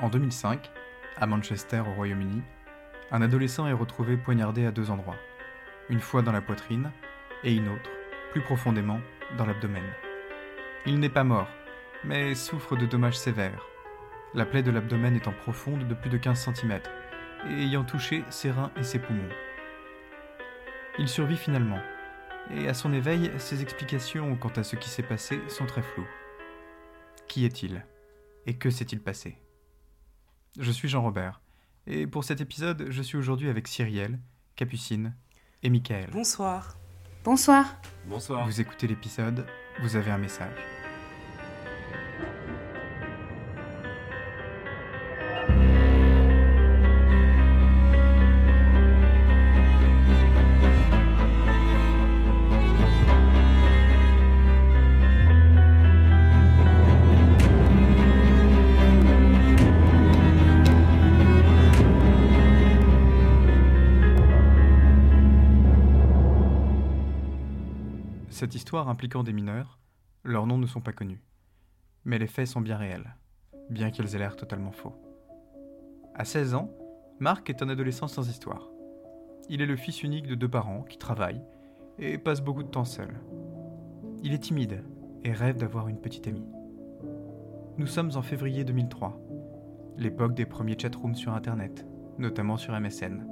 En 0.00 0.08
2005, 0.08 0.70
à 1.18 1.26
Manchester 1.26 1.80
au 1.80 1.92
Royaume-Uni, 1.92 2.42
un 3.10 3.20
adolescent 3.20 3.66
est 3.66 3.74
retrouvé 3.74 4.16
poignardé 4.16 4.64
à 4.64 4.70
deux 4.70 4.90
endroits, 4.90 5.18
une 5.90 6.00
fois 6.00 6.22
dans 6.22 6.32
la 6.32 6.40
poitrine 6.40 6.90
et 7.44 7.54
une 7.54 7.68
autre, 7.68 7.90
plus 8.30 8.40
profondément, 8.40 9.00
dans 9.36 9.44
l'abdomen. 9.44 9.84
Il 10.86 11.00
n'est 11.00 11.10
pas 11.10 11.24
mort, 11.24 11.48
mais 12.02 12.34
souffre 12.34 12.76
de 12.76 12.86
dommages 12.86 13.18
sévères, 13.18 13.66
la 14.32 14.46
plaie 14.46 14.62
de 14.62 14.70
l'abdomen 14.70 15.16
étant 15.16 15.32
profonde 15.32 15.86
de 15.86 15.94
plus 15.94 16.08
de 16.08 16.16
15 16.16 16.50
cm 16.54 16.80
et 17.50 17.62
ayant 17.64 17.84
touché 17.84 18.24
ses 18.30 18.50
reins 18.50 18.70
et 18.76 18.82
ses 18.82 19.00
poumons. 19.00 19.28
Il 20.98 21.08
survit 21.08 21.36
finalement, 21.36 21.80
et 22.50 22.68
à 22.68 22.74
son 22.74 22.94
éveil, 22.94 23.30
ses 23.36 23.60
explications 23.60 24.34
quant 24.36 24.52
à 24.56 24.62
ce 24.62 24.76
qui 24.76 24.88
s'est 24.88 25.02
passé 25.02 25.40
sont 25.48 25.66
très 25.66 25.82
floues. 25.82 26.08
Qui 27.28 27.44
est-il? 27.44 27.84
Et 28.46 28.54
que 28.54 28.70
s'est-il 28.70 29.00
passé? 29.00 29.36
Je 30.58 30.72
suis 30.72 30.88
Jean-Robert, 30.88 31.40
et 31.86 32.06
pour 32.06 32.24
cet 32.24 32.40
épisode, 32.40 32.86
je 32.90 33.02
suis 33.02 33.16
aujourd'hui 33.16 33.48
avec 33.48 33.68
Cyrielle, 33.68 34.18
Capucine 34.56 35.14
et 35.62 35.70
Michael. 35.70 36.10
Bonsoir. 36.12 36.76
Bonsoir. 37.24 37.76
Bonsoir. 38.06 38.46
Vous 38.46 38.60
écoutez 38.60 38.88
l'épisode, 38.88 39.46
vous 39.80 39.94
avez 39.94 40.10
un 40.10 40.18
message. 40.18 40.79
Impliquant 68.78 69.24
des 69.24 69.32
mineurs, 69.32 69.78
leurs 70.22 70.46
noms 70.46 70.58
ne 70.58 70.66
sont 70.66 70.80
pas 70.80 70.92
connus. 70.92 71.20
Mais 72.04 72.18
les 72.18 72.28
faits 72.28 72.46
sont 72.46 72.60
bien 72.60 72.76
réels, 72.76 73.16
bien 73.68 73.90
qu'ils 73.90 74.14
aient 74.14 74.18
l'air 74.18 74.36
totalement 74.36 74.70
faux. 74.70 74.94
À 76.14 76.24
16 76.24 76.54
ans, 76.54 76.70
Marc 77.18 77.50
est 77.50 77.62
un 77.62 77.68
adolescent 77.68 78.06
sans 78.06 78.28
histoire. 78.28 78.70
Il 79.48 79.60
est 79.60 79.66
le 79.66 79.76
fils 79.76 80.02
unique 80.02 80.26
de 80.26 80.36
deux 80.36 80.48
parents 80.48 80.82
qui 80.82 80.98
travaillent 80.98 81.42
et 81.98 82.16
passe 82.16 82.40
beaucoup 82.40 82.62
de 82.62 82.68
temps 82.68 82.84
seul. 82.84 83.20
Il 84.22 84.32
est 84.32 84.44
timide 84.44 84.84
et 85.24 85.32
rêve 85.32 85.56
d'avoir 85.56 85.88
une 85.88 86.00
petite 86.00 86.28
amie. 86.28 86.46
Nous 87.76 87.86
sommes 87.86 88.12
en 88.14 88.22
février 88.22 88.64
2003, 88.64 89.20
l'époque 89.98 90.34
des 90.34 90.46
premiers 90.46 90.78
chatrooms 90.78 91.16
sur 91.16 91.34
Internet, 91.34 91.86
notamment 92.18 92.56
sur 92.56 92.78
MSN. 92.78 93.26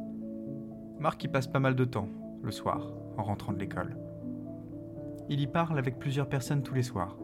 Marc 0.98 1.22
y 1.22 1.28
passe 1.28 1.46
pas 1.46 1.60
mal 1.60 1.76
de 1.76 1.84
temps, 1.84 2.08
le 2.42 2.50
soir, 2.50 2.92
en 3.16 3.22
rentrant 3.22 3.52
de 3.52 3.58
l'école. 3.58 3.96
Il 5.30 5.40
y 5.40 5.46
parle 5.46 5.78
avec 5.78 5.98
plusieurs 5.98 6.28
personnes 6.28 6.62
tous 6.62 6.72
les 6.72 6.82
soirs, 6.82 7.18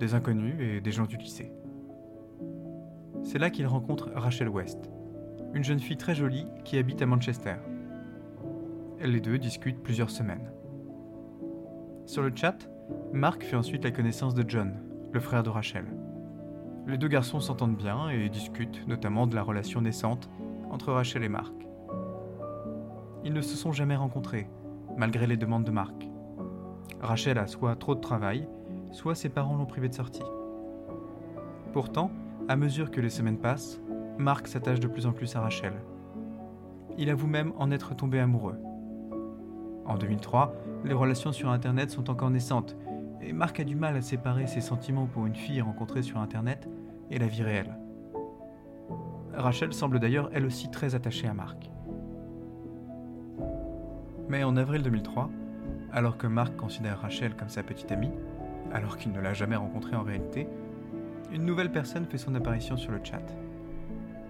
des 0.00 0.14
inconnus 0.14 0.56
et 0.58 0.80
des 0.80 0.90
gens 0.90 1.06
du 1.06 1.16
lycée. 1.16 1.52
C'est 3.22 3.38
là 3.38 3.50
qu'il 3.50 3.68
rencontre 3.68 4.10
Rachel 4.16 4.48
West, 4.48 4.90
une 5.54 5.62
jeune 5.62 5.78
fille 5.78 5.96
très 5.96 6.16
jolie 6.16 6.46
qui 6.64 6.76
habite 6.76 7.02
à 7.02 7.06
Manchester. 7.06 7.54
Les 9.00 9.20
deux 9.20 9.38
discutent 9.38 9.80
plusieurs 9.80 10.10
semaines. 10.10 10.50
Sur 12.04 12.22
le 12.22 12.32
chat, 12.34 12.68
Mark 13.12 13.44
fait 13.44 13.56
ensuite 13.56 13.84
la 13.84 13.92
connaissance 13.92 14.34
de 14.34 14.44
John, 14.48 14.80
le 15.12 15.20
frère 15.20 15.44
de 15.44 15.50
Rachel. 15.50 15.84
Les 16.88 16.98
deux 16.98 17.08
garçons 17.08 17.40
s'entendent 17.40 17.76
bien 17.76 18.08
et 18.08 18.28
discutent 18.28 18.86
notamment 18.88 19.28
de 19.28 19.36
la 19.36 19.42
relation 19.42 19.80
naissante 19.80 20.28
entre 20.70 20.92
Rachel 20.92 21.22
et 21.22 21.28
Mark. 21.28 21.54
Ils 23.24 23.32
ne 23.32 23.40
se 23.40 23.56
sont 23.56 23.72
jamais 23.72 23.96
rencontrés, 23.96 24.48
malgré 24.96 25.28
les 25.28 25.36
demandes 25.36 25.64
de 25.64 25.70
Mark. 25.70 26.08
Rachel 27.06 27.38
a 27.38 27.46
soit 27.46 27.76
trop 27.76 27.94
de 27.94 28.00
travail, 28.00 28.48
soit 28.90 29.14
ses 29.14 29.28
parents 29.28 29.56
l'ont 29.56 29.64
privé 29.64 29.88
de 29.88 29.94
sortie. 29.94 30.24
Pourtant, 31.72 32.10
à 32.48 32.56
mesure 32.56 32.90
que 32.90 33.00
les 33.00 33.10
semaines 33.10 33.38
passent, 33.38 33.80
Mark 34.18 34.48
s'attache 34.48 34.80
de 34.80 34.88
plus 34.88 35.06
en 35.06 35.12
plus 35.12 35.36
à 35.36 35.40
Rachel. 35.40 35.72
Il 36.98 37.08
avoue 37.08 37.28
même 37.28 37.52
en 37.58 37.70
être 37.70 37.94
tombé 37.94 38.18
amoureux. 38.18 38.58
En 39.84 39.96
2003, 39.96 40.52
les 40.84 40.94
relations 40.94 41.30
sur 41.30 41.50
Internet 41.50 41.92
sont 41.92 42.10
encore 42.10 42.30
naissantes, 42.30 42.76
et 43.22 43.32
Mark 43.32 43.60
a 43.60 43.64
du 43.64 43.76
mal 43.76 43.96
à 43.96 44.02
séparer 44.02 44.48
ses 44.48 44.60
sentiments 44.60 45.06
pour 45.06 45.26
une 45.26 45.36
fille 45.36 45.60
rencontrée 45.60 46.02
sur 46.02 46.18
Internet 46.18 46.68
et 47.12 47.20
la 47.20 47.28
vie 47.28 47.44
réelle. 47.44 47.78
Rachel 49.32 49.72
semble 49.72 50.00
d'ailleurs 50.00 50.28
elle 50.32 50.44
aussi 50.44 50.72
très 50.72 50.96
attachée 50.96 51.28
à 51.28 51.34
Mark. 51.34 51.70
Mais 54.28 54.42
en 54.42 54.56
avril 54.56 54.82
2003, 54.82 55.30
alors 55.96 56.18
que 56.18 56.26
Mark 56.26 56.54
considère 56.56 57.00
Rachel 57.00 57.34
comme 57.34 57.48
sa 57.48 57.62
petite 57.62 57.90
amie, 57.90 58.12
alors 58.70 58.98
qu'il 58.98 59.12
ne 59.12 59.20
l'a 59.20 59.32
jamais 59.32 59.56
rencontrée 59.56 59.96
en 59.96 60.02
réalité, 60.02 60.46
une 61.32 61.46
nouvelle 61.46 61.72
personne 61.72 62.04
fait 62.04 62.18
son 62.18 62.34
apparition 62.34 62.76
sur 62.76 62.92
le 62.92 63.00
chat. 63.02 63.22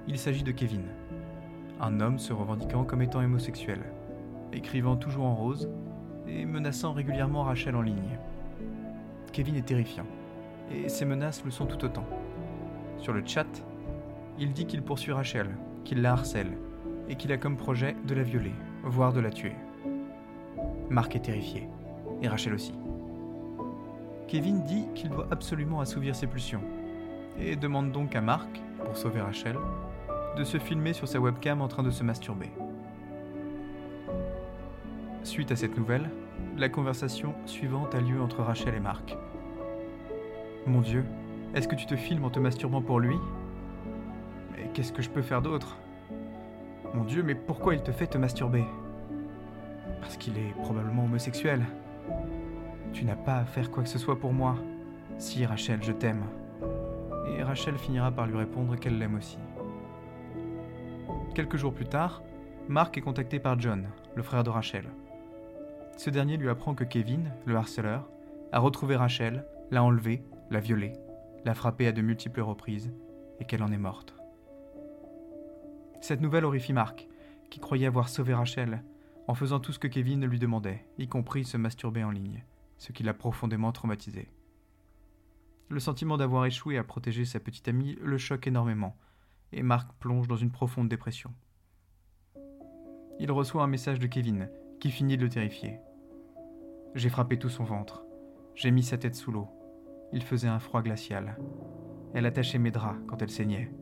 Il 0.07 0.17
s'agit 0.17 0.45
de 0.45 0.53
Kevin, 0.53 0.85
un 1.81 1.99
homme 1.99 2.21
se 2.21 2.33
revendiquant 2.33 2.85
comme 2.85 3.03
étant 3.03 3.19
homosexuel, 3.19 3.81
écrivant 4.53 4.95
toujours 4.95 5.25
en 5.25 5.35
rose 5.35 5.69
et 6.29 6.47
menaçant 6.47 6.93
régulièrement 6.93 7.43
Rachel 7.43 7.75
en 7.75 7.83
ligne. 7.83 8.17
Kevin 9.33 9.57
est 9.57 9.67
terrifiant, 9.67 10.07
et 10.71 10.89
ses 10.89 11.05
menaces 11.05 11.45
le 11.45 11.51
sont 11.51 11.67
tout 11.67 11.85
autant. 11.85 12.07
Sur 12.99 13.13
le 13.13 13.27
chat, 13.27 13.65
il 14.39 14.53
dit 14.53 14.67
qu'il 14.67 14.83
poursuit 14.83 15.13
Rachel, 15.13 15.49
qu'il 15.85 16.01
la 16.01 16.13
harcèle, 16.13 16.57
et 17.09 17.17
qu'il 17.17 17.33
a 17.33 17.39
comme 17.39 17.57
projet 17.57 17.97
de 18.07 18.15
la 18.15 18.23
violer, 18.23 18.55
voire 18.85 19.13
de 19.13 19.21
la 19.21 19.31
tuer. 19.31 19.57
Marc 20.89 21.17
est 21.17 21.21
terrifié, 21.21 21.69
et 22.23 22.29
Rachel 22.29 22.55
aussi. 22.55 22.75
Kevin 24.29 24.63
dit 24.63 24.87
qu'il 24.95 25.11
doit 25.11 25.27
absolument 25.31 25.81
assouvir 25.81 26.15
ses 26.15 26.27
pulsions, 26.27 26.63
et 27.39 27.57
demande 27.57 27.93
donc 27.93 28.15
à 28.15 28.21
Marc, 28.21 28.63
pour 28.85 28.97
sauver 28.97 29.21
Rachel, 29.21 29.57
de 30.37 30.45
se 30.45 30.59
filmer 30.59 30.93
sur 30.93 31.09
sa 31.09 31.19
webcam 31.19 31.61
en 31.61 31.69
train 31.69 31.83
de 31.83 31.91
se 31.91 32.05
masturber. 32.05 32.51
Suite 35.23 35.51
à 35.51 35.57
cette 35.57 35.77
nouvelle, 35.77 36.09
la 36.57 36.69
conversation 36.69 37.35
suivante 37.47 37.95
a 37.95 38.01
lieu 38.01 38.21
entre 38.21 38.43
Rachel 38.43 38.75
et 38.75 38.81
Marc. 38.81 39.17
Mon 40.67 40.81
Dieu, 40.81 41.05
est-ce 41.55 41.67
que 41.67 41.75
tu 41.75 41.87
te 41.87 41.97
filmes 41.97 42.25
en 42.25 42.31
te 42.31 42.39
masturbant 42.39 42.83
pour 42.83 43.01
lui? 43.01 43.17
Mais 44.53 44.71
qu'est-ce 44.73 44.93
que 44.93 45.03
je 45.03 45.11
peux 45.11 45.23
faire 45.23 45.43
d'autre? 45.43 45.77
Mon 46.95 47.05
Dieu, 47.05 47.23
mais 47.23 47.35
pourquoi 47.35 47.75
il 47.75 47.83
te 47.83 47.93
fait 47.93 48.07
te 48.07 48.19
masturber? 48.19 48.65
Parce 50.07 50.19
qu'il 50.19 50.39
est 50.39 50.55
probablement 50.63 51.07
homosexuel. 51.07 51.67
Tu 52.93 53.05
n'as 53.05 53.17
pas 53.17 53.39
à 53.39 53.45
faire 53.45 53.73
quoi 53.73 53.83
que 53.83 53.89
ce 53.89 53.99
soit 53.99 54.21
pour 54.21 54.33
moi. 54.33 54.55
Si, 55.19 55.45
Rachel, 55.45 55.83
je 55.83 55.91
t'aime. 55.91 56.23
Et 57.27 57.43
Rachel 57.43 57.77
finira 57.77 58.13
par 58.13 58.29
lui 58.29 58.37
répondre 58.37 58.77
qu'elle 58.77 59.01
l'aime 59.01 59.17
aussi. 59.17 59.39
Quelques 61.35 61.57
jours 61.57 61.75
plus 61.75 61.87
tard, 61.87 62.23
Mark 62.69 62.97
est 62.97 63.01
contacté 63.01 63.41
par 63.41 63.59
John, 63.59 63.89
le 64.15 64.23
frère 64.23 64.45
de 64.45 64.51
Rachel. 64.51 64.85
Ce 65.97 66.09
dernier 66.09 66.37
lui 66.37 66.51
apprend 66.51 66.75
que 66.75 66.85
Kevin, 66.85 67.33
le 67.45 67.57
harceleur, 67.57 68.09
a 68.53 68.61
retrouvé 68.61 68.95
Rachel, 68.95 69.45
l'a 69.73 69.83
enlevée, 69.83 70.23
l'a 70.51 70.61
violée, 70.61 70.93
l'a 71.45 71.55
frappée 71.55 71.89
à 71.89 71.93
de 71.93 72.01
multiples 72.01 72.43
reprises 72.43 72.93
et 73.41 73.45
qu'elle 73.45 73.65
en 73.65 73.73
est 73.73 73.77
morte. 73.77 74.15
Cette 76.01 76.21
nouvelle 76.21 76.45
horrifie 76.45 76.73
Mark, 76.73 77.09
qui 77.51 77.59
croyait 77.59 77.89
avoir 77.89 78.09
sauvé 78.09 78.35
Rachel 78.35 78.85
en 79.29 79.35
faisant 79.35 79.61
tout 79.61 79.73
ce 79.73 79.79
que 79.79 79.89
Kevin 79.89 80.25
lui 80.25 80.39
demandait, 80.39 80.85
y 80.99 81.09
compris 81.09 81.45
se 81.45 81.57
masturber 81.57 82.05
en 82.05 82.11
ligne, 82.11 82.45
ce 82.79 82.93
qui 82.93 83.03
l'a 83.03 83.15
profondément 83.15 83.73
traumatisé. 83.73 84.31
Le 85.69 85.81
sentiment 85.81 86.17
d'avoir 86.17 86.47
échoué 86.47 86.79
à 86.79 86.85
protéger 86.85 87.25
sa 87.25 87.41
petite 87.41 87.67
amie 87.69 87.97
le 88.01 88.19
choque 88.19 88.47
énormément, 88.47 88.97
et 89.53 89.63
Mark 89.63 89.91
plonge 89.99 90.29
dans 90.29 90.37
une 90.37 90.53
profonde 90.53 90.89
dépression. 90.89 91.33
Il 93.19 93.33
reçoit 93.33 93.63
un 93.63 93.69
message 93.69 93.99
de 93.99 94.07
Kevin, 94.07 94.49
qui 94.79 94.91
finit 94.91 95.17
de 95.17 95.23
le 95.23 95.31
terrifier. 95.31 95.81
J'ai 96.95 97.09
frappé 97.09 97.39
tout 97.39 97.49
son 97.49 97.65
ventre. 97.65 98.05
J'ai 98.55 98.71
mis 98.71 98.83
sa 98.83 98.99
tête 98.99 99.15
sous 99.15 99.33
l'eau. 99.33 99.49
Il 100.13 100.23
faisait 100.23 100.49
un 100.49 100.59
froid 100.59 100.83
glacial. 100.83 101.37
Elle 102.15 102.27
attachait 102.27 102.59
mes 102.59 102.71
draps 102.71 103.01
quand 103.09 103.21
elle 103.21 103.31
saignait. 103.31 103.73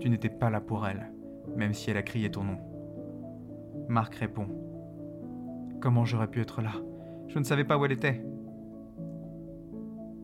Tu 0.00 0.08
n'étais 0.08 0.28
pas 0.28 0.50
là 0.50 0.60
pour 0.60 0.86
elle, 0.86 1.12
même 1.56 1.74
si 1.74 1.90
elle 1.90 1.96
a 1.96 2.02
crié 2.02 2.30
ton 2.30 2.44
nom. 2.44 2.58
Marc 3.88 4.14
répond. 4.16 4.67
Comment 5.80 6.04
j'aurais 6.04 6.26
pu 6.26 6.40
être 6.40 6.60
là? 6.60 6.72
Je 7.28 7.38
ne 7.38 7.44
savais 7.44 7.64
pas 7.64 7.78
où 7.78 7.84
elle 7.84 7.92
était. 7.92 8.24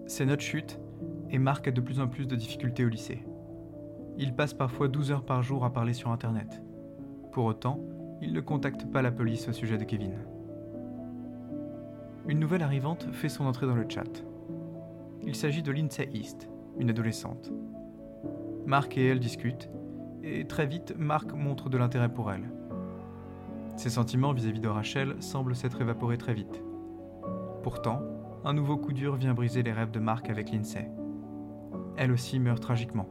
Ses 0.06 0.26
notes 0.26 0.40
chutent 0.40 0.80
et 1.30 1.38
Marc 1.38 1.68
a 1.68 1.70
de 1.70 1.80
plus 1.80 2.00
en 2.00 2.08
plus 2.08 2.26
de 2.26 2.34
difficultés 2.34 2.84
au 2.84 2.88
lycée. 2.88 3.24
Il 4.18 4.34
passe 4.34 4.54
parfois 4.54 4.88
12 4.88 5.12
heures 5.12 5.24
par 5.24 5.42
jour 5.42 5.64
à 5.64 5.72
parler 5.72 5.92
sur 5.92 6.10
Internet. 6.10 6.62
Pour 7.32 7.44
autant, 7.44 7.80
il 8.20 8.32
ne 8.32 8.40
contacte 8.40 8.86
pas 8.90 9.02
la 9.02 9.10
police 9.10 9.48
au 9.48 9.52
sujet 9.52 9.78
de 9.78 9.84
Kevin. 9.84 10.14
Une 12.26 12.40
nouvelle 12.40 12.62
arrivante 12.62 13.06
fait 13.12 13.28
son 13.28 13.44
entrée 13.44 13.66
dans 13.66 13.74
le 13.74 13.88
chat. 13.88 14.24
Il 15.22 15.34
s'agit 15.34 15.62
de 15.62 15.72
Lindsay 15.72 16.08
East, 16.14 16.48
une 16.78 16.90
adolescente. 16.90 17.52
Mark 18.66 18.96
et 18.96 19.06
elle 19.06 19.20
discutent, 19.20 19.70
et 20.22 20.46
très 20.46 20.66
vite, 20.66 20.94
Mark 20.96 21.32
montre 21.32 21.68
de 21.68 21.76
l'intérêt 21.76 22.12
pour 22.12 22.32
elle. 22.32 22.50
Ses 23.76 23.90
sentiments 23.90 24.32
vis-à-vis 24.32 24.60
de 24.60 24.68
Rachel 24.68 25.16
semblent 25.20 25.56
s'être 25.56 25.80
évaporés 25.80 26.18
très 26.18 26.34
vite. 26.34 26.62
Pourtant, 27.62 28.02
un 28.44 28.52
nouveau 28.52 28.76
coup 28.76 28.92
dur 28.92 29.16
vient 29.16 29.34
briser 29.34 29.62
les 29.62 29.72
rêves 29.72 29.90
de 29.90 29.98
Mark 29.98 30.30
avec 30.30 30.52
Lindsay. 30.52 30.90
Elle 31.96 32.12
aussi 32.12 32.38
meurt 32.38 32.62
tragiquement, 32.62 33.08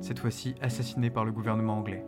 cette 0.00 0.18
fois-ci 0.18 0.54
assassinée 0.60 1.10
par 1.10 1.24
le 1.24 1.32
gouvernement 1.32 1.78
anglais. 1.78 2.04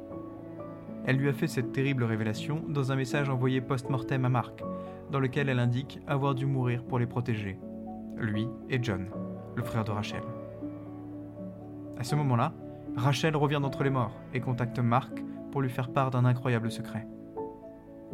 Elle 1.05 1.17
lui 1.17 1.29
a 1.29 1.32
fait 1.32 1.47
cette 1.47 1.73
terrible 1.73 2.05
révélation 2.05 2.62
dans 2.69 2.93
un 2.93 2.97
message 2.97 3.29
envoyé 3.29 3.61
post-mortem 3.61 4.25
à 4.25 4.29
Mark, 4.29 4.62
dans 5.11 5.20
lequel 5.20 5.49
elle 5.49 5.58
indique 5.58 6.00
avoir 6.06 6.35
dû 6.35 6.47
mourir 6.47 6.85
pour 6.85 6.99
les 6.99 7.06
protéger, 7.06 7.58
lui 8.17 8.49
et 8.70 8.82
John, 8.82 9.08
le 9.55 9.62
frère 9.62 9.85
de 9.85 9.91
Rachel. 9.91 10.23
À 11.99 12.05
ce 12.05 12.15
moment-là, 12.17 12.53
Rachel 12.97 13.37
revient 13.37 13.61
d'entre 13.61 13.85
les 13.85 13.91
morts 13.91 14.19
et 14.35 14.41
contacte 14.41 14.79
Mark 14.79 15.23
pour 15.50 15.61
lui 15.61 15.70
faire 15.70 15.93
part 15.93 16.11
d'un 16.11 16.25
incroyable 16.25 16.70
secret. 16.70 17.06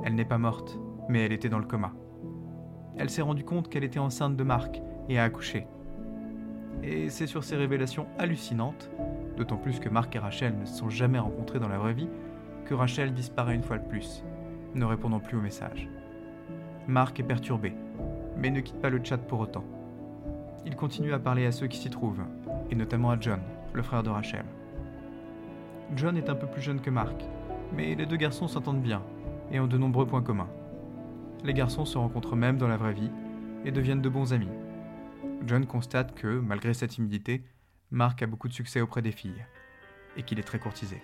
Elle 0.04 0.14
n'est 0.14 0.24
pas 0.24 0.38
morte, 0.38 0.78
mais 1.08 1.24
elle 1.24 1.32
était 1.32 1.48
dans 1.48 1.58
le 1.58 1.64
coma. 1.64 1.92
Elle 2.96 3.10
s'est 3.10 3.22
rendue 3.22 3.44
compte 3.44 3.68
qu'elle 3.68 3.84
était 3.84 3.98
enceinte 3.98 4.36
de 4.36 4.44
Mark 4.44 4.80
et 5.08 5.18
a 5.18 5.24
accouché. 5.24 5.66
Et 6.82 7.10
c'est 7.10 7.26
sur 7.26 7.44
ces 7.44 7.56
révélations 7.56 8.06
hallucinantes, 8.18 8.90
d'autant 9.36 9.56
plus 9.56 9.80
que 9.80 9.88
Mark 9.88 10.14
et 10.14 10.18
Rachel 10.18 10.56
ne 10.58 10.64
se 10.64 10.78
sont 10.78 10.90
jamais 10.90 11.18
rencontrés 11.18 11.58
dans 11.58 11.68
la 11.68 11.78
vraie 11.78 11.94
vie, 11.94 12.08
que 12.64 12.74
Rachel 12.74 13.12
disparaît 13.12 13.54
une 13.54 13.62
fois 13.62 13.78
de 13.78 13.88
plus, 13.88 14.24
ne 14.74 14.84
répondant 14.84 15.20
plus 15.20 15.36
aux 15.36 15.42
messages. 15.42 15.88
Mark 16.86 17.18
est 17.18 17.24
perturbé, 17.24 17.74
mais 18.36 18.50
ne 18.50 18.60
quitte 18.60 18.80
pas 18.80 18.90
le 18.90 19.00
chat 19.02 19.18
pour 19.18 19.40
autant. 19.40 19.64
Il 20.64 20.76
continue 20.76 21.12
à 21.12 21.18
parler 21.18 21.46
à 21.46 21.52
ceux 21.52 21.66
qui 21.66 21.78
s'y 21.78 21.90
trouvent, 21.90 22.24
et 22.70 22.74
notamment 22.74 23.10
à 23.10 23.18
John, 23.18 23.40
le 23.72 23.82
frère 23.82 24.02
de 24.02 24.10
Rachel. 24.10 24.44
John 25.96 26.16
est 26.16 26.28
un 26.28 26.34
peu 26.34 26.46
plus 26.46 26.62
jeune 26.62 26.80
que 26.80 26.90
Mark, 26.90 27.24
mais 27.74 27.94
les 27.94 28.06
deux 28.06 28.16
garçons 28.16 28.48
s'entendent 28.48 28.82
bien 28.82 29.02
et 29.50 29.60
ont 29.60 29.66
de 29.66 29.78
nombreux 29.78 30.06
points 30.06 30.22
communs. 30.22 30.50
Les 31.44 31.54
garçons 31.54 31.84
se 31.84 31.98
rencontrent 31.98 32.36
même 32.36 32.58
dans 32.58 32.68
la 32.68 32.76
vraie 32.76 32.92
vie 32.92 33.10
et 33.64 33.70
deviennent 33.70 34.02
de 34.02 34.08
bons 34.08 34.32
amis. 34.32 34.48
John 35.46 35.66
constate 35.66 36.14
que, 36.14 36.40
malgré 36.40 36.74
sa 36.74 36.88
timidité, 36.88 37.44
Mark 37.90 38.22
a 38.22 38.26
beaucoup 38.26 38.48
de 38.48 38.52
succès 38.52 38.80
auprès 38.80 39.02
des 39.02 39.12
filles 39.12 39.44
et 40.16 40.22
qu'il 40.22 40.38
est 40.38 40.42
très 40.42 40.58
courtisé. 40.58 41.00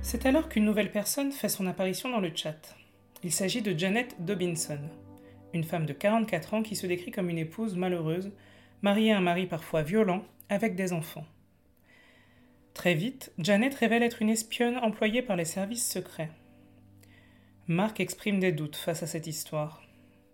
C'est 0.00 0.24
alors 0.24 0.48
qu'une 0.48 0.64
nouvelle 0.64 0.90
personne 0.90 1.32
fait 1.32 1.50
son 1.50 1.66
apparition 1.66 2.08
dans 2.08 2.20
le 2.20 2.30
chat. 2.34 2.74
Il 3.22 3.32
s'agit 3.32 3.60
de 3.60 3.76
Janet 3.76 4.16
Dobinson, 4.20 4.80
une 5.52 5.64
femme 5.64 5.84
de 5.84 5.92
44 5.92 6.54
ans 6.54 6.62
qui 6.62 6.76
se 6.76 6.86
décrit 6.86 7.10
comme 7.10 7.28
une 7.28 7.36
épouse 7.36 7.76
malheureuse, 7.76 8.32
mariée 8.82 9.12
un 9.12 9.20
mari 9.20 9.46
parfois 9.46 9.82
violent, 9.82 10.24
avec 10.48 10.74
des 10.74 10.92
enfants. 10.92 11.26
Très 12.74 12.94
vite, 12.94 13.32
Janet 13.38 13.74
révèle 13.74 14.02
être 14.02 14.22
une 14.22 14.30
espionne 14.30 14.76
employée 14.78 15.22
par 15.22 15.36
les 15.36 15.44
services 15.44 15.90
secrets. 15.90 16.30
Mark 17.66 18.00
exprime 18.00 18.40
des 18.40 18.52
doutes 18.52 18.76
face 18.76 19.02
à 19.02 19.06
cette 19.06 19.26
histoire. 19.26 19.82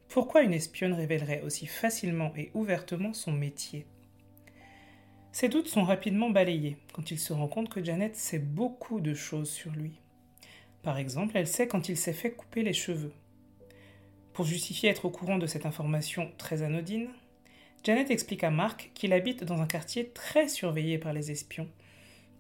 Pourquoi 0.09 0.43
une 0.43 0.53
espionne 0.53 0.93
révélerait 0.93 1.43
aussi 1.43 1.67
facilement 1.67 2.33
et 2.37 2.51
ouvertement 2.55 3.13
son 3.13 3.33
métier? 3.33 3.87
Ces 5.33 5.49
doutes 5.49 5.67
sont 5.67 5.83
rapidement 5.83 6.31
balayés 6.31 6.77
quand 6.93 7.11
il 7.11 7.19
se 7.19 7.33
rend 7.33 7.49
compte 7.49 7.69
que 7.69 7.83
Janet 7.83 8.15
sait 8.15 8.39
beaucoup 8.39 9.01
de 9.01 9.15
choses 9.15 9.51
sur 9.51 9.73
lui. 9.73 9.99
Par 10.83 10.99
exemple, 10.99 11.37
elle 11.37 11.49
sait 11.49 11.67
quand 11.67 11.89
il 11.89 11.97
s'est 11.97 12.13
fait 12.13 12.31
couper 12.31 12.63
les 12.63 12.73
cheveux. 12.73 13.13
Pour 14.33 14.45
justifier 14.45 14.91
être 14.91 15.07
au 15.07 15.11
courant 15.11 15.39
de 15.39 15.47
cette 15.47 15.67
information 15.67 16.31
très 16.39 16.63
anodine, 16.63 17.09
Janet 17.85 18.11
explique 18.11 18.45
à 18.45 18.51
Mark 18.51 18.91
qu'il 18.95 19.13
habite 19.13 19.45
dans 19.45 19.61
un 19.61 19.67
quartier 19.67 20.09
très 20.09 20.49
surveillé 20.49 20.97
par 20.97 21.13
les 21.13 21.31
espions 21.31 21.69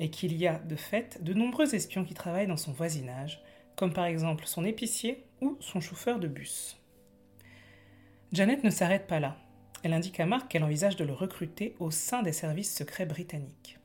et 0.00 0.08
qu'il 0.08 0.35
y 0.38 0.46
a, 0.46 0.58
de 0.58 0.75
fait, 0.75 1.23
de 1.23 1.35
nombreux 1.35 1.75
espions 1.75 2.05
qui 2.05 2.14
travaillent 2.14 2.46
dans 2.46 2.56
son 2.56 2.73
voisinage, 2.73 3.43
comme 3.76 3.93
par 3.93 4.06
exemple 4.06 4.46
son 4.46 4.64
épicier 4.64 5.23
ou 5.43 5.58
son 5.61 5.82
chauffeur 5.82 6.19
de 6.19 6.29
bus. 6.29 6.81
Janet 8.32 8.64
ne 8.64 8.70
s'arrête 8.70 9.06
pas 9.06 9.20
là. 9.20 9.37
Elle 9.82 9.93
indique 9.93 10.19
à 10.19 10.25
Mark 10.25 10.49
qu'elle 10.49 10.64
envisage 10.64 10.96
de 10.96 11.05
le 11.05 11.12
recruter 11.12 11.76
au 11.79 11.91
sein 11.91 12.23
des 12.23 12.32
services 12.32 12.75
secrets 12.75 13.05
britanniques. 13.05 13.79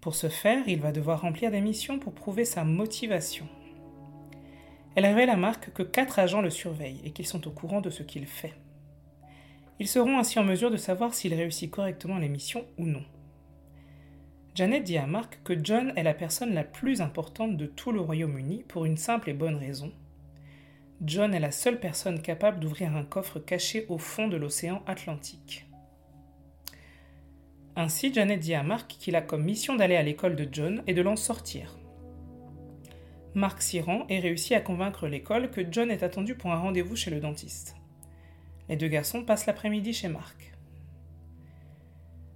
Pour 0.00 0.14
ce 0.14 0.28
faire, 0.28 0.68
il 0.68 0.80
va 0.80 0.92
devoir 0.92 1.22
remplir 1.22 1.50
des 1.50 1.60
missions 1.60 1.98
pour 1.98 2.14
prouver 2.14 2.44
sa 2.44 2.62
motivation. 2.62 3.48
Elle 4.94 5.06
révèle 5.06 5.30
à 5.30 5.36
Mark 5.36 5.72
que 5.74 5.82
quatre 5.82 6.20
agents 6.20 6.40
le 6.40 6.50
surveillent 6.50 7.02
et 7.04 7.10
qu'ils 7.10 7.26
sont 7.26 7.48
au 7.48 7.50
courant 7.50 7.80
de 7.80 7.90
ce 7.90 8.04
qu'il 8.04 8.26
fait. 8.26 8.54
Ils 9.78 9.88
seront 9.88 10.18
ainsi 10.18 10.38
en 10.38 10.44
mesure 10.44 10.70
de 10.70 10.76
savoir 10.76 11.12
s'il 11.12 11.34
réussit 11.34 11.70
correctement 11.70 12.18
les 12.18 12.28
missions 12.28 12.64
ou 12.78 12.86
non. 12.86 13.02
Janet 14.54 14.82
dit 14.82 14.96
à 14.96 15.06
Mark 15.06 15.38
que 15.44 15.52
John 15.62 15.92
est 15.96 16.02
la 16.02 16.14
personne 16.14 16.54
la 16.54 16.64
plus 16.64 17.02
importante 17.02 17.58
de 17.58 17.66
tout 17.66 17.92
le 17.92 18.00
Royaume-Uni 18.00 18.64
pour 18.66 18.86
une 18.86 18.96
simple 18.96 19.28
et 19.28 19.34
bonne 19.34 19.56
raison. 19.56 19.92
John 21.04 21.34
est 21.34 21.40
la 21.40 21.50
seule 21.50 21.78
personne 21.78 22.22
capable 22.22 22.58
d'ouvrir 22.58 22.96
un 22.96 23.04
coffre 23.04 23.38
caché 23.38 23.84
au 23.90 23.98
fond 23.98 24.28
de 24.28 24.38
l'océan 24.38 24.82
Atlantique. 24.86 25.66
Ainsi, 27.76 28.14
Janet 28.14 28.40
dit 28.40 28.54
à 28.54 28.62
Mark 28.62 28.88
qu'il 28.98 29.14
a 29.16 29.20
comme 29.20 29.44
mission 29.44 29.76
d'aller 29.76 29.96
à 29.96 30.02
l'école 30.02 30.36
de 30.36 30.48
John 30.50 30.82
et 30.86 30.94
de 30.94 31.02
l'en 31.02 31.16
sortir. 31.16 31.76
Mark 33.34 33.60
s'y 33.60 33.82
rend 33.82 34.06
et 34.08 34.18
réussit 34.18 34.52
à 34.52 34.62
convaincre 34.62 35.06
l'école 35.06 35.50
que 35.50 35.60
John 35.70 35.90
est 35.90 36.02
attendu 36.02 36.34
pour 36.34 36.50
un 36.52 36.58
rendez-vous 36.58 36.96
chez 36.96 37.10
le 37.10 37.20
dentiste. 37.20 37.76
Les 38.68 38.76
deux 38.76 38.88
garçons 38.88 39.24
passent 39.24 39.46
l'après-midi 39.46 39.92
chez 39.92 40.08
Mark. 40.08 40.52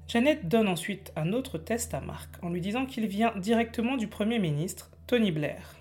Janet 0.09 0.49
donne 0.49 0.69
ensuite 0.69 1.13
un 1.17 1.33
autre 1.33 1.57
test 1.59 1.95
à 1.95 2.01
Mark 2.01 2.31
en 2.43 2.51
lui 2.51 2.61
disant 2.61 2.87
qu'il 2.87 3.07
vient 3.07 3.33
directement 3.37 3.97
du 3.97 4.09
Premier 4.09 4.39
ministre, 4.39 4.91
Tony 5.07 5.31
Blair. 5.31 5.77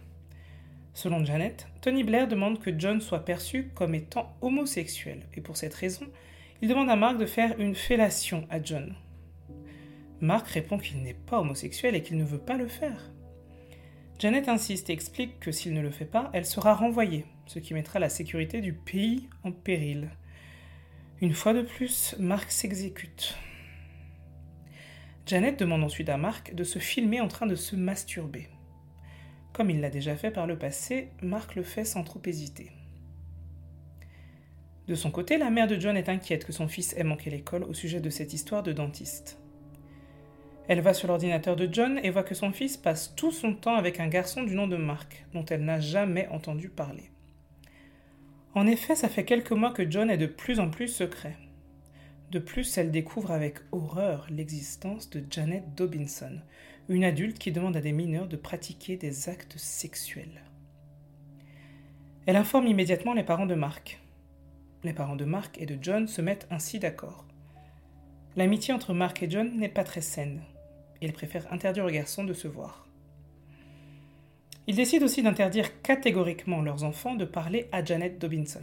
Selon 0.93 1.23
Janet, 1.23 1.67
Tony 1.81 2.03
Blair 2.03 2.27
demande 2.27 2.59
que 2.59 2.77
John 2.77 3.01
soit 3.01 3.25
perçu 3.25 3.69
comme 3.73 3.95
étant 3.95 4.35
homosexuel, 4.41 5.21
et 5.35 5.41
pour 5.41 5.57
cette 5.57 5.73
raison, 5.73 6.05
il 6.61 6.69
demande 6.69 6.89
à 6.89 6.95
Mark 6.95 7.17
de 7.17 7.25
faire 7.25 7.59
une 7.59 7.73
fellation 7.73 8.45
à 8.49 8.61
John. 8.61 8.95
Mark 10.19 10.47
répond 10.47 10.77
qu'il 10.77 11.01
n'est 11.01 11.13
pas 11.13 11.39
homosexuel 11.39 11.95
et 11.95 12.01
qu'il 12.01 12.17
ne 12.17 12.25
veut 12.25 12.37
pas 12.37 12.57
le 12.57 12.67
faire. 12.67 13.11
Janet 14.19 14.49
insiste 14.49 14.89
et 14.89 14.93
explique 14.93 15.39
que 15.39 15.51
s'il 15.51 15.73
ne 15.73 15.81
le 15.81 15.91
fait 15.91 16.05
pas, 16.05 16.29
elle 16.33 16.45
sera 16.45 16.73
renvoyée, 16.73 17.25
ce 17.45 17.59
qui 17.59 17.73
mettra 17.73 17.99
la 17.99 18.09
sécurité 18.09 18.59
du 18.59 18.73
pays 18.73 19.29
en 19.43 19.53
péril. 19.53 20.09
Une 21.21 21.33
fois 21.33 21.53
de 21.53 21.63
plus, 21.63 22.15
Mark 22.17 22.49
s'exécute. 22.49 23.35
Janet 25.25 25.59
demande 25.59 25.83
ensuite 25.83 26.07
à 26.07 26.15
Mark 26.15 26.55
de 26.55 26.63
se 26.63 26.79
filmer 26.79 27.19
en 27.19 27.27
train 27.27 27.45
de 27.45 27.55
se 27.55 27.75
masturber. 27.75 28.47
Comme 29.51 29.69
il 29.69 29.81
l'a 29.81 29.89
déjà 29.89 30.15
fait 30.15 30.31
par 30.31 30.47
le 30.47 30.57
passé, 30.57 31.09
Mark 31.21 31.55
le 31.55 31.63
fait 31.63 31.83
sans 31.83 32.05
trop 32.05 32.21
hésiter. 32.25 32.71
De 34.87 34.95
son 34.95 35.11
côté, 35.11 35.37
la 35.37 35.49
mère 35.49 35.67
de 35.67 35.77
John 35.77 35.97
est 35.97 36.07
inquiète 36.07 36.45
que 36.45 36.53
son 36.53 36.69
fils 36.69 36.95
ait 36.95 37.03
manqué 37.03 37.29
l'école 37.29 37.65
au 37.65 37.73
sujet 37.73 37.99
de 37.99 38.09
cette 38.09 38.31
histoire 38.31 38.63
de 38.63 38.71
dentiste. 38.71 39.41
Elle 40.69 40.79
va 40.79 40.93
sur 40.93 41.09
l'ordinateur 41.09 41.57
de 41.57 41.67
John 41.69 41.99
et 42.01 42.11
voit 42.11 42.23
que 42.23 42.33
son 42.33 42.53
fils 42.53 42.77
passe 42.77 43.13
tout 43.13 43.33
son 43.33 43.55
temps 43.55 43.75
avec 43.75 43.99
un 43.99 44.07
garçon 44.07 44.43
du 44.43 44.55
nom 44.55 44.67
de 44.69 44.77
Mark, 44.77 45.25
dont 45.33 45.45
elle 45.45 45.65
n'a 45.65 45.81
jamais 45.81 46.29
entendu 46.29 46.69
parler. 46.69 47.11
En 48.55 48.65
effet, 48.65 48.95
ça 48.95 49.09
fait 49.09 49.25
quelques 49.25 49.51
mois 49.51 49.71
que 49.71 49.89
John 49.89 50.09
est 50.09 50.17
de 50.17 50.25
plus 50.25 50.59
en 50.59 50.69
plus 50.69 50.87
secret. 50.87 51.37
De 52.31 52.39
plus, 52.39 52.77
elle 52.77 52.91
découvre 52.91 53.31
avec 53.31 53.59
horreur 53.71 54.27
l'existence 54.29 55.09
de 55.09 55.23
Janet 55.29 55.63
Dobinson, 55.75 56.39
une 56.89 57.03
adulte 57.03 57.37
qui 57.37 57.51
demande 57.51 57.77
à 57.77 57.81
des 57.81 57.91
mineurs 57.91 58.27
de 58.27 58.37
pratiquer 58.37 58.97
des 58.97 59.29
actes 59.29 59.57
sexuels. 59.57 60.43
Elle 62.25 62.35
informe 62.35 62.67
immédiatement 62.67 63.13
les 63.13 63.23
parents 63.23 63.45
de 63.45 63.55
Mark. 63.55 63.99
Les 64.83 64.93
parents 64.93 65.15
de 65.15 65.25
Mark 65.25 65.57
et 65.59 65.65
de 65.65 65.77
John 65.81 66.07
se 66.07 66.21
mettent 66.21 66.47
ainsi 66.49 66.79
d'accord. 66.79 67.25
L'amitié 68.35 68.73
entre 68.73 68.93
Mark 68.93 69.21
et 69.21 69.29
John 69.29 69.57
n'est 69.57 69.69
pas 69.69 69.83
très 69.83 70.01
saine. 70.01 70.41
Ils 71.01 71.13
préfèrent 71.13 71.51
interdire 71.53 71.85
aux 71.85 71.91
garçons 71.91 72.23
de 72.23 72.33
se 72.33 72.47
voir. 72.47 72.88
Ils 74.69 74.75
décident 74.75 75.05
aussi 75.05 75.23
d'interdire 75.23 75.81
catégoriquement 75.81 76.61
leurs 76.61 76.83
enfants 76.83 77.15
de 77.15 77.25
parler 77.25 77.67
à 77.71 77.83
Janet 77.83 78.19
Dobinson. 78.19 78.61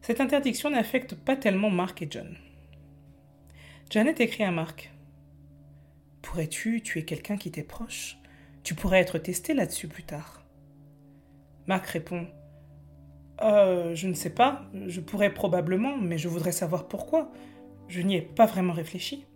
Cette 0.00 0.22
interdiction 0.22 0.70
n'affecte 0.70 1.14
pas 1.14 1.36
tellement 1.36 1.68
Mark 1.68 2.00
et 2.00 2.08
John. 2.10 2.34
Janet 3.90 4.22
écrit 4.22 4.42
à 4.42 4.50
Mark 4.50 4.90
Pourrais-tu 6.22 6.80
tuer 6.80 7.04
quelqu'un 7.04 7.36
qui 7.36 7.50
t'est 7.50 7.62
proche? 7.62 8.16
Tu 8.62 8.74
pourrais 8.74 9.00
être 9.00 9.18
testé 9.18 9.52
là-dessus 9.52 9.88
plus 9.88 10.04
tard. 10.04 10.42
Mark 11.66 11.84
répond 11.84 12.26
euh, 13.42 13.94
Je 13.94 14.08
ne 14.08 14.14
sais 14.14 14.30
pas, 14.30 14.64
je 14.86 15.02
pourrais 15.02 15.34
probablement, 15.34 15.98
mais 15.98 16.16
je 16.16 16.28
voudrais 16.28 16.52
savoir 16.52 16.88
pourquoi. 16.88 17.30
Je 17.88 18.00
n'y 18.00 18.16
ai 18.16 18.22
pas 18.22 18.46
vraiment 18.46 18.72
réfléchi. 18.72 19.26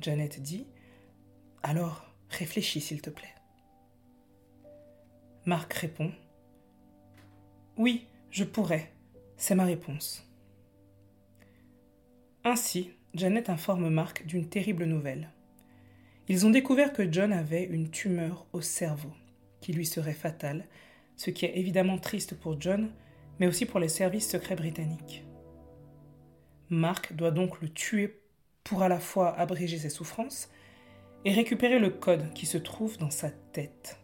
Janet 0.00 0.40
dit 0.40 0.68
Alors, 1.64 2.07
réfléchis 2.30 2.80
s'il 2.80 3.02
te 3.02 3.10
plaît. 3.10 3.34
Mark 5.44 5.72
répond 5.72 6.12
Oui, 7.76 8.06
je 8.30 8.44
pourrais, 8.44 8.92
C'est 9.36 9.54
ma 9.54 9.64
réponse. 9.64 10.28
Ainsi, 12.44 12.90
Janet 13.14 13.48
informe 13.50 13.88
Mark 13.88 14.26
d'une 14.26 14.48
terrible 14.48 14.84
nouvelle. 14.84 15.30
Ils 16.28 16.44
ont 16.44 16.50
découvert 16.50 16.92
que 16.92 17.10
John 17.10 17.32
avait 17.32 17.64
une 17.64 17.90
tumeur 17.90 18.46
au 18.52 18.60
cerveau, 18.60 19.12
qui 19.60 19.72
lui 19.72 19.86
serait 19.86 20.12
fatale, 20.12 20.66
ce 21.16 21.30
qui 21.30 21.46
est 21.46 21.56
évidemment 21.56 21.98
triste 21.98 22.34
pour 22.34 22.60
John, 22.60 22.90
mais 23.38 23.46
aussi 23.46 23.64
pour 23.64 23.80
les 23.80 23.88
services 23.88 24.30
secrets 24.30 24.56
britanniques. 24.56 25.24
Mark 26.68 27.14
doit 27.14 27.30
donc 27.30 27.60
le 27.62 27.70
tuer 27.70 28.20
pour 28.62 28.82
à 28.82 28.88
la 28.88 29.00
fois 29.00 29.34
abréger 29.38 29.78
ses 29.78 29.88
souffrances 29.88 30.50
et 31.24 31.32
récupérer 31.32 31.78
le 31.78 31.90
code 31.90 32.32
qui 32.32 32.46
se 32.46 32.58
trouve 32.58 32.98
dans 32.98 33.10
sa 33.10 33.30
tête. 33.30 33.98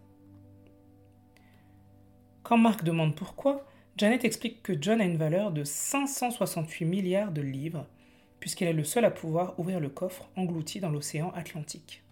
Quand 2.43 2.59
Mark 2.59 2.85
demande 2.85 3.17
pourquoi, 3.17 3.67
Janet 3.97 4.25
explique 4.25 4.63
que 4.63 4.75
John 4.81 5.01
a 5.01 5.05
une 5.05 5.17
valeur 5.17 5.53
de 5.53 5.65
568 5.65 6.85
milliards 6.85 7.33
de 7.33 7.41
livres, 7.41 7.87
puisqu'elle 8.41 8.69
est 8.69 8.73
le 8.73 8.85
seul 8.85 9.05
à 9.05 9.11
pouvoir 9.11 9.59
ouvrir 9.59 9.81
le 9.81 9.89
coffre 9.89 10.29
englouti 10.37 10.81
dans 10.81 10.91
l'océan 10.91 11.31
Atlantique. 11.31 12.03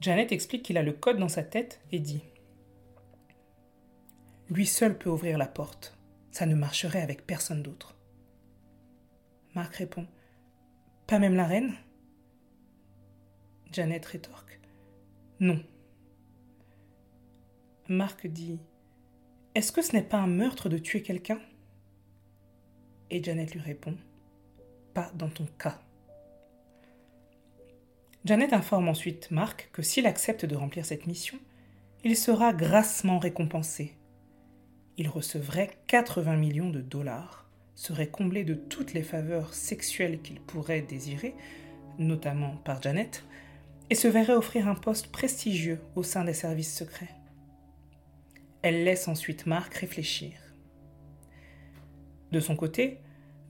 Janet 0.00 0.32
explique 0.32 0.62
qu'il 0.62 0.78
a 0.78 0.82
le 0.82 0.92
code 0.92 1.18
dans 1.18 1.28
sa 1.28 1.42
tête 1.42 1.80
et 1.92 1.98
dit 1.98 2.22
Lui 4.48 4.66
seul 4.66 4.96
peut 4.96 5.10
ouvrir 5.10 5.38
la 5.38 5.46
porte. 5.46 5.96
Ça 6.30 6.46
ne 6.46 6.54
marcherait 6.54 7.02
avec 7.02 7.26
personne 7.26 7.62
d'autre. 7.62 7.94
Marc 9.54 9.76
répond 9.76 10.06
Pas 11.06 11.18
même 11.18 11.34
la 11.34 11.46
reine? 11.46 11.74
Janet 13.72 14.04
rétorque 14.06 14.60
Non. 15.40 15.62
Marc 17.88 18.26
dit 18.26 18.58
Est-ce 19.54 19.72
que 19.72 19.82
ce 19.82 19.92
n'est 19.92 20.02
pas 20.02 20.18
un 20.18 20.26
meurtre 20.26 20.68
de 20.68 20.78
tuer 20.78 21.02
quelqu'un? 21.02 21.38
Et 23.10 23.22
Janet 23.22 23.54
lui 23.54 23.60
répond 23.60 23.96
Pas 24.94 25.10
dans 25.14 25.28
ton 25.28 25.46
cas. 25.58 25.80
Janet 28.24 28.52
informe 28.52 28.88
ensuite 28.88 29.30
Marc 29.30 29.68
que 29.72 29.82
s'il 29.82 30.06
accepte 30.06 30.44
de 30.44 30.56
remplir 30.56 30.84
cette 30.84 31.06
mission, 31.06 31.38
il 32.04 32.16
sera 32.16 32.52
grassement 32.52 33.18
récompensé. 33.18 33.94
Il 34.96 35.08
recevrait 35.08 35.78
80 35.88 36.36
millions 36.36 36.70
de 36.70 36.80
dollars, 36.80 37.48
serait 37.74 38.08
comblé 38.08 38.44
de 38.44 38.54
toutes 38.54 38.92
les 38.92 39.02
faveurs 39.02 39.54
sexuelles 39.54 40.20
qu'il 40.20 40.40
pourrait 40.40 40.82
désirer, 40.82 41.34
notamment 41.98 42.56
par 42.64 42.82
Janet, 42.82 43.24
et 43.90 43.94
se 43.94 44.08
verrait 44.08 44.34
offrir 44.34 44.68
un 44.68 44.74
poste 44.74 45.08
prestigieux 45.08 45.80
au 45.94 46.02
sein 46.02 46.24
des 46.24 46.34
services 46.34 46.76
secrets. 46.76 47.14
Elle 48.62 48.84
laisse 48.84 49.08
ensuite 49.08 49.46
Marc 49.46 49.74
réfléchir. 49.74 50.32
De 52.32 52.40
son 52.40 52.56
côté, 52.56 52.98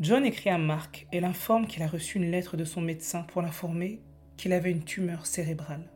John 0.00 0.24
écrit 0.24 0.50
à 0.50 0.58
Marc 0.58 1.08
et 1.10 1.20
l'informe 1.20 1.66
qu'il 1.66 1.82
a 1.82 1.88
reçu 1.88 2.18
une 2.18 2.30
lettre 2.30 2.56
de 2.56 2.64
son 2.64 2.80
médecin 2.80 3.22
pour 3.22 3.42
l'informer 3.42 4.00
qu'il 4.36 4.52
avait 4.52 4.70
une 4.70 4.84
tumeur 4.84 5.26
cérébrale. 5.26 5.90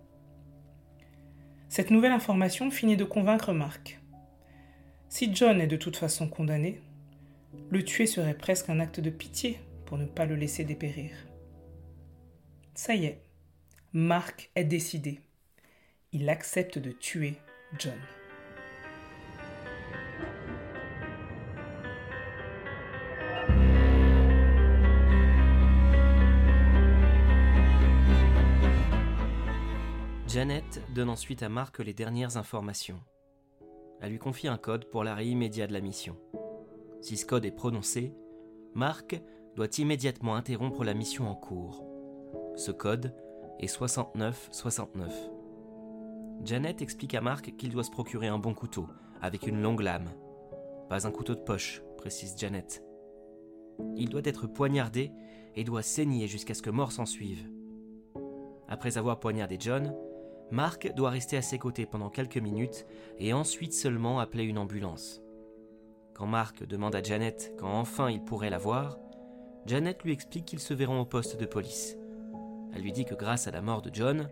Cette 1.69 1.91
nouvelle 1.91 2.13
information 2.13 2.71
finit 2.71 2.97
de 2.97 3.05
convaincre 3.05 3.53
Mark. 3.53 4.01
Si 5.09 5.35
John 5.35 5.61
est 5.61 5.69
de 5.69 5.77
toute 5.77 5.97
façon 5.97 6.29
condamné, 6.29 6.81
le 7.71 7.85
tuer 7.85 8.07
serait 8.07 8.37
presque 8.37 8.71
un 8.71 8.81
acte 8.81 8.99
de 8.99 9.11
pitié 9.11 9.61
pour 9.87 9.99
ne 9.99 10.07
pas 10.07 10.27
le 10.27 10.35
laisser 10.35 10.65
dépérir. 10.65 11.11
Ça 12.75 12.95
y 12.95 13.05
est, 13.05 13.23
Mark 13.95 14.51
est 14.55 14.65
décidé. 14.65 15.21
Il 16.13 16.31
accepte 16.31 16.79
de 16.79 16.93
tuer 16.93 17.35
John. 17.79 17.93
Janet 30.27 30.81
donne 30.95 31.11
ensuite 31.11 31.43
à 31.43 31.51
Mark 31.51 31.79
les 31.81 31.93
dernières 31.93 32.39
informations. 32.39 32.99
Elle 34.01 34.13
lui 34.13 34.19
confie 34.19 34.49
un 34.49 34.57
code 34.57 34.87
pour 34.87 35.05
l'arrêt 35.05 35.27
immédiat 35.27 35.67
de 35.67 35.75
la 35.75 35.83
mission. 35.83 36.17
Si 37.03 37.19
ce 37.19 37.27
code 37.27 37.45
est 37.45 37.51
prononcé, 37.51 38.15
Mark 38.75 39.21
doit 39.55 39.69
immédiatement 39.77 40.35
interrompre 40.35 40.83
la 40.83 40.95
mission 40.95 41.29
en 41.29 41.35
cours. 41.35 41.87
Ce 42.57 42.71
code 42.71 43.15
est 43.59 43.67
6969. 43.67 45.15
Janet 46.45 46.83
explique 46.83 47.15
à 47.15 47.21
Mark 47.21 47.57
qu'il 47.57 47.71
doit 47.71 47.85
se 47.85 47.91
procurer 47.91 48.29
un 48.29 48.39
bon 48.39 48.55
couteau, 48.55 48.89
avec 49.21 49.47
une 49.47 49.63
longue 49.63 49.81
lame. 49.81 50.11
Pas 50.89 51.07
un 51.07 51.11
couteau 51.11 51.35
de 51.35 51.41
poche, 51.41 51.83
précise 51.97 52.35
Janet. 52.37 52.83
Il 53.97 54.09
doit 54.09 54.23
être 54.25 54.47
poignardé 54.47 55.13
et 55.55 55.65
doit 55.65 55.83
saigner 55.83 56.27
jusqu'à 56.27 56.55
ce 56.55 56.63
que 56.63 56.71
mort 56.71 56.93
s'en 56.93 57.07
suive. 57.07 57.49
Après 58.69 58.99
avoir 58.99 59.21
poignardé 59.21 59.57
John, 59.61 59.95
Mark 60.51 60.93
doit 60.95 61.11
rester 61.11 61.37
à 61.37 61.43
ses 61.43 61.59
côtés 61.59 61.87
pendant 61.87 62.11
quelques 62.11 62.39
minutes 62.39 62.87
et 63.19 63.33
ensuite 63.33 63.73
seulement 63.73 64.19
appeler 64.19 64.45
une 64.45 64.59
ambulance. 64.59 65.23
Quand 66.15 66.27
Mark 66.27 66.67
demande 66.67 66.95
à 66.95 67.03
Janet 67.03 67.55
quand 67.59 67.73
enfin 67.73 68.11
il 68.11 68.23
pourrait 68.23 68.51
la 68.51 68.59
voir, 68.59 68.99
Janet 69.67 70.03
lui 70.03 70.13
explique 70.13 70.45
qu'ils 70.45 70.59
se 70.59 70.75
verront 70.75 71.01
au 71.01 71.07
poste 71.07 71.41
de 71.41 71.47
police. 71.47 71.97
Elle 72.75 72.83
lui 72.83 72.93
dit 72.93 73.05
que 73.05 73.14
grâce 73.14 73.47
à 73.47 73.50
la 73.50 73.62
mort 73.62 73.83
de 73.83 73.91
John, 73.93 74.29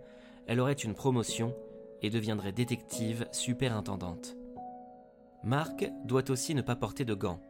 elle 0.47 0.61
aurait 0.61 0.73
une 0.73 0.95
promotion 0.95 1.55
et 2.03 2.11
deviendrait 2.11 2.53
détective 2.53 3.27
superintendante. 3.33 4.37
Mark 5.43 5.91
doit 6.05 6.31
aussi 6.31 6.55
ne 6.55 6.63
pas 6.63 6.77
porter 6.77 7.05
de 7.05 7.15
gants 7.15 7.41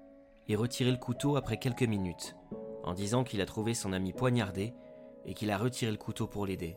et 0.49 0.57
retirer 0.57 0.91
le 0.91 0.97
couteau 0.97 1.37
après 1.37 1.59
quelques 1.59 1.83
minutes, 1.83 2.37
en 2.85 2.93
disant 2.93 3.25
qu'il 3.25 3.41
a 3.41 3.47
trouvé 3.47 3.75
son 3.75 3.93
ami 3.93 4.13
poignardé 4.13 4.75
et 5.25 5.35
qu'il 5.35 5.51
a 5.51 5.59
retiré 5.59 5.91
le 5.93 5.99
couteau 5.99 6.27
pour 6.27 6.47
l'aider. 6.47 6.77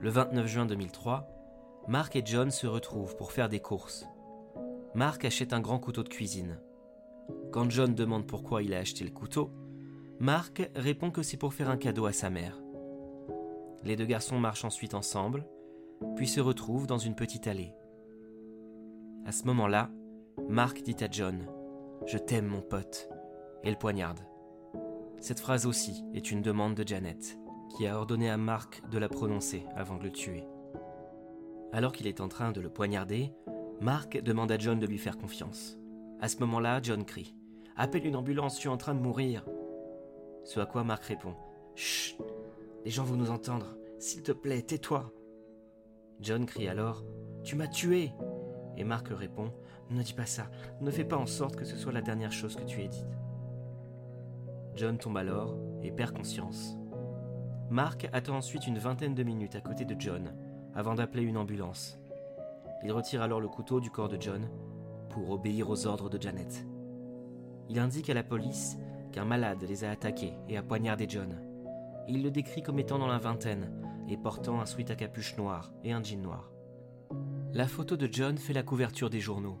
Le 0.00 0.10
29 0.10 0.46
juin 0.46 0.66
2003, 0.66 1.28
Mark 1.88 2.14
et 2.16 2.22
John 2.24 2.50
se 2.50 2.66
retrouvent 2.66 3.16
pour 3.16 3.32
faire 3.32 3.48
des 3.48 3.60
courses. 3.60 4.06
Mark 4.94 5.24
achète 5.24 5.52
un 5.52 5.60
grand 5.60 5.78
couteau 5.78 6.02
de 6.02 6.08
cuisine. 6.08 6.60
Quand 7.50 7.70
John 7.70 7.94
demande 7.94 8.26
pourquoi 8.26 8.62
il 8.62 8.74
a 8.74 8.78
acheté 8.78 9.04
le 9.04 9.10
couteau, 9.10 9.50
Mark 10.20 10.68
répond 10.74 11.12
que 11.12 11.22
c'est 11.22 11.36
pour 11.36 11.54
faire 11.54 11.70
un 11.70 11.76
cadeau 11.76 12.06
à 12.06 12.12
sa 12.12 12.28
mère. 12.28 12.60
Les 13.84 13.94
deux 13.94 14.04
garçons 14.04 14.40
marchent 14.40 14.64
ensuite 14.64 14.94
ensemble, 14.94 15.46
puis 16.16 16.26
se 16.26 16.40
retrouvent 16.40 16.88
dans 16.88 16.98
une 16.98 17.14
petite 17.14 17.46
allée. 17.46 17.72
À 19.26 19.32
ce 19.32 19.44
moment-là, 19.44 19.90
Mark 20.48 20.82
dit 20.82 20.96
à 21.04 21.08
John 21.08 21.46
Je 22.06 22.18
t'aime, 22.18 22.46
mon 22.46 22.62
pote, 22.62 23.08
et 23.62 23.70
le 23.70 23.76
poignarde. 23.76 24.20
Cette 25.20 25.38
phrase 25.38 25.66
aussi 25.66 26.04
est 26.14 26.32
une 26.32 26.42
demande 26.42 26.74
de 26.74 26.86
Janet 26.86 27.38
qui 27.76 27.86
a 27.86 27.96
ordonné 27.96 28.28
à 28.28 28.36
Mark 28.36 28.82
de 28.90 28.98
la 28.98 29.08
prononcer 29.08 29.66
avant 29.76 29.98
de 29.98 30.04
le 30.04 30.10
tuer. 30.10 30.44
Alors 31.72 31.92
qu'il 31.92 32.06
est 32.08 32.20
en 32.20 32.28
train 32.28 32.50
de 32.50 32.60
le 32.60 32.70
poignarder, 32.70 33.32
Mark 33.80 34.20
demande 34.22 34.50
à 34.50 34.58
John 34.58 34.80
de 34.80 34.86
lui 34.86 34.98
faire 34.98 35.18
confiance. 35.18 35.78
À 36.20 36.26
ce 36.26 36.38
moment-là, 36.38 36.80
John 36.82 37.04
crie 37.04 37.36
Appelle 37.76 38.06
une 38.06 38.16
ambulance, 38.16 38.56
je 38.56 38.60
suis 38.60 38.68
en 38.68 38.76
train 38.76 38.94
de 38.94 39.00
mourir. 39.00 39.44
Ce 40.44 40.60
à 40.60 40.66
quoi 40.66 40.84
Mark 40.84 41.04
répond 41.04 41.34
Chut, 41.74 42.16
les 42.84 42.90
gens 42.90 43.04
vont 43.04 43.16
nous 43.16 43.30
entendre. 43.30 43.76
S'il 43.98 44.22
te 44.22 44.32
plaît, 44.32 44.62
tais-toi. 44.62 45.12
John 46.20 46.46
crie 46.46 46.68
alors 46.68 47.04
Tu 47.44 47.56
m'as 47.56 47.68
tué 47.68 48.12
Et 48.76 48.84
Mark 48.84 49.08
répond 49.10 49.52
Ne 49.90 50.02
dis 50.02 50.14
pas 50.14 50.26
ça, 50.26 50.50
ne 50.80 50.90
fais 50.90 51.04
pas 51.04 51.16
en 51.16 51.26
sorte 51.26 51.56
que 51.56 51.64
ce 51.64 51.76
soit 51.76 51.92
la 51.92 52.02
dernière 52.02 52.32
chose 52.32 52.56
que 52.56 52.64
tu 52.64 52.82
aies 52.82 52.88
dite. 52.88 53.18
John 54.74 54.98
tombe 54.98 55.16
alors 55.16 55.56
et 55.82 55.90
perd 55.90 56.16
conscience. 56.16 56.76
Mark 57.70 58.08
attend 58.12 58.36
ensuite 58.36 58.66
une 58.66 58.78
vingtaine 58.78 59.14
de 59.14 59.22
minutes 59.22 59.56
à 59.56 59.60
côté 59.60 59.84
de 59.84 59.94
John 59.98 60.34
avant 60.74 60.94
d'appeler 60.94 61.22
une 61.22 61.36
ambulance. 61.36 61.98
Il 62.84 62.92
retire 62.92 63.22
alors 63.22 63.40
le 63.40 63.48
couteau 63.48 63.80
du 63.80 63.90
corps 63.90 64.08
de 64.08 64.20
John 64.20 64.48
pour 65.10 65.30
obéir 65.30 65.68
aux 65.68 65.86
ordres 65.86 66.08
de 66.08 66.20
Janet. 66.20 66.64
Il 67.68 67.78
indique 67.78 68.08
à 68.08 68.14
la 68.14 68.22
police 68.22 68.78
qu'un 69.12 69.24
malade 69.24 69.64
les 69.68 69.84
a 69.84 69.90
attaqués 69.90 70.34
et 70.48 70.56
a 70.56 70.62
poignardé 70.62 71.06
John. 71.08 71.40
Il 72.08 72.22
le 72.22 72.30
décrit 72.30 72.62
comme 72.62 72.78
étant 72.78 72.98
dans 72.98 73.06
la 73.06 73.18
vingtaine 73.18 73.72
et 74.08 74.16
portant 74.16 74.60
un 74.60 74.66
sweat 74.66 74.90
à 74.90 74.96
capuche 74.96 75.36
noire 75.36 75.72
et 75.84 75.92
un 75.92 76.02
jean 76.02 76.22
noir. 76.22 76.50
La 77.52 77.66
photo 77.66 77.96
de 77.96 78.08
John 78.10 78.38
fait 78.38 78.52
la 78.52 78.62
couverture 78.62 79.10
des 79.10 79.20
journaux. 79.20 79.58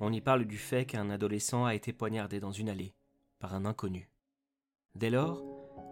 On 0.00 0.12
y 0.12 0.20
parle 0.20 0.44
du 0.44 0.56
fait 0.56 0.84
qu'un 0.84 1.10
adolescent 1.10 1.64
a 1.64 1.74
été 1.74 1.92
poignardé 1.92 2.40
dans 2.40 2.52
une 2.52 2.68
allée 2.68 2.94
par 3.38 3.54
un 3.54 3.64
inconnu. 3.64 4.10
Dès 4.94 5.10
lors, 5.10 5.42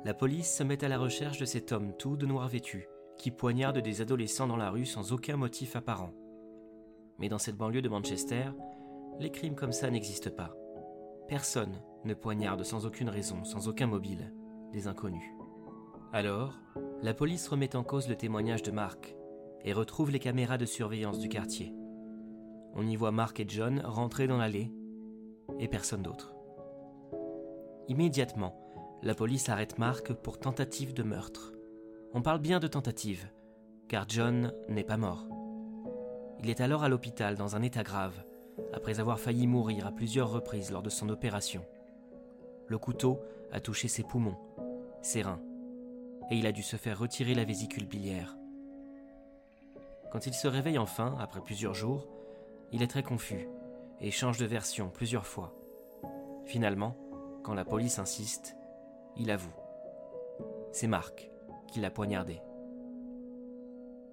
la 0.04 0.14
police 0.14 0.54
se 0.54 0.62
met 0.62 0.84
à 0.84 0.88
la 0.88 0.98
recherche 0.98 1.38
de 1.38 1.44
cet 1.44 1.72
homme 1.72 1.92
tout 1.98 2.16
de 2.16 2.26
noir 2.26 2.48
vêtu, 2.48 2.86
qui 3.16 3.30
poignarde 3.30 3.78
des 3.78 4.00
adolescents 4.00 4.46
dans 4.46 4.56
la 4.56 4.70
rue 4.70 4.86
sans 4.86 5.12
aucun 5.12 5.36
motif 5.36 5.76
apparent. 5.76 6.12
Mais 7.18 7.28
dans 7.28 7.38
cette 7.38 7.56
banlieue 7.56 7.82
de 7.82 7.88
Manchester, 7.88 8.50
les 9.18 9.30
crimes 9.30 9.56
comme 9.56 9.72
ça 9.72 9.90
n'existent 9.90 10.30
pas. 10.30 10.54
Personne 11.28 11.82
ne 12.04 12.14
poignarde 12.14 12.64
sans 12.64 12.86
aucune 12.86 13.10
raison, 13.10 13.44
sans 13.44 13.68
aucun 13.68 13.86
mobile, 13.86 14.32
des 14.72 14.88
inconnus. 14.88 15.30
Alors, 16.14 16.58
la 17.02 17.12
police 17.12 17.46
remet 17.48 17.76
en 17.76 17.84
cause 17.84 18.08
le 18.08 18.16
témoignage 18.16 18.62
de 18.62 18.70
Mark 18.70 19.14
et 19.62 19.74
retrouve 19.74 20.10
les 20.10 20.20
caméras 20.20 20.56
de 20.56 20.64
surveillance 20.64 21.18
du 21.18 21.28
quartier. 21.28 21.74
On 22.74 22.86
y 22.86 22.96
voit 22.96 23.12
Mark 23.12 23.38
et 23.40 23.44
John 23.46 23.82
rentrer 23.84 24.26
dans 24.26 24.38
l'allée 24.38 24.72
et 25.58 25.68
personne 25.68 26.02
d'autre. 26.02 26.34
Immédiatement, 27.88 28.58
la 29.02 29.14
police 29.14 29.50
arrête 29.50 29.78
Mark 29.78 30.14
pour 30.14 30.38
tentative 30.38 30.94
de 30.94 31.02
meurtre. 31.02 31.52
On 32.14 32.22
parle 32.22 32.40
bien 32.40 32.58
de 32.58 32.68
tentative, 32.68 33.28
car 33.86 34.06
John 34.08 34.54
n'est 34.68 34.82
pas 34.82 34.96
mort. 34.96 35.28
Il 36.40 36.48
est 36.48 36.62
alors 36.62 36.84
à 36.84 36.88
l'hôpital 36.88 37.36
dans 37.36 37.54
un 37.54 37.62
état 37.62 37.82
grave, 37.82 38.24
après 38.72 39.00
avoir 39.00 39.18
failli 39.18 39.46
mourir 39.46 39.86
à 39.86 39.92
plusieurs 39.92 40.30
reprises 40.30 40.70
lors 40.70 40.82
de 40.82 40.90
son 40.90 41.08
opération. 41.08 41.64
Le 42.66 42.78
couteau 42.78 43.20
a 43.52 43.60
touché 43.60 43.88
ses 43.88 44.02
poumons, 44.02 44.36
ses 45.02 45.22
reins, 45.22 45.40
et 46.30 46.36
il 46.36 46.46
a 46.46 46.52
dû 46.52 46.62
se 46.62 46.76
faire 46.76 46.98
retirer 46.98 47.34
la 47.34 47.44
vésicule 47.44 47.86
biliaire. 47.86 48.36
Quand 50.10 50.26
il 50.26 50.34
se 50.34 50.48
réveille 50.48 50.78
enfin, 50.78 51.16
après 51.20 51.40
plusieurs 51.40 51.74
jours, 51.74 52.06
il 52.72 52.82
est 52.82 52.88
très 52.88 53.02
confus 53.02 53.48
et 54.00 54.10
change 54.10 54.38
de 54.38 54.46
version 54.46 54.90
plusieurs 54.90 55.26
fois. 55.26 55.54
Finalement, 56.44 56.96
quand 57.42 57.54
la 57.54 57.64
police 57.64 57.98
insiste, 57.98 58.56
il 59.16 59.30
avoue. 59.30 59.54
C'est 60.72 60.86
Marc 60.86 61.30
qui 61.66 61.80
l'a 61.80 61.90
poignardé. 61.90 62.40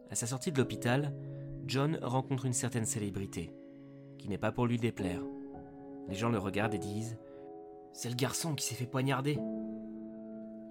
À 0.10 0.16
sa 0.16 0.28
sortie 0.28 0.52
de 0.52 0.58
l'hôpital, 0.58 1.14
John 1.66 1.98
rencontre 2.02 2.46
une 2.46 2.54
certaine 2.54 2.86
célébrité, 2.86 3.54
n'est 4.30 4.38
pas 4.38 4.52
pour 4.52 4.68
lui 4.68 4.78
déplaire. 4.78 5.22
Les 6.08 6.16
gens 6.16 6.30
le 6.30 6.38
regardent 6.38 6.74
et 6.74 6.80
disent 6.80 7.18
C'est 7.94 8.10
le 8.10 8.16
garçon 8.16 8.56
qui 8.56 8.66
s'est 8.66 8.76
fait 8.76 8.86
poignarder. 8.86 9.40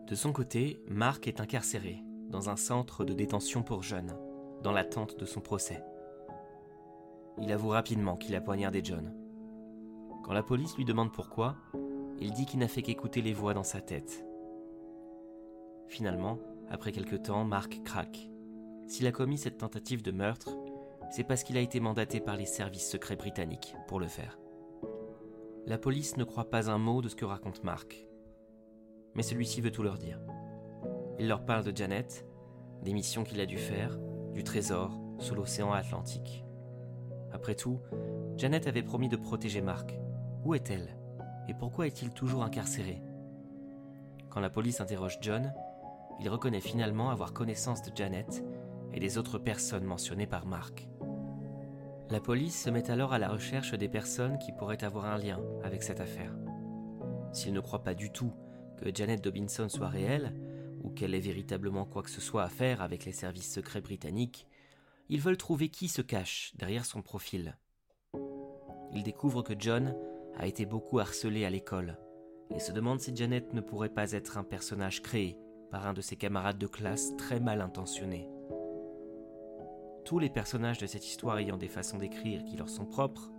De 0.06 0.14
son 0.14 0.32
côté, 0.32 0.82
Marc 0.86 1.26
est 1.28 1.40
incarcéré 1.40 2.02
dans 2.28 2.50
un 2.50 2.56
centre 2.56 3.04
de 3.04 3.12
détention 3.12 3.62
pour 3.62 3.82
jeunes, 3.82 4.16
dans 4.62 4.72
l'attente 4.72 5.18
de 5.18 5.24
son 5.24 5.40
procès. 5.40 5.82
Il 7.40 7.52
avoue 7.52 7.70
rapidement 7.70 8.16
qu'il 8.16 8.34
a 8.34 8.40
poignardé 8.40 8.80
John. 8.82 9.14
Quand 10.24 10.32
la 10.32 10.42
police 10.42 10.76
lui 10.76 10.84
demande 10.84 11.12
pourquoi, 11.12 11.56
il 12.20 12.32
dit 12.32 12.46
qu'il 12.46 12.60
n'a 12.60 12.68
fait 12.68 12.82
qu'écouter 12.82 13.22
les 13.22 13.32
voix 13.32 13.54
dans 13.54 13.64
sa 13.64 13.80
tête. 13.80 14.24
Finalement, 15.88 16.38
après 16.70 16.92
quelque 16.92 17.16
temps, 17.16 17.44
Mark 17.44 17.82
craque. 17.84 18.30
S'il 18.86 19.06
a 19.06 19.12
commis 19.12 19.38
cette 19.38 19.58
tentative 19.58 20.02
de 20.02 20.12
meurtre, 20.12 20.50
c'est 21.10 21.24
parce 21.24 21.42
qu'il 21.42 21.56
a 21.56 21.60
été 21.60 21.80
mandaté 21.80 22.20
par 22.20 22.36
les 22.36 22.46
services 22.46 22.90
secrets 22.90 23.16
britanniques 23.16 23.76
pour 23.86 24.00
le 24.00 24.08
faire. 24.08 24.38
La 25.66 25.78
police 25.78 26.16
ne 26.16 26.24
croit 26.24 26.50
pas 26.50 26.70
un 26.70 26.78
mot 26.78 27.00
de 27.00 27.08
ce 27.08 27.16
que 27.16 27.24
raconte 27.24 27.64
Mark. 27.64 28.06
Mais 29.14 29.22
celui-ci 29.22 29.60
veut 29.60 29.70
tout 29.70 29.82
leur 29.82 29.96
dire. 29.96 30.20
Il 31.18 31.28
leur 31.28 31.44
parle 31.44 31.64
de 31.64 31.76
Janet, 31.76 32.26
des 32.82 32.92
missions 32.92 33.24
qu'il 33.24 33.40
a 33.40 33.46
dû 33.46 33.56
faire, 33.56 33.98
du 34.32 34.44
trésor 34.44 35.00
sous 35.18 35.34
l'océan 35.34 35.72
Atlantique. 35.72 36.44
Après 37.32 37.54
tout, 37.54 37.80
Janet 38.36 38.66
avait 38.66 38.82
promis 38.82 39.08
de 39.08 39.16
protéger 39.16 39.60
Mark. 39.60 39.98
Où 40.44 40.54
est-elle? 40.54 40.98
Et 41.48 41.54
pourquoi 41.54 41.86
est-il 41.86 42.10
toujours 42.10 42.42
incarcéré? 42.42 43.02
Quand 44.30 44.40
la 44.40 44.50
police 44.50 44.80
interroge 44.80 45.18
John, 45.20 45.54
il 46.20 46.28
reconnaît 46.28 46.60
finalement 46.60 47.10
avoir 47.10 47.32
connaissance 47.32 47.82
de 47.82 47.94
Janet 47.94 48.44
et 48.92 49.00
des 49.00 49.18
autres 49.18 49.38
personnes 49.38 49.84
mentionnées 49.84 50.26
par 50.26 50.46
Mark. 50.46 50.88
La 52.10 52.20
police 52.20 52.62
se 52.64 52.70
met 52.70 52.90
alors 52.90 53.12
à 53.12 53.18
la 53.18 53.28
recherche 53.28 53.72
des 53.72 53.88
personnes 53.88 54.38
qui 54.38 54.52
pourraient 54.52 54.84
avoir 54.84 55.06
un 55.06 55.16
lien 55.16 55.40
avec 55.62 55.82
cette 55.82 56.00
affaire. 56.00 56.34
S'ils 57.32 57.54
ne 57.54 57.60
croient 57.60 57.82
pas 57.82 57.94
du 57.94 58.10
tout 58.10 58.32
que 58.76 58.94
Janet 58.94 59.22
Dobinson 59.22 59.68
soit 59.68 59.88
réelle, 59.88 60.34
ou 60.82 60.90
qu'elle 60.90 61.14
ait 61.14 61.20
véritablement 61.20 61.86
quoi 61.86 62.02
que 62.02 62.10
ce 62.10 62.20
soit 62.20 62.42
à 62.42 62.48
faire 62.50 62.82
avec 62.82 63.06
les 63.06 63.12
services 63.12 63.52
secrets 63.52 63.80
britanniques, 63.80 64.46
ils 65.08 65.20
veulent 65.20 65.38
trouver 65.38 65.70
qui 65.70 65.88
se 65.88 66.02
cache 66.02 66.52
derrière 66.56 66.84
son 66.84 67.00
profil. 67.00 67.56
Ils 68.92 69.02
découvrent 69.02 69.42
que 69.42 69.54
John 69.58 69.96
a 70.36 70.46
été 70.46 70.66
beaucoup 70.66 70.98
harcelé 70.98 71.44
à 71.44 71.50
l'école 71.50 71.98
et 72.54 72.60
se 72.60 72.70
demandent 72.70 73.00
si 73.00 73.16
Janet 73.16 73.54
ne 73.54 73.62
pourrait 73.62 73.88
pas 73.88 74.12
être 74.12 74.36
un 74.36 74.44
personnage 74.44 75.02
créé 75.02 75.38
par 75.70 75.86
un 75.86 75.94
de 75.94 76.02
ses 76.02 76.16
camarades 76.16 76.58
de 76.58 76.66
classe 76.66 77.16
très 77.16 77.40
mal 77.40 77.62
intentionnés. 77.62 78.28
Tous 80.04 80.18
les 80.18 80.28
personnages 80.28 80.78
de 80.78 80.86
cette 80.86 81.06
histoire 81.06 81.38
ayant 81.38 81.56
des 81.56 81.68
façons 81.68 81.96
d'écrire 81.96 82.44
qui 82.44 82.56
leur 82.56 82.68
sont 82.68 82.84
propres, 82.84 83.32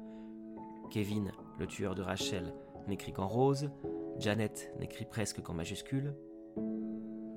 Kevin, 0.89 1.31
le 1.59 1.67
tueur 1.67 1.93
de 1.93 2.01
Rachel, 2.01 2.55
n'écrit 2.87 3.13
qu'en 3.13 3.27
rose, 3.27 3.69
Janet 4.17 4.73
n'écrit 4.79 5.05
presque 5.05 5.41
qu'en 5.41 5.53
majuscule, 5.53 6.15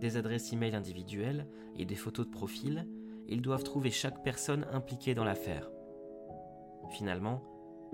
des 0.01 0.17
adresses 0.17 0.55
e-mail 0.55 0.75
individuelles 0.75 1.47
et 1.77 1.85
des 1.85 1.95
photos 1.95 2.27
de 2.27 2.31
profil, 2.31 2.89
ils 3.27 3.43
doivent 3.43 3.65
trouver 3.65 3.91
chaque 3.91 4.23
personne 4.23 4.67
impliquée 4.73 5.15
dans 5.15 5.25
l'affaire. 5.25 5.71
Finalement, 6.91 7.43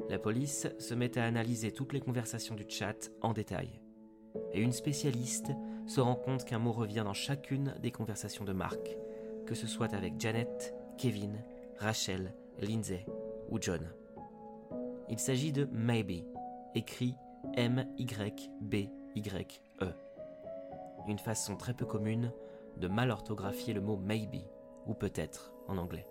la 0.08 0.20
police 0.20 0.68
se 0.78 0.94
met 0.94 1.18
à 1.18 1.24
analyser 1.24 1.72
toutes 1.72 1.92
les 1.92 2.00
conversations 2.00 2.54
du 2.54 2.64
chat 2.68 3.10
en 3.22 3.32
détail. 3.32 3.80
Et 4.52 4.60
une 4.60 4.72
spécialiste 4.72 5.50
se 5.86 6.00
rend 6.00 6.14
compte 6.14 6.44
qu'un 6.44 6.58
mot 6.58 6.72
revient 6.72 7.02
dans 7.04 7.12
chacune 7.12 7.74
des 7.80 7.90
conversations 7.90 8.44
de 8.44 8.52
Mark, 8.52 8.96
que 9.46 9.54
ce 9.54 9.66
soit 9.66 9.94
avec 9.94 10.20
Janet, 10.20 10.74
Kevin, 10.96 11.42
Rachel, 11.78 12.34
Lindsay 12.60 13.04
ou 13.50 13.58
John. 13.60 13.88
Il 15.08 15.18
s'agit 15.18 15.52
de 15.52 15.68
maybe, 15.72 16.24
écrit 16.74 17.14
M-Y-B-Y-E. 17.54 18.88
Une 21.06 21.18
façon 21.18 21.56
très 21.56 21.74
peu 21.74 21.84
commune 21.84 22.32
de 22.78 22.88
mal 22.88 23.10
orthographier 23.10 23.74
le 23.74 23.80
mot 23.80 23.96
maybe, 23.96 24.42
ou 24.86 24.94
peut-être 24.94 25.52
en 25.68 25.78
anglais. 25.78 26.06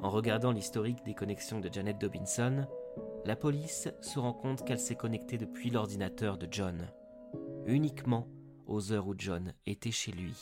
En 0.00 0.10
regardant 0.10 0.52
l'historique 0.52 1.04
des 1.04 1.14
connexions 1.14 1.60
de 1.60 1.72
Janet 1.72 1.98
Dobinson, 1.98 2.66
la 3.24 3.34
police 3.34 3.88
se 4.00 4.18
rend 4.18 4.32
compte 4.32 4.64
qu'elle 4.64 4.78
s'est 4.78 4.94
connectée 4.94 5.38
depuis 5.38 5.70
l'ordinateur 5.70 6.38
de 6.38 6.46
John, 6.50 6.88
uniquement 7.66 8.28
aux 8.66 8.92
heures 8.92 9.08
où 9.08 9.14
John 9.16 9.54
était 9.66 9.90
chez 9.90 10.12
lui. 10.12 10.36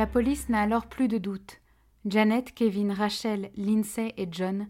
La 0.00 0.06
police 0.06 0.48
n'a 0.48 0.62
alors 0.62 0.86
plus 0.86 1.08
de 1.08 1.18
doute. 1.18 1.60
Janet, 2.06 2.54
Kevin, 2.54 2.90
Rachel, 2.90 3.50
Lindsay 3.54 4.14
et 4.16 4.28
John 4.30 4.66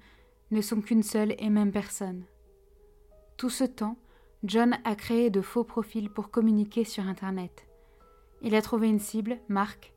ne 0.50 0.60
sont 0.60 0.80
qu'une 0.80 1.04
seule 1.04 1.36
et 1.38 1.50
même 1.50 1.70
personne. 1.70 2.24
Tout 3.36 3.48
ce 3.48 3.62
temps, 3.62 3.96
John 4.42 4.76
a 4.82 4.96
créé 4.96 5.30
de 5.30 5.40
faux 5.40 5.62
profils 5.62 6.10
pour 6.10 6.32
communiquer 6.32 6.82
sur 6.82 7.06
Internet. 7.06 7.64
Il 8.42 8.56
a 8.56 8.60
trouvé 8.60 8.88
une 8.88 8.98
cible, 8.98 9.38
Mark, 9.48 9.92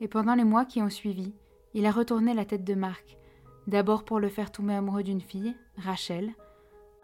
et 0.00 0.08
pendant 0.08 0.34
les 0.34 0.44
mois 0.44 0.64
qui 0.64 0.80
ont 0.80 0.88
suivi, 0.88 1.34
il 1.74 1.84
a 1.84 1.90
retourné 1.90 2.32
la 2.32 2.46
tête 2.46 2.64
de 2.64 2.74
Mark, 2.74 3.18
d'abord 3.66 4.06
pour 4.06 4.18
le 4.20 4.30
faire 4.30 4.50
tomber 4.50 4.72
amoureux 4.72 5.02
d'une 5.02 5.20
fille, 5.20 5.54
Rachel, 5.76 6.32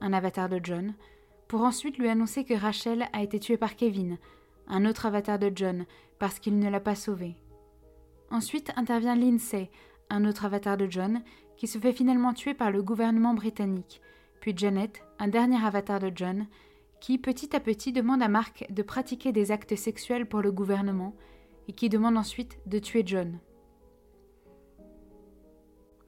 un 0.01 0.15
avatar 0.15 0.49
de 0.49 0.59
John, 0.63 0.95
pour 1.49 1.61
ensuite 1.61 1.99
lui 1.99 2.09
annoncer 2.09 2.47
que 2.47 2.55
Rachel 2.55 3.09
a 3.13 3.23
été 3.23 3.39
tuée 3.39 3.59
par 3.59 3.77
Kevin, 3.77 4.17
un 4.69 4.87
autre 4.87 5.05
avatar 5.05 5.39
de 5.39 5.53
John, 5.55 5.85
parce 6.19 6.39
qu'il 6.39 6.59
ne 6.59 6.71
l'a 6.71 6.81
pas 6.81 6.95
sauvée. 6.95 7.37
Ensuite 8.35 8.73
intervient 8.75 9.15
Lindsay, 9.15 9.71
un 10.11 10.25
autre 10.25 10.45
avatar 10.45 10.77
de 10.77 10.91
John, 10.91 11.23
qui 11.57 11.69
se 11.69 11.79
fait 11.79 11.93
finalement 11.93 12.35
tuer 12.35 12.53
par 12.53 12.73
le 12.73 12.83
gouvernement 12.83 13.33
britannique, 13.33 14.01
puis 14.41 14.53
Janet, 14.57 15.05
un 15.21 15.29
dernier 15.29 15.65
avatar 15.65 16.01
de 16.01 16.11
John, 16.13 16.49
qui 17.01 17.17
petit 17.17 17.55
à 17.55 17.61
petit 17.61 17.93
demande 17.93 18.25
à 18.25 18.29
Mark 18.29 18.67
de 18.71 18.83
pratiquer 18.83 19.31
des 19.31 19.53
actes 19.53 19.77
sexuels 19.77 20.27
pour 20.27 20.43
le 20.43 20.51
gouvernement, 20.51 21.15
et 21.69 21.73
qui 21.75 21.89
demande 21.89 22.17
ensuite 22.17 22.59
de 22.67 22.81
tuer 22.81 23.05
John. 23.07 23.39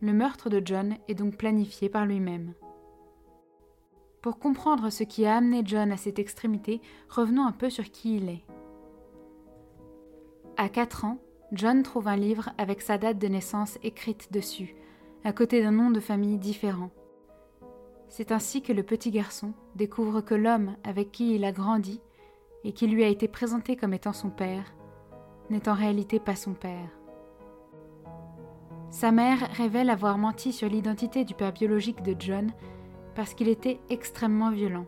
Le 0.00 0.12
meurtre 0.12 0.50
de 0.50 0.60
John 0.64 0.96
est 1.06 1.14
donc 1.14 1.36
planifié 1.36 1.88
par 1.88 2.06
lui-même. 2.06 2.54
Pour 4.20 4.40
comprendre 4.40 4.90
ce 4.90 5.04
qui 5.04 5.26
a 5.26 5.36
amené 5.36 5.62
John 5.64 5.92
à 5.92 5.96
cette 5.96 6.18
extrémité, 6.18 6.80
revenons 7.08 7.46
un 7.46 7.52
peu 7.52 7.70
sur 7.70 7.84
qui 7.84 8.16
il 8.16 8.28
est. 8.30 8.44
À 10.56 10.68
4 10.68 11.04
ans, 11.04 11.18
John 11.52 11.84
trouve 11.84 12.08
un 12.08 12.16
livre 12.16 12.50
avec 12.58 12.82
sa 12.82 12.98
date 12.98 13.18
de 13.18 13.28
naissance 13.28 13.78
écrite 13.84 14.32
dessus, 14.32 14.74
à 15.22 15.32
côté 15.32 15.62
d'un 15.62 15.70
nom 15.70 15.90
de 15.90 16.00
famille 16.00 16.38
différent. 16.38 16.90
C'est 18.08 18.32
ainsi 18.32 18.62
que 18.62 18.72
le 18.72 18.82
petit 18.82 19.12
garçon 19.12 19.52
découvre 19.76 20.20
que 20.20 20.34
l'homme 20.34 20.76
avec 20.82 21.12
qui 21.12 21.34
il 21.34 21.44
a 21.44 21.52
grandi 21.52 22.00
et 22.64 22.72
qui 22.72 22.88
lui 22.88 23.04
a 23.04 23.08
été 23.08 23.28
présenté 23.28 23.76
comme 23.76 23.94
étant 23.94 24.12
son 24.12 24.30
père 24.30 24.74
n'est 25.48 25.68
en 25.68 25.74
réalité 25.74 26.18
pas 26.18 26.34
son 26.34 26.52
père. 26.52 26.90
Sa 28.90 29.12
mère 29.12 29.48
révèle 29.52 29.90
avoir 29.90 30.18
menti 30.18 30.52
sur 30.52 30.68
l'identité 30.68 31.24
du 31.24 31.34
père 31.34 31.52
biologique 31.52 32.02
de 32.02 32.16
John 32.18 32.50
parce 33.14 33.34
qu'il 33.34 33.48
était 33.48 33.78
extrêmement 33.88 34.50
violent. 34.50 34.86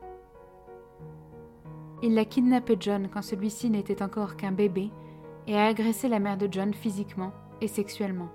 Il 2.03 2.19
a 2.19 2.25
kidnappé 2.25 2.77
John 2.81 3.09
quand 3.13 3.23
celui-ci 3.23 3.71
n'était 3.71 4.03
encore 4.03 4.37
qu'un 4.37 4.53
bébé 4.53 4.91
et 5.49 5.57
a 5.59 5.67
agressé 5.67 6.09
la 6.09 6.21
mère 6.21 6.37
de 6.37 6.47
John 6.51 6.73
physiquement 6.75 7.33
et 7.61 7.69
sexuellement. 7.69 8.29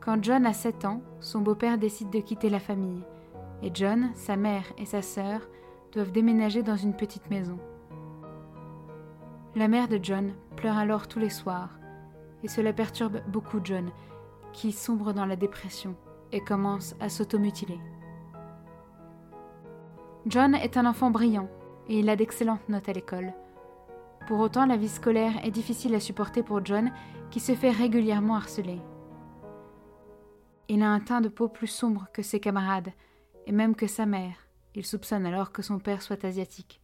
Quand 0.00 0.22
John 0.22 0.46
a 0.46 0.54
7 0.54 0.84
ans, 0.86 1.02
son 1.20 1.40
beau-père 1.40 1.76
décide 1.76 2.10
de 2.10 2.20
quitter 2.20 2.48
la 2.48 2.60
famille, 2.60 3.02
et 3.62 3.70
John, 3.74 4.10
sa 4.14 4.36
mère 4.36 4.64
et 4.78 4.86
sa 4.86 5.02
sœur 5.02 5.40
doivent 5.92 6.12
déménager 6.12 6.62
dans 6.62 6.76
une 6.76 6.94
petite 6.94 7.28
maison. 7.28 7.58
La 9.56 9.66
mère 9.66 9.88
de 9.88 9.98
John 10.00 10.32
pleure 10.56 10.78
alors 10.78 11.08
tous 11.08 11.18
les 11.18 11.28
soirs, 11.28 11.70
et 12.44 12.48
cela 12.48 12.72
perturbe 12.72 13.20
beaucoup 13.28 13.58
John, 13.62 13.90
qui 14.52 14.70
sombre 14.70 15.12
dans 15.12 15.26
la 15.26 15.36
dépression 15.36 15.96
et 16.30 16.40
commence 16.40 16.94
à 17.00 17.08
s'automutiler. 17.08 17.80
John 20.26 20.54
est 20.54 20.76
un 20.76 20.86
enfant 20.86 21.10
brillant 21.10 21.48
et 21.88 21.98
il 21.98 22.08
a 22.08 22.16
d'excellentes 22.16 22.68
notes 22.68 22.88
à 22.88 22.92
l'école. 22.92 23.32
Pour 24.28 24.40
autant, 24.40 24.66
la 24.66 24.76
vie 24.76 24.90
scolaire 24.90 25.42
est 25.42 25.50
difficile 25.50 25.94
à 25.94 26.00
supporter 26.00 26.42
pour 26.42 26.62
John, 26.62 26.92
qui 27.30 27.40
se 27.40 27.54
fait 27.54 27.70
régulièrement 27.70 28.36
harceler. 28.36 28.78
Il 30.68 30.82
a 30.82 30.90
un 30.90 31.00
teint 31.00 31.22
de 31.22 31.30
peau 31.30 31.48
plus 31.48 31.66
sombre 31.66 32.08
que 32.12 32.20
ses 32.20 32.38
camarades, 32.38 32.92
et 33.46 33.52
même 33.52 33.74
que 33.74 33.86
sa 33.86 34.04
mère. 34.04 34.36
Il 34.74 34.84
soupçonne 34.84 35.24
alors 35.24 35.50
que 35.50 35.62
son 35.62 35.78
père 35.78 36.02
soit 36.02 36.26
asiatique. 36.26 36.82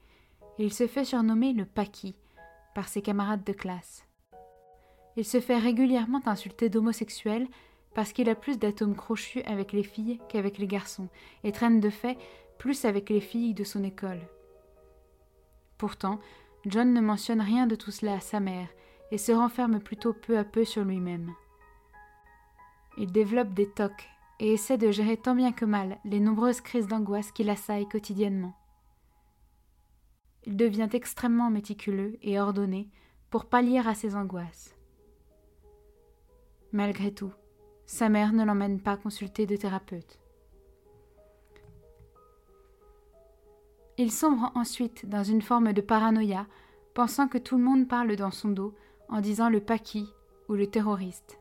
Il 0.59 0.73
se 0.73 0.87
fait 0.87 1.05
surnommer 1.05 1.53
le 1.53 1.67
Paki 1.67 2.17
par 2.75 2.89
ses 2.89 3.03
camarades 3.03 3.45
de 3.45 3.53
classe. 3.53 4.07
Il 5.19 5.27
se 5.27 5.39
fait 5.39 5.59
régulièrement 5.59 6.23
insulter 6.25 6.71
d'homosexuel 6.71 7.47
parce 7.95 8.15
qu'il 8.15 8.31
a 8.31 8.35
plus 8.35 8.59
d'atomes 8.59 8.97
crochus 8.97 9.43
avec 9.43 9.73
les 9.73 9.85
filles 9.85 10.19
qu'avec 10.31 10.57
les 10.57 10.67
garçons, 10.67 11.11
et 11.43 11.53
traîne 11.53 11.81
de 11.81 11.91
fait 11.91 12.17
plus 12.57 12.87
avec 12.87 13.11
les 13.11 13.21
filles 13.21 13.53
de 13.53 13.65
son 13.65 13.85
école. 13.85 14.23
Pourtant, 15.77 16.21
John 16.67 16.93
ne 16.93 17.01
mentionne 17.01 17.41
rien 17.41 17.67
de 17.67 17.75
tout 17.75 17.91
cela 17.91 18.15
à 18.15 18.21
sa 18.21 18.41
mère, 18.41 18.69
et 19.11 19.19
se 19.19 19.33
renferme 19.33 19.81
plutôt 19.81 20.13
peu 20.13 20.39
à 20.39 20.45
peu 20.45 20.65
sur 20.65 20.85
lui-même. 20.85 21.33
Il 22.97 23.13
développe 23.13 23.53
des 23.53 23.69
tocs 23.69 24.09
et 24.41 24.53
essaie 24.53 24.79
de 24.79 24.91
gérer 24.91 25.17
tant 25.17 25.35
bien 25.35 25.53
que 25.53 25.65
mal 25.65 25.99
les 26.05 26.21
nombreuses 26.21 26.61
crises 26.61 26.89
d'angoisse 26.89 27.31
qui 27.33 27.45
l'assaillent 27.45 27.89
quotidiennement. 27.89 28.55
Il 30.47 30.57
devient 30.57 30.89
extrêmement 30.93 31.51
méticuleux 31.51 32.19
et 32.23 32.41
ordonné 32.41 32.89
pour 33.31 33.47
pallier 33.47 33.83
à 33.85 33.95
ses 33.95 34.15
angoisses. 34.15 34.75
Malgré 36.73 37.13
tout, 37.13 37.33
sa 37.87 38.09
mère 38.09 38.33
ne 38.33 38.45
l'emmène 38.45 38.81
pas 38.81 38.97
consulter 38.97 39.47
de 39.47 39.57
thérapeute. 39.57 40.24
Il 43.97 44.11
sombre 44.11 44.51
ensuite 44.57 45.09
dans 45.09 45.23
une 45.23 45.43
forme 45.43 45.73
de 45.73 45.81
paranoïa, 45.81 46.47
pensant 46.95 47.29
que 47.29 47.39
tout 47.39 47.57
le 47.57 47.63
monde 47.63 47.87
parle 47.87 48.17
dans 48.17 48.33
son 48.33 48.49
dos 48.49 48.75
en 49.09 49.21
disant 49.21 49.49
le 49.49 49.61
paki 49.61 50.09
ou 50.49 50.55
le 50.55 50.67
terroriste. 50.67 51.39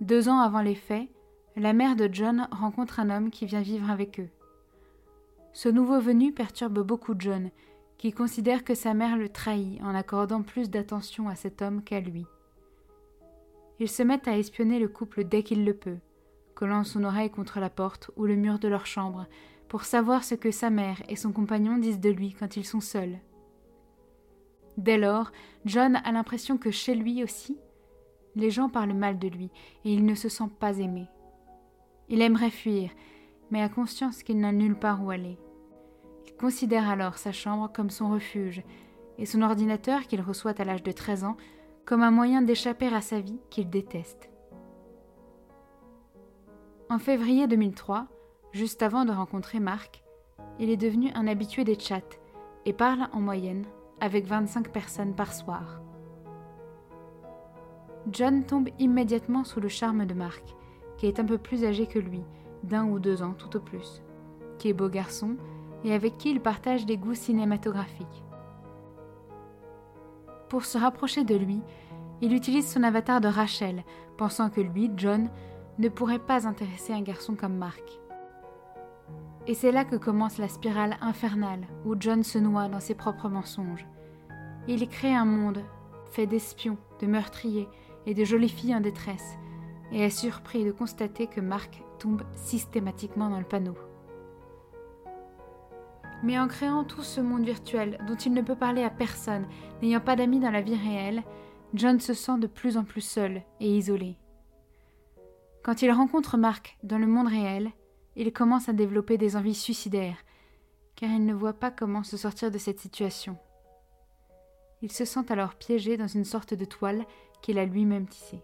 Deux 0.00 0.28
ans 0.28 0.38
avant 0.38 0.62
les 0.62 0.74
faits, 0.74 1.08
la 1.56 1.72
mère 1.72 1.96
de 1.96 2.08
John 2.12 2.48
rencontre 2.52 3.00
un 3.00 3.10
homme 3.10 3.30
qui 3.30 3.46
vient 3.46 3.62
vivre 3.62 3.90
avec 3.90 4.20
eux. 4.20 4.28
Ce 5.52 5.68
nouveau 5.68 6.00
venu 6.00 6.32
perturbe 6.32 6.80
beaucoup 6.80 7.14
John, 7.18 7.50
qui 7.98 8.12
considère 8.12 8.64
que 8.64 8.74
sa 8.74 8.94
mère 8.94 9.16
le 9.16 9.28
trahit 9.28 9.80
en 9.82 9.94
accordant 9.94 10.42
plus 10.42 10.70
d'attention 10.70 11.28
à 11.28 11.36
cet 11.36 11.62
homme 11.62 11.82
qu'à 11.82 12.00
lui. 12.00 12.26
Ils 13.80 13.88
se 13.88 14.02
mettent 14.02 14.28
à 14.28 14.38
espionner 14.38 14.78
le 14.78 14.88
couple 14.88 15.24
dès 15.24 15.42
qu'il 15.42 15.64
le 15.64 15.74
peut, 15.74 15.98
collant 16.54 16.84
son 16.84 17.02
oreille 17.02 17.30
contre 17.30 17.60
la 17.60 17.70
porte 17.70 18.10
ou 18.16 18.26
le 18.26 18.36
mur 18.36 18.58
de 18.58 18.68
leur 18.68 18.86
chambre, 18.86 19.26
pour 19.74 19.82
savoir 19.82 20.22
ce 20.22 20.36
que 20.36 20.52
sa 20.52 20.70
mère 20.70 21.02
et 21.08 21.16
son 21.16 21.32
compagnon 21.32 21.78
disent 21.78 21.98
de 21.98 22.08
lui 22.08 22.32
quand 22.32 22.56
ils 22.56 22.64
sont 22.64 22.78
seuls. 22.78 23.18
Dès 24.76 24.96
lors, 24.96 25.32
John 25.64 25.96
a 25.96 26.12
l'impression 26.12 26.58
que 26.58 26.70
chez 26.70 26.94
lui 26.94 27.24
aussi, 27.24 27.58
les 28.36 28.52
gens 28.52 28.68
parlent 28.68 28.92
mal 28.92 29.18
de 29.18 29.26
lui 29.26 29.50
et 29.84 29.92
il 29.92 30.06
ne 30.06 30.14
se 30.14 30.28
sent 30.28 30.48
pas 30.60 30.78
aimé. 30.78 31.08
Il 32.08 32.22
aimerait 32.22 32.50
fuir, 32.50 32.92
mais 33.50 33.62
a 33.62 33.68
conscience 33.68 34.22
qu'il 34.22 34.38
n'a 34.38 34.52
nulle 34.52 34.78
part 34.78 35.02
où 35.02 35.10
aller. 35.10 35.40
Il 36.28 36.34
considère 36.36 36.88
alors 36.88 37.18
sa 37.18 37.32
chambre 37.32 37.68
comme 37.74 37.90
son 37.90 38.10
refuge 38.10 38.62
et 39.18 39.26
son 39.26 39.42
ordinateur 39.42 40.02
qu'il 40.02 40.20
reçoit 40.20 40.60
à 40.60 40.64
l'âge 40.64 40.84
de 40.84 40.92
13 40.92 41.24
ans 41.24 41.36
comme 41.84 42.04
un 42.04 42.12
moyen 42.12 42.42
d'échapper 42.42 42.94
à 42.94 43.00
sa 43.00 43.18
vie 43.18 43.40
qu'il 43.50 43.70
déteste. 43.70 44.30
En 46.88 47.00
février 47.00 47.48
2003, 47.48 48.06
juste 48.54 48.84
avant 48.84 49.04
de 49.04 49.10
rencontrer 49.10 49.58
Marc, 49.58 50.04
il 50.60 50.70
est 50.70 50.76
devenu 50.76 51.10
un 51.14 51.26
habitué 51.26 51.64
des 51.64 51.78
chats 51.78 52.16
et 52.64 52.72
parle 52.72 53.08
en 53.12 53.20
moyenne 53.20 53.66
avec 54.00 54.26
25 54.26 54.70
personnes 54.70 55.14
par 55.14 55.32
soir. 55.32 55.80
John 58.10 58.44
tombe 58.44 58.68
immédiatement 58.78 59.42
sous 59.42 59.60
le 59.60 59.68
charme 59.68 60.06
de 60.06 60.14
Marc, 60.14 60.54
qui 60.98 61.06
est 61.06 61.18
un 61.18 61.24
peu 61.24 61.36
plus 61.36 61.64
âgé 61.64 61.86
que 61.86 61.98
lui, 61.98 62.22
d'un 62.62 62.84
ou 62.84 63.00
deux 63.00 63.22
ans 63.22 63.34
tout 63.36 63.56
au 63.56 63.60
plus, 63.60 64.02
qui 64.58 64.68
est 64.68 64.72
beau 64.72 64.88
garçon 64.88 65.36
et 65.82 65.92
avec 65.92 66.16
qui 66.16 66.30
il 66.30 66.40
partage 66.40 66.86
des 66.86 66.96
goûts 66.96 67.14
cinématographiques. 67.14 68.22
Pour 70.48 70.64
se 70.64 70.78
rapprocher 70.78 71.24
de 71.24 71.34
lui, 71.34 71.60
il 72.20 72.32
utilise 72.32 72.70
son 72.70 72.84
avatar 72.84 73.20
de 73.20 73.28
Rachel, 73.28 73.82
pensant 74.16 74.48
que 74.48 74.60
lui, 74.60 74.92
John, 74.96 75.28
ne 75.78 75.88
pourrait 75.88 76.20
pas 76.20 76.46
intéresser 76.46 76.92
un 76.92 77.02
garçon 77.02 77.34
comme 77.34 77.56
Mark. 77.56 78.03
Et 79.46 79.54
c'est 79.54 79.72
là 79.72 79.84
que 79.84 79.96
commence 79.96 80.38
la 80.38 80.48
spirale 80.48 80.96
infernale 81.02 81.66
où 81.84 81.94
John 81.98 82.22
se 82.22 82.38
noie 82.38 82.68
dans 82.68 82.80
ses 82.80 82.94
propres 82.94 83.28
mensonges. 83.28 83.86
Il 84.68 84.88
crée 84.88 85.14
un 85.14 85.26
monde 85.26 85.62
fait 86.10 86.26
d'espions, 86.26 86.78
de 87.00 87.06
meurtriers 87.06 87.68
et 88.06 88.14
de 88.14 88.24
jolies 88.24 88.48
filles 88.48 88.74
en 88.74 88.80
détresse, 88.80 89.36
et 89.92 90.00
est 90.00 90.10
surpris 90.10 90.64
de 90.64 90.72
constater 90.72 91.26
que 91.26 91.40
Mark 91.40 91.82
tombe 91.98 92.22
systématiquement 92.34 93.28
dans 93.28 93.38
le 93.38 93.44
panneau. 93.44 93.76
Mais 96.22 96.38
en 96.38 96.48
créant 96.48 96.84
tout 96.84 97.02
ce 97.02 97.20
monde 97.20 97.44
virtuel 97.44 97.98
dont 98.06 98.14
il 98.14 98.32
ne 98.32 98.40
peut 98.40 98.56
parler 98.56 98.82
à 98.82 98.90
personne, 98.90 99.46
n'ayant 99.82 100.00
pas 100.00 100.16
d'amis 100.16 100.40
dans 100.40 100.50
la 100.50 100.62
vie 100.62 100.76
réelle, 100.76 101.22
John 101.74 102.00
se 102.00 102.14
sent 102.14 102.38
de 102.38 102.46
plus 102.46 102.78
en 102.78 102.84
plus 102.84 103.02
seul 103.02 103.42
et 103.60 103.76
isolé. 103.76 104.16
Quand 105.62 105.82
il 105.82 105.90
rencontre 105.90 106.38
Mark 106.38 106.78
dans 106.82 106.98
le 106.98 107.06
monde 107.06 107.28
réel, 107.28 107.72
il 108.16 108.32
commence 108.32 108.68
à 108.68 108.72
développer 108.72 109.18
des 109.18 109.36
envies 109.36 109.54
suicidaires, 109.54 110.18
car 110.96 111.10
il 111.10 111.24
ne 111.24 111.34
voit 111.34 111.52
pas 111.54 111.70
comment 111.70 112.02
se 112.02 112.16
sortir 112.16 112.50
de 112.50 112.58
cette 112.58 112.80
situation. 112.80 113.36
Il 114.82 114.92
se 114.92 115.04
sent 115.04 115.30
alors 115.30 115.54
piégé 115.54 115.96
dans 115.96 116.06
une 116.06 116.24
sorte 116.24 116.54
de 116.54 116.64
toile 116.64 117.04
qu'il 117.42 117.58
a 117.58 117.64
lui-même 117.64 118.06
tissée. 118.06 118.42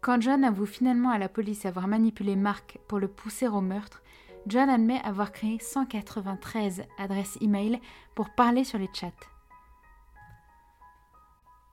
Quand 0.00 0.20
John 0.20 0.44
avoue 0.44 0.66
finalement 0.66 1.10
à 1.10 1.18
la 1.18 1.30
police 1.30 1.64
avoir 1.64 1.88
manipulé 1.88 2.36
Mark 2.36 2.78
pour 2.88 2.98
le 2.98 3.08
pousser 3.08 3.48
au 3.48 3.62
meurtre, 3.62 4.02
John 4.46 4.68
admet 4.68 5.00
avoir 5.02 5.32
créé 5.32 5.58
193 5.58 6.82
adresses 6.98 7.38
e-mail 7.40 7.80
pour 8.14 8.28
parler 8.34 8.64
sur 8.64 8.78
les 8.78 8.90
chats. 8.92 9.12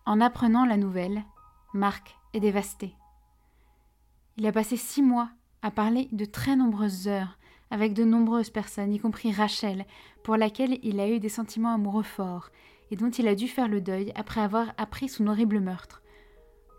En 0.06 0.22
apprenant 0.22 0.66
la 0.66 0.78
nouvelle, 0.78 1.24
Mark 1.74 2.16
est 2.34 2.40
dévasté. 2.40 2.96
Il 4.42 4.48
a 4.48 4.52
passé 4.52 4.76
six 4.76 5.04
mois 5.04 5.30
à 5.62 5.70
parler 5.70 6.10
de 6.12 6.26
très 6.26 6.56
nombreuses 6.56 7.08
heures 7.08 7.38
avec 7.70 7.94
de 7.94 8.04
nombreuses 8.04 8.50
personnes, 8.50 8.92
y 8.92 8.98
compris 8.98 9.32
Rachel, 9.32 9.86
pour 10.24 10.36
laquelle 10.36 10.80
il 10.82 11.00
a 11.00 11.08
eu 11.08 11.20
des 11.20 11.30
sentiments 11.30 11.76
amoureux 11.76 12.02
forts 12.02 12.50
et 12.90 12.96
dont 12.96 13.12
il 13.12 13.28
a 13.28 13.36
dû 13.36 13.48
faire 13.48 13.68
le 13.68 13.82
deuil 13.82 14.12
après 14.16 14.42
avoir 14.42 14.74
appris 14.78 15.10
son 15.10 15.28
horrible 15.28 15.60
meurtre 15.60 16.02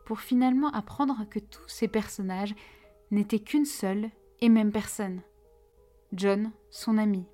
pour 0.06 0.18
finalement 0.18 0.72
apprendre 0.72 1.24
que 1.30 1.38
tous 1.38 1.68
ces 1.68 1.86
personnages 1.86 2.56
n'étaient 3.12 3.38
qu'une 3.38 3.64
seule 3.64 4.10
et 4.40 4.48
même 4.48 4.72
personne. 4.72 5.20
John, 6.12 6.50
son 6.68 6.98
ami. 6.98 7.26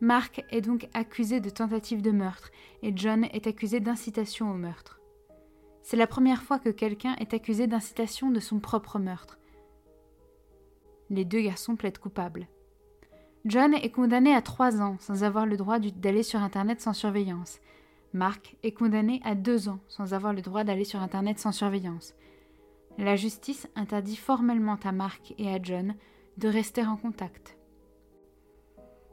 Mark 0.00 0.44
est 0.50 0.60
donc 0.60 0.88
accusé 0.92 1.38
de 1.38 1.50
tentative 1.50 2.02
de 2.02 2.10
meurtre 2.10 2.50
et 2.82 2.92
John 2.96 3.26
est 3.32 3.46
accusé 3.46 3.78
d'incitation 3.78 4.50
au 4.50 4.54
meurtre. 4.54 4.98
C'est 5.84 5.96
la 5.96 6.08
première 6.08 6.42
fois 6.42 6.58
que 6.58 6.70
quelqu'un 6.70 7.14
est 7.20 7.32
accusé 7.32 7.68
d'incitation 7.68 8.32
de 8.32 8.40
son 8.40 8.58
propre 8.58 8.98
meurtre. 8.98 9.38
Les 11.10 11.24
deux 11.24 11.42
garçons 11.42 11.76
plaident 11.76 11.98
coupables. 11.98 12.48
John 13.44 13.74
est 13.74 13.90
condamné 13.90 14.34
à 14.34 14.42
trois 14.42 14.80
ans 14.80 14.96
sans 14.98 15.22
avoir 15.22 15.46
le 15.46 15.56
droit 15.56 15.78
d'aller 15.78 16.24
sur 16.24 16.40
Internet 16.40 16.80
sans 16.80 16.94
surveillance, 16.94 17.60
Mark 18.14 18.56
est 18.62 18.70
condamné 18.70 19.20
à 19.24 19.34
deux 19.34 19.68
ans 19.68 19.80
sans 19.88 20.14
avoir 20.14 20.32
le 20.32 20.40
droit 20.40 20.62
d'aller 20.62 20.84
sur 20.84 21.02
Internet 21.02 21.40
sans 21.40 21.50
surveillance. 21.50 22.14
La 22.96 23.16
justice 23.16 23.68
interdit 23.74 24.14
formellement 24.14 24.78
à 24.84 24.92
Mark 24.92 25.34
et 25.36 25.50
à 25.50 25.60
John 25.60 25.96
de 26.38 26.46
rester 26.46 26.84
en 26.84 26.96
contact. 26.96 27.58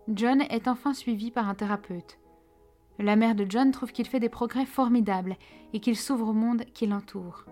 John 0.07 0.41
est 0.41 0.67
enfin 0.67 0.93
suivi 0.93 1.31
par 1.31 1.49
un 1.49 1.55
thérapeute. 1.55 2.19
La 2.99 3.15
mère 3.15 3.35
de 3.35 3.45
John 3.47 3.71
trouve 3.71 3.91
qu'il 3.91 4.07
fait 4.07 4.19
des 4.19 4.29
progrès 4.29 4.65
formidables 4.65 5.35
et 5.73 5.79
qu'il 5.79 5.95
s'ouvre 5.95 6.29
au 6.29 6.33
monde 6.33 6.63
qui 6.73 6.87
l'entoure. 6.87 7.45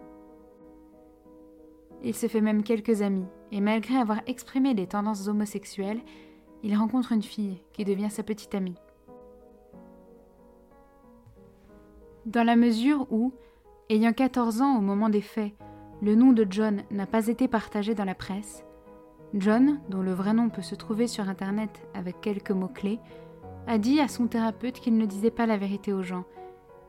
Il 2.03 2.15
se 2.15 2.27
fait 2.27 2.41
même 2.41 2.63
quelques 2.63 3.01
amis, 3.01 3.25
et 3.51 3.59
malgré 3.59 3.95
avoir 3.95 4.21
exprimé 4.27 4.73
des 4.73 4.87
tendances 4.87 5.27
homosexuelles, 5.27 6.01
il 6.63 6.75
rencontre 6.77 7.11
une 7.11 7.23
fille 7.23 7.61
qui 7.73 7.83
devient 7.83 8.09
sa 8.09 8.23
petite 8.23 8.55
amie. 8.55 8.77
Dans 12.25 12.43
la 12.43 12.55
mesure 12.55 13.07
où, 13.11 13.33
ayant 13.89 14.13
14 14.13 14.61
ans 14.61 14.77
au 14.77 14.81
moment 14.81 15.09
des 15.09 15.21
faits, 15.21 15.53
le 16.01 16.15
nom 16.15 16.31
de 16.31 16.45
John 16.49 16.83
n'a 16.91 17.05
pas 17.05 17.27
été 17.27 17.47
partagé 17.47 17.95
dans 17.95 18.05
la 18.05 18.15
presse, 18.15 18.63
John, 19.33 19.79
dont 19.89 20.01
le 20.01 20.13
vrai 20.13 20.33
nom 20.33 20.49
peut 20.49 20.61
se 20.61 20.75
trouver 20.75 21.07
sur 21.07 21.29
Internet 21.29 21.87
avec 21.93 22.19
quelques 22.21 22.51
mots-clés, 22.51 22.99
a 23.69 23.77
dit 23.77 23.99
à 23.99 24.07
son 24.07 24.25
thérapeute 24.25 24.79
qu'il 24.79 24.97
ne 24.97 25.05
disait 25.05 25.29
pas 25.29 25.45
la 25.45 25.55
vérité 25.55 25.93
aux 25.93 26.01
gens, 26.01 26.25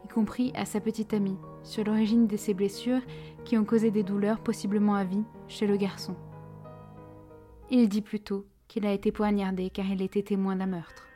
y 0.02 0.08
compris 0.08 0.50
à 0.54 0.64
sa 0.64 0.80
petite 0.80 1.12
amie, 1.12 1.36
sur 1.62 1.84
l'origine 1.84 2.26
de 2.26 2.38
ses 2.38 2.54
blessures 2.54 3.02
qui 3.44 3.58
ont 3.58 3.66
causé 3.66 3.90
des 3.90 4.02
douleurs 4.02 4.40
possiblement 4.40 4.94
à 4.94 5.04
vie 5.04 5.24
chez 5.46 5.66
le 5.66 5.76
garçon. 5.76 6.16
Il 7.70 7.90
dit 7.90 8.00
plutôt 8.00 8.46
qu'il 8.66 8.86
a 8.86 8.94
été 8.94 9.12
poignardé 9.12 9.68
car 9.68 9.84
il 9.90 10.00
était 10.00 10.22
témoin 10.22 10.56
d'un 10.56 10.68
meurtre. 10.68 11.09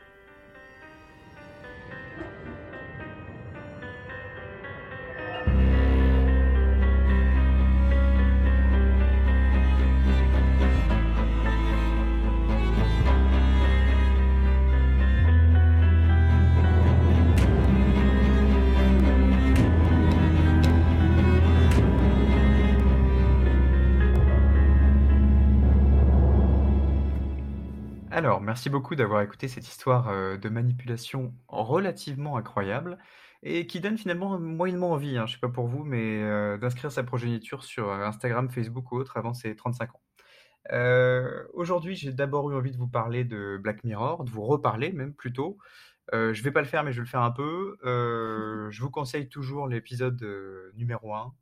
Merci 28.45 28.71
beaucoup 28.71 28.95
d'avoir 28.95 29.23
écouté 29.23 29.49
cette 29.49 29.67
histoire 29.67 30.09
euh, 30.09 30.37
de 30.37 30.49
manipulation 30.49 31.35
relativement 31.49 32.37
incroyable 32.37 32.99
et 33.43 33.67
qui 33.67 33.81
donne 33.81 33.99
finalement 33.99 34.39
moyennement 34.39 34.93
envie, 34.93 35.19
hein, 35.19 35.27
je 35.27 35.35
sais 35.35 35.41
pas 35.41 35.49
pour 35.49 35.67
vous, 35.67 35.85
mais 35.85 36.23
euh, 36.23 36.57
d'inscrire 36.57 36.93
sa 36.93 37.03
progéniture 37.03 37.65
sur 37.65 37.89
euh, 37.91 38.07
Instagram, 38.07 38.51
Facebook 38.51 38.93
ou 38.93 38.97
autre 38.97 39.17
avant 39.17 39.35
ses 39.35 39.57
35 39.57 39.91
ans. 39.95 40.01
aujourd'hui, 41.55 41.97
j'ai 41.97 42.13
d'abord 42.13 42.51
eu 42.51 42.55
envie 42.55 42.71
de 42.71 42.77
vous 42.77 42.89
parler 42.89 43.25
de 43.25 43.59
Black 43.63 43.85
Mirror, 43.85 44.25
de 44.25 44.31
vous 44.31 44.45
reparler 44.45 44.93
même 44.93 45.15
plutôt. 45.15 45.59
je 46.13 46.43
vais 46.43 46.53
pas 46.53 46.63
le 46.63 46.67
faire, 46.67 46.85
mais 46.85 46.93
je 46.93 46.99
vais 46.99 47.05
le 47.05 47.11
faire 47.11 47.23
un 47.23 47.31
peu. 47.33 47.77
je 47.85 48.81
vous 48.81 48.91
conseille 48.91 49.29
toujours 49.29 49.69
l'épisode 49.69 50.23
numéro 50.75 51.15
1 51.15 51.35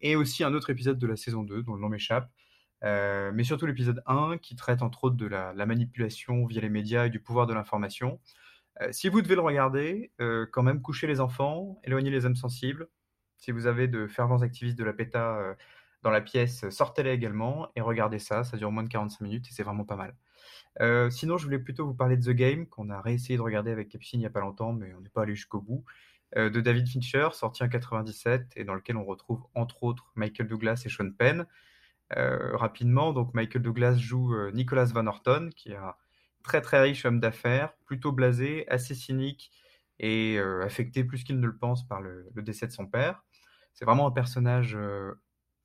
et 0.00 0.14
aussi 0.16 0.44
un 0.44 0.54
autre 0.54 0.70
épisode 0.70 0.98
de 0.98 1.06
la 1.06 1.16
saison 1.16 1.42
2 1.42 1.62
dont 1.62 1.74
le 1.74 1.80
nom 1.80 1.88
m'échappe. 1.88 2.30
Euh, 2.84 3.32
mais 3.34 3.44
surtout 3.44 3.66
l'épisode 3.66 4.02
1 4.06 4.38
qui 4.38 4.54
traite 4.54 4.82
entre 4.82 5.04
autres 5.04 5.16
de 5.16 5.26
la, 5.26 5.52
manipulation 5.66 6.46
via 6.46 6.60
les 6.60 6.68
médias 6.68 7.06
et 7.06 7.10
du 7.10 7.20
pouvoir 7.20 7.46
de 7.46 7.54
l'information. 7.54 8.20
Euh, 8.80 8.92
si 8.92 9.08
vous 9.08 9.20
devez 9.22 9.34
le 9.34 9.40
regarder, 9.40 10.12
euh, 10.20 10.46
quand 10.52 10.62
même 10.62 10.80
couchez 10.82 11.06
les 11.06 11.20
enfants, 11.20 11.80
éloignez 11.84 12.10
les 12.10 12.26
âmes 12.26 12.36
sensibles. 12.36 12.88
Si 13.36 13.50
vous 13.50 13.66
avez 13.66 13.88
de 13.88 14.06
fervents 14.06 14.42
activistes 14.42 14.78
de 14.78 14.84
la 14.84 14.92
PETA 14.92 15.56
dans 16.02 16.10
la 16.10 16.20
pièce, 16.20 16.68
sortez-les 16.70 17.12
également 17.12 17.68
et 17.76 17.80
regardez 17.80 18.18
ça, 18.18 18.42
ça 18.42 18.56
dure 18.56 18.72
moins 18.72 18.82
de 18.82 18.88
45 18.88 19.20
minutes 19.20 19.46
et 19.48 19.52
c'est 19.52 19.62
vraiment 19.62 19.84
pas 19.84 19.96
mal. 19.96 21.10
sinon, 21.12 21.38
je 21.38 21.44
voulais 21.44 21.60
plutôt 21.60 21.86
vous 21.86 21.94
parler 21.94 22.16
de 22.16 22.32
The 22.32 22.34
Game, 22.34 22.66
qu'on 22.66 22.90
a 22.90 23.00
réessayé 23.00 23.36
de 23.36 23.42
regarder 23.42 23.70
avec 23.70 23.90
Capucine 23.90 24.18
il 24.18 24.22
n'y 24.22 24.26
a 24.26 24.30
pas 24.30 24.40
longtemps, 24.40 24.72
mais 24.72 24.92
on 24.94 25.00
n'est 25.00 25.08
pas 25.08 25.22
allé 25.22 25.36
jusqu'au 25.36 25.60
bout, 25.60 25.84
de 26.34 26.60
David 26.60 26.88
Fincher, 26.88 27.28
sorti 27.32 27.62
en 27.62 27.68
97, 27.68 28.54
et 28.56 28.64
dans 28.64 28.74
lequel 28.74 28.96
on 28.96 29.04
retrouve 29.04 29.44
entre 29.54 29.84
autres 29.84 30.10
Michael 30.16 30.48
Douglas 30.48 30.82
et 30.84 30.88
Sean 30.88 31.12
Penn. 31.12 31.46
Euh, 32.16 32.56
rapidement. 32.56 33.12
Donc 33.12 33.34
Michael 33.34 33.62
Douglas 33.62 33.96
joue 33.96 34.34
euh, 34.34 34.50
Nicholas 34.52 34.90
Van 34.94 35.06
Orton, 35.06 35.50
qui 35.54 35.72
est 35.72 35.76
un 35.76 35.94
très 36.42 36.62
très 36.62 36.80
riche 36.80 37.04
homme 37.04 37.20
d'affaires, 37.20 37.74
plutôt 37.84 38.12
blasé, 38.12 38.66
assez 38.70 38.94
cynique 38.94 39.50
et 39.98 40.38
euh, 40.38 40.64
affecté 40.64 41.04
plus 41.04 41.22
qu'il 41.22 41.38
ne 41.38 41.46
le 41.46 41.56
pense 41.56 41.86
par 41.86 42.00
le, 42.00 42.30
décès 42.36 42.66
de 42.66 42.72
son 42.72 42.86
père. 42.86 43.24
C'est 43.74 43.84
vraiment 43.84 44.06
un 44.06 44.10
personnage 44.10 44.76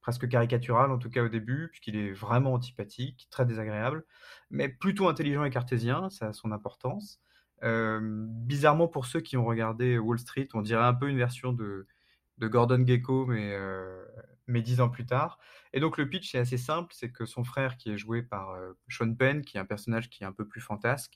presque 0.02 0.28
caricatural, 0.28 0.92
en 0.92 1.00
tout 1.00 1.10
cas 1.10 1.24
au 1.24 1.30
début, 1.30 1.70
puisqu'il 1.70 1.96
est 1.96 2.12
vraiment 2.12 2.54
antipathique, 2.54 3.28
très 3.32 3.46
désagréable, 3.46 4.06
mais 4.52 4.70
plutôt 4.70 5.08
intelligent 5.08 5.44
et 5.46 5.50
cartésien, 5.50 6.10
ça 6.10 6.28
a 6.28 6.34
son 6.34 6.52
importance. 6.52 7.22
bizarrement, 7.64 8.88
pour 8.88 9.06
ceux 9.08 9.22
qui 9.22 9.36
ont 9.38 9.46
regardé 9.46 9.98
Wall 9.98 10.20
Street, 10.20 10.48
on 10.54 10.62
dirait 10.62 10.84
un 10.84 10.94
peu 10.94 11.10
une 11.10 11.18
version 11.18 11.54
de, 11.54 11.88
de 12.38 12.48
Gordon 12.48 12.86
Gecko, 12.86 13.26
mais, 13.26 13.56
mais 14.48 14.62
dix 14.62 14.82
ans 14.82 14.90
plus 14.90 15.06
tard. 15.06 15.40
Et 15.74 15.80
donc 15.80 15.98
le 15.98 16.08
pitch 16.08 16.36
est 16.36 16.40
assez 16.40 16.58
simple, 16.58 16.94
c'est 16.96 17.12
que 17.12 17.26
son 17.26 17.44
frère, 17.44 17.78
qui 17.78 17.92
est 17.92 17.98
joué 17.98 18.22
par 18.22 18.52
euh, 18.52 18.74
Sean 18.90 19.14
Penn, 19.14 19.42
qui 19.42 19.58
est 19.58 19.60
un 19.60 19.66
personnage 19.66 20.10
qui 20.10 20.24
est 20.24 20.28
un 20.28 20.32
peu 20.32 20.48
plus 20.48 20.62
fantasque, 20.62 21.14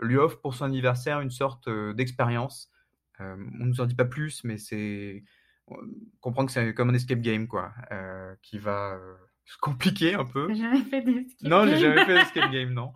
lui 0.00 0.16
offre 0.16 0.40
pour 0.40 0.54
son 0.54 0.64
anniversaire 0.64 1.20
une 1.20 1.30
sorte 1.30 1.66
euh, 1.68 1.92
d'expérience. 1.92 2.70
Euh, 3.20 3.36
on 3.58 3.64
ne 3.64 3.70
nous 3.70 3.80
en 3.80 3.86
dit 3.86 3.96
pas 3.96 4.04
plus, 4.04 4.44
mais 4.44 4.58
c'est 4.58 5.24
comprend 6.20 6.46
que 6.46 6.52
c'est 6.52 6.74
comme 6.74 6.90
un 6.90 6.94
escape 6.94 7.20
game, 7.20 7.48
quoi, 7.48 7.74
qui 8.40 8.56
va 8.56 8.96
compliquer 9.60 10.14
un 10.14 10.24
peu. 10.24 10.52
Jamais 10.54 10.82
fait. 10.84 11.04
Non, 11.42 11.66
j'ai 11.66 11.78
jamais 11.78 12.04
fait 12.04 12.14
d'escape 12.14 12.50
game, 12.52 12.72
non. 12.72 12.92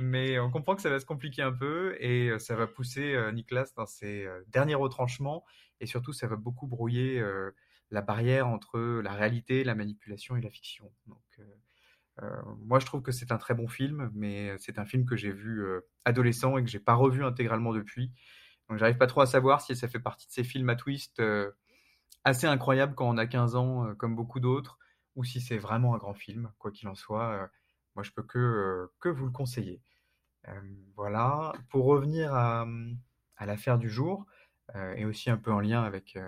Mais 0.00 0.38
on 0.38 0.50
comprend 0.50 0.74
que 0.74 0.82
ça 0.82 0.90
va 0.90 1.00
se 1.00 1.06
compliquer 1.06 1.42
un 1.42 1.52
peu 1.52 1.96
et 2.00 2.38
ça 2.38 2.56
va 2.56 2.66
pousser 2.66 3.16
Nicolas 3.32 3.66
dans 3.76 3.86
ses 3.86 4.26
derniers 4.48 4.74
retranchements 4.74 5.44
et 5.80 5.86
surtout 5.86 6.12
ça 6.12 6.26
va 6.26 6.36
beaucoup 6.36 6.66
brouiller 6.66 7.22
la 7.90 8.02
barrière 8.02 8.48
entre 8.48 8.78
la 8.78 9.12
réalité, 9.12 9.64
la 9.64 9.74
manipulation 9.74 10.36
et 10.36 10.40
la 10.40 10.50
fiction. 10.50 10.90
Donc, 11.06 11.22
euh, 11.38 11.44
euh, 12.22 12.42
moi, 12.58 12.78
je 12.78 12.86
trouve 12.86 13.02
que 13.02 13.12
c'est 13.12 13.32
un 13.32 13.38
très 13.38 13.54
bon 13.54 13.68
film, 13.68 14.10
mais 14.14 14.54
c'est 14.58 14.78
un 14.78 14.84
film 14.84 15.06
que 15.06 15.16
j'ai 15.16 15.32
vu 15.32 15.64
euh, 15.64 15.80
adolescent 16.04 16.58
et 16.58 16.64
que 16.64 16.70
j'ai 16.70 16.80
pas 16.80 16.94
revu 16.94 17.24
intégralement 17.24 17.72
depuis. 17.72 18.12
Donc, 18.68 18.78
j'arrive 18.78 18.98
pas 18.98 19.06
trop 19.06 19.20
à 19.20 19.26
savoir 19.26 19.60
si 19.60 19.76
ça 19.76 19.88
fait 19.88 20.00
partie 20.00 20.26
de 20.26 20.32
ces 20.32 20.44
films 20.44 20.68
à 20.68 20.76
twist 20.76 21.22
assez 22.24 22.46
incroyables 22.46 22.94
quand 22.94 23.08
on 23.08 23.18
a 23.18 23.26
15 23.26 23.56
ans, 23.56 23.94
comme 23.96 24.16
beaucoup 24.16 24.40
d'autres, 24.40 24.78
ou 25.16 25.24
si 25.24 25.40
c'est 25.40 25.58
vraiment 25.58 25.94
un 25.94 25.98
grand 25.98 26.14
film. 26.14 26.52
Quoi 26.58 26.70
qu'il 26.70 26.88
en 26.88 26.94
soit, 26.94 27.50
moi, 27.94 28.02
je 28.02 28.10
peux 28.10 28.22
que, 28.22 28.90
que 29.00 29.08
vous 29.08 29.26
le 29.26 29.32
conseiller. 29.32 29.80
voilà. 30.96 31.52
Pour 31.70 31.86
revenir 31.86 32.34
à, 32.34 32.66
à 33.36 33.46
l'affaire 33.46 33.78
du 33.78 33.88
jour, 33.88 34.26
et 34.96 35.04
aussi 35.04 35.30
un 35.30 35.36
peu 35.36 35.52
en 35.52 35.60
lien 35.60 35.82
avec 35.82 36.18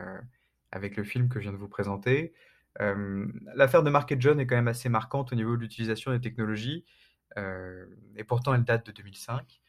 avec 0.72 0.96
le 0.96 1.04
film 1.04 1.28
que 1.28 1.38
je 1.40 1.44
viens 1.44 1.52
de 1.52 1.56
vous 1.56 1.68
présenter. 1.68 2.32
L'affaire 2.78 3.82
de 3.82 3.90
Mark 3.90 4.10
et 4.12 4.16
John 4.20 4.38
est 4.40 4.46
quand 4.46 4.56
même 4.56 4.68
assez 4.68 4.88
marquante 4.88 5.32
au 5.32 5.36
niveau 5.36 5.56
de 5.56 5.62
l'utilisation 5.62 6.12
des 6.12 6.20
technologies, 6.20 6.84
et 7.36 8.24
pourtant 8.24 8.54
elle 8.54 8.64
date 8.64 8.86
de 8.86 8.92
2005. 8.92 9.60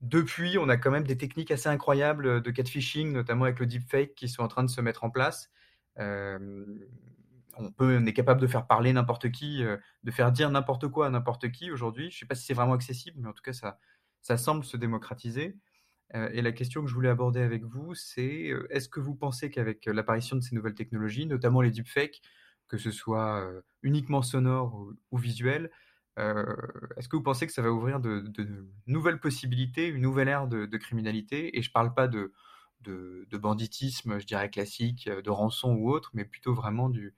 Depuis, 0.00 0.58
on 0.58 0.68
a 0.68 0.76
quand 0.76 0.92
même 0.92 1.06
des 1.06 1.18
techniques 1.18 1.50
assez 1.50 1.68
incroyables 1.68 2.40
de 2.40 2.50
catfishing, 2.52 3.12
notamment 3.12 3.44
avec 3.44 3.58
le 3.58 3.66
deepfake, 3.66 4.14
qui 4.14 4.28
sont 4.28 4.42
en 4.42 4.48
train 4.48 4.62
de 4.62 4.70
se 4.70 4.80
mettre 4.80 5.04
en 5.04 5.10
place. 5.10 5.50
On, 7.58 7.70
peut, 7.70 8.02
est 8.06 8.12
capable 8.12 8.40
de 8.40 8.46
faire 8.46 8.66
parler 8.66 8.92
n'importe 8.92 9.30
qui, 9.30 9.62
de 10.04 10.10
faire 10.10 10.32
dire 10.32 10.50
n'importe 10.50 10.88
quoi 10.88 11.06
à 11.06 11.10
n'importe 11.10 11.50
qui 11.50 11.70
aujourd'hui. 11.70 12.10
Je 12.10 12.16
ne 12.16 12.18
sais 12.20 12.26
pas 12.26 12.34
si 12.34 12.44
c'est 12.44 12.54
vraiment 12.54 12.74
accessible, 12.74 13.18
mais 13.20 13.28
en 13.28 13.32
tout 13.32 13.42
cas, 13.42 13.52
ça, 13.52 14.36
semble 14.36 14.64
se 14.64 14.76
démocratiser. 14.76 15.56
Euh, 16.14 16.28
et 16.32 16.42
la 16.42 16.52
question 16.52 16.82
que 16.82 16.88
je 16.88 16.94
voulais 16.94 17.08
aborder 17.08 17.40
avec 17.40 17.64
vous, 17.64 17.94
c'est 17.94 18.50
euh, 18.50 18.66
est-ce 18.70 18.88
que 18.88 19.00
vous 19.00 19.14
pensez 19.14 19.50
qu'avec 19.50 19.86
euh, 19.86 19.92
l'apparition 19.92 20.36
de 20.36 20.40
ces 20.40 20.54
nouvelles 20.54 20.74
technologies, 20.74 21.26
notamment 21.26 21.60
les 21.60 21.70
deepfakes, 21.70 22.22
que 22.68 22.78
ce 22.78 22.90
soit 22.90 23.50
uniquement 23.82 24.20
sonore 24.20 24.88
ou, 25.10 25.16
visuel, 25.16 25.70
est-ce 26.18 27.08
que 27.08 27.16
vous 27.16 27.22
pensez 27.22 27.46
que 27.46 27.52
ça 27.52 27.62
va 27.62 27.70
ouvrir 27.72 27.98
de, 27.98 28.30
nouvelles 28.86 29.20
possibilités, 29.20 29.86
une 29.86 30.02
nouvelle 30.02 30.28
ère 30.28 30.48
de, 30.48 30.76
criminalité? 30.76 31.56
Et 31.56 31.62
je 31.62 31.70
ne 31.70 31.72
parle 31.72 31.94
pas 31.94 32.08
de, 32.08 32.30
banditisme, 33.32 34.18
je 34.18 34.26
dirais 34.26 34.50
classique, 34.50 35.08
de 35.08 35.30
rançon 35.30 35.76
ou 35.76 35.90
autre, 35.90 36.10
mais 36.12 36.26
plutôt 36.26 36.52
vraiment 36.52 36.90
du, 36.90 37.14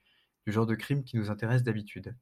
genre 0.51 0.67
de 0.67 0.75
crime 0.75 1.05
qui 1.05 1.17
nous 1.17 1.31
intéresse 1.31 1.63
d'habitude. 1.63 2.15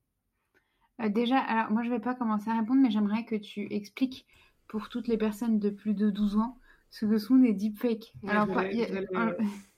déjà, 1.08 1.38
alors 1.38 1.70
moi 1.70 1.82
je 1.82 1.88
ne 1.88 1.94
vais 1.94 2.00
pas 2.00 2.14
commencer 2.14 2.50
à 2.50 2.58
répondre, 2.58 2.80
mais 2.82 2.90
j'aimerais 2.90 3.24
que 3.24 3.36
tu 3.36 3.72
expliques 3.72 4.26
pour 4.66 4.88
toutes 4.88 5.08
les 5.08 5.16
personnes 5.16 5.58
de 5.58 5.70
plus 5.70 5.94
de 5.94 6.10
12 6.10 6.36
ans 6.36 6.58
ce 6.90 7.06
que 7.06 7.18
sont 7.18 7.36
des 7.36 7.52
deepfakes. 7.52 8.12
Alors, 8.26 8.48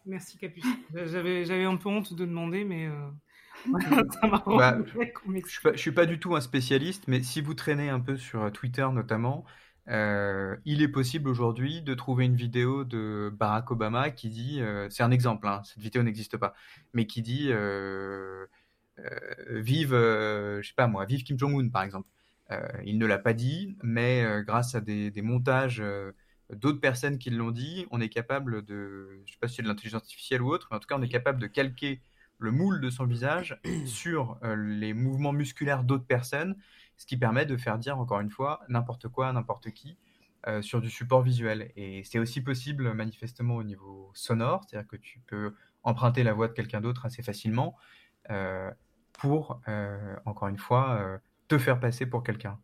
Merci 0.06 0.38
Capucine. 0.38 0.76
J'avais 0.94 1.64
un 1.64 1.76
peu 1.76 1.88
honte 1.88 2.14
de 2.14 2.24
demander, 2.24 2.64
mais 2.64 2.86
euh, 2.86 3.10
bah, 4.46 4.78
je 4.94 5.30
ne 5.30 5.76
suis, 5.76 5.92
pas 5.92 6.06
du 6.06 6.18
tout 6.18 6.34
un 6.34 6.40
spécialiste, 6.40 7.04
mais 7.06 7.22
si 7.22 7.40
vous 7.40 7.54
traînez 7.54 7.90
un 7.90 8.00
peu 8.00 8.16
sur 8.16 8.42
euh, 8.42 8.50
Twitter 8.50 8.86
notamment, 8.92 9.44
euh, 9.88 10.56
il 10.64 10.82
est 10.82 10.88
possible 10.88 11.28
aujourd'hui 11.28 11.82
de 11.82 11.94
trouver 11.94 12.24
une 12.26 12.36
vidéo 12.36 12.84
de 12.84 13.32
Barack 13.34 13.70
Obama 13.70 14.10
qui 14.10 14.28
dit, 14.28 14.60
c'est 14.90 15.02
un 15.02 15.10
exemple, 15.10 15.48
hein, 15.48 15.62
cette 15.64 15.82
vidéo 15.82 16.02
n'existe 16.02 16.36
pas, 16.36 16.54
mais 16.92 17.06
qui 17.06 17.22
dit 17.22 17.52
vive, 19.48 19.92
je 19.92 20.60
sais 20.62 20.74
pas 20.74 20.86
moi, 20.86 21.04
vive 21.06 21.22
Kim 21.22 21.38
Jong-un 21.38 21.68
par 21.68 21.82
exemple. 21.82 22.08
Euh, 22.52 22.68
il 22.84 22.98
ne 22.98 23.06
l'a 23.06 23.18
pas 23.18 23.32
dit, 23.32 23.76
mais 23.82 24.24
euh, 24.24 24.42
grâce 24.42 24.74
à 24.74 24.80
des, 24.80 25.12
montages 25.22 25.80
euh, 25.80 26.12
d'autres 26.52 26.80
personnes 26.80 27.18
qui 27.18 27.30
l'ont 27.30 27.52
dit, 27.52 27.86
on 27.90 28.00
est 28.00 28.08
capable 28.08 28.64
de, 28.64 29.22
je 29.24 29.32
sais 29.32 29.38
pas 29.40 29.48
si 29.48 29.56
c'est 29.56 29.62
de 29.62 29.68
l'intelligence 29.68 30.02
artificielle 30.02 30.42
ou 30.42 30.48
autre, 30.48 30.68
mais 30.70 30.76
en 30.76 30.80
tout 30.80 30.88
cas, 30.88 30.96
on 30.98 31.02
est 31.02 31.08
capable 31.08 31.40
de 31.40 31.46
calquer 31.46 32.00
le 32.38 32.50
moule 32.50 32.80
de 32.80 32.90
son 32.90 33.06
visage 33.06 33.60
sur 33.86 34.38
les 34.56 34.94
mouvements 34.94 35.32
musculaires 35.32 35.84
d'autres 35.84 36.06
personnes, 36.06 36.56
ce 37.00 37.06
qui 37.06 37.16
permet 37.16 37.46
de 37.46 37.56
faire 37.56 37.78
dire, 37.78 37.98
encore 37.98 38.20
une 38.20 38.28
fois, 38.28 38.60
n'importe 38.68 39.08
quoi 39.08 39.28
à 39.28 39.32
n'importe 39.32 39.70
qui 39.70 39.96
sur 40.60 40.82
du 40.82 40.90
support 40.90 41.22
visuel. 41.22 41.72
Et 41.76 42.04
c'est 42.04 42.18
aussi 42.18 42.42
possible 42.42 42.92
manifestement 42.92 43.56
au 43.56 43.62
niveau 43.62 44.10
sonore, 44.12 44.64
c'est-à-dire 44.68 44.86
que 44.86 44.96
tu 44.96 45.18
peux 45.26 45.54
emprunter 45.82 46.22
la 46.22 46.34
voix 46.34 46.46
de 46.46 46.52
quelqu'un 46.52 46.82
d'autre 46.82 47.06
assez 47.06 47.22
facilement 47.22 47.74
pour, 49.14 49.62
encore 50.26 50.48
une 50.48 50.58
fois, 50.58 51.18
te 51.48 51.56
faire 51.56 51.80
passer 51.80 52.04
pour 52.04 52.22
quelqu'un. 52.22 52.58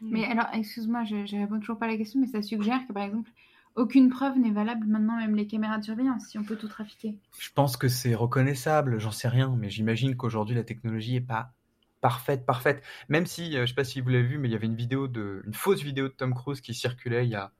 Mais 0.00 0.24
alors, 0.24 0.46
excuse-moi, 0.54 1.04
je, 1.04 1.26
je 1.26 1.36
réponds 1.36 1.60
toujours 1.60 1.78
pas 1.78 1.84
à 1.84 1.88
la 1.90 1.98
question, 1.98 2.20
mais 2.20 2.26
ça 2.26 2.40
suggère 2.40 2.86
que 2.88 2.94
par 2.94 3.02
exemple, 3.02 3.30
aucune 3.74 4.08
preuve 4.08 4.38
n'est 4.38 4.50
valable 4.50 4.86
maintenant, 4.86 5.18
même 5.18 5.36
les 5.36 5.46
caméras 5.46 5.78
de 5.78 5.84
surveillance, 5.84 6.26
si 6.26 6.38
on 6.38 6.42
peut 6.42 6.56
tout 6.56 6.68
trafiquer. 6.68 7.18
Je 7.38 7.50
pense 7.54 7.76
que 7.76 7.88
c'est 7.88 8.14
reconnaissable, 8.14 8.98
j'en 8.98 9.10
sais 9.10 9.28
rien, 9.28 9.54
mais 9.58 9.68
j'imagine 9.68 10.16
qu'aujourd'hui 10.16 10.56
la 10.56 10.64
technologie 10.64 11.16
est 11.16 11.20
pas 11.20 11.52
parfaite, 12.00 12.46
parfaite. 12.46 12.82
Même 13.08 13.26
si, 13.26 13.52
je 13.52 13.66
sais 13.66 13.74
pas 13.74 13.84
si 13.84 14.00
vous 14.00 14.08
l'avez 14.08 14.24
vu, 14.24 14.38
mais 14.38 14.48
il 14.48 14.52
y 14.52 14.54
avait 14.54 14.66
une 14.66 14.76
vidéo 14.76 15.08
de, 15.08 15.42
une 15.46 15.54
fausse 15.54 15.82
vidéo 15.82 16.08
de 16.08 16.12
Tom 16.12 16.34
Cruise 16.34 16.60
qui 16.60 16.74
circulait 16.74 17.24
il 17.24 17.30
y 17.30 17.36
a 17.36 17.52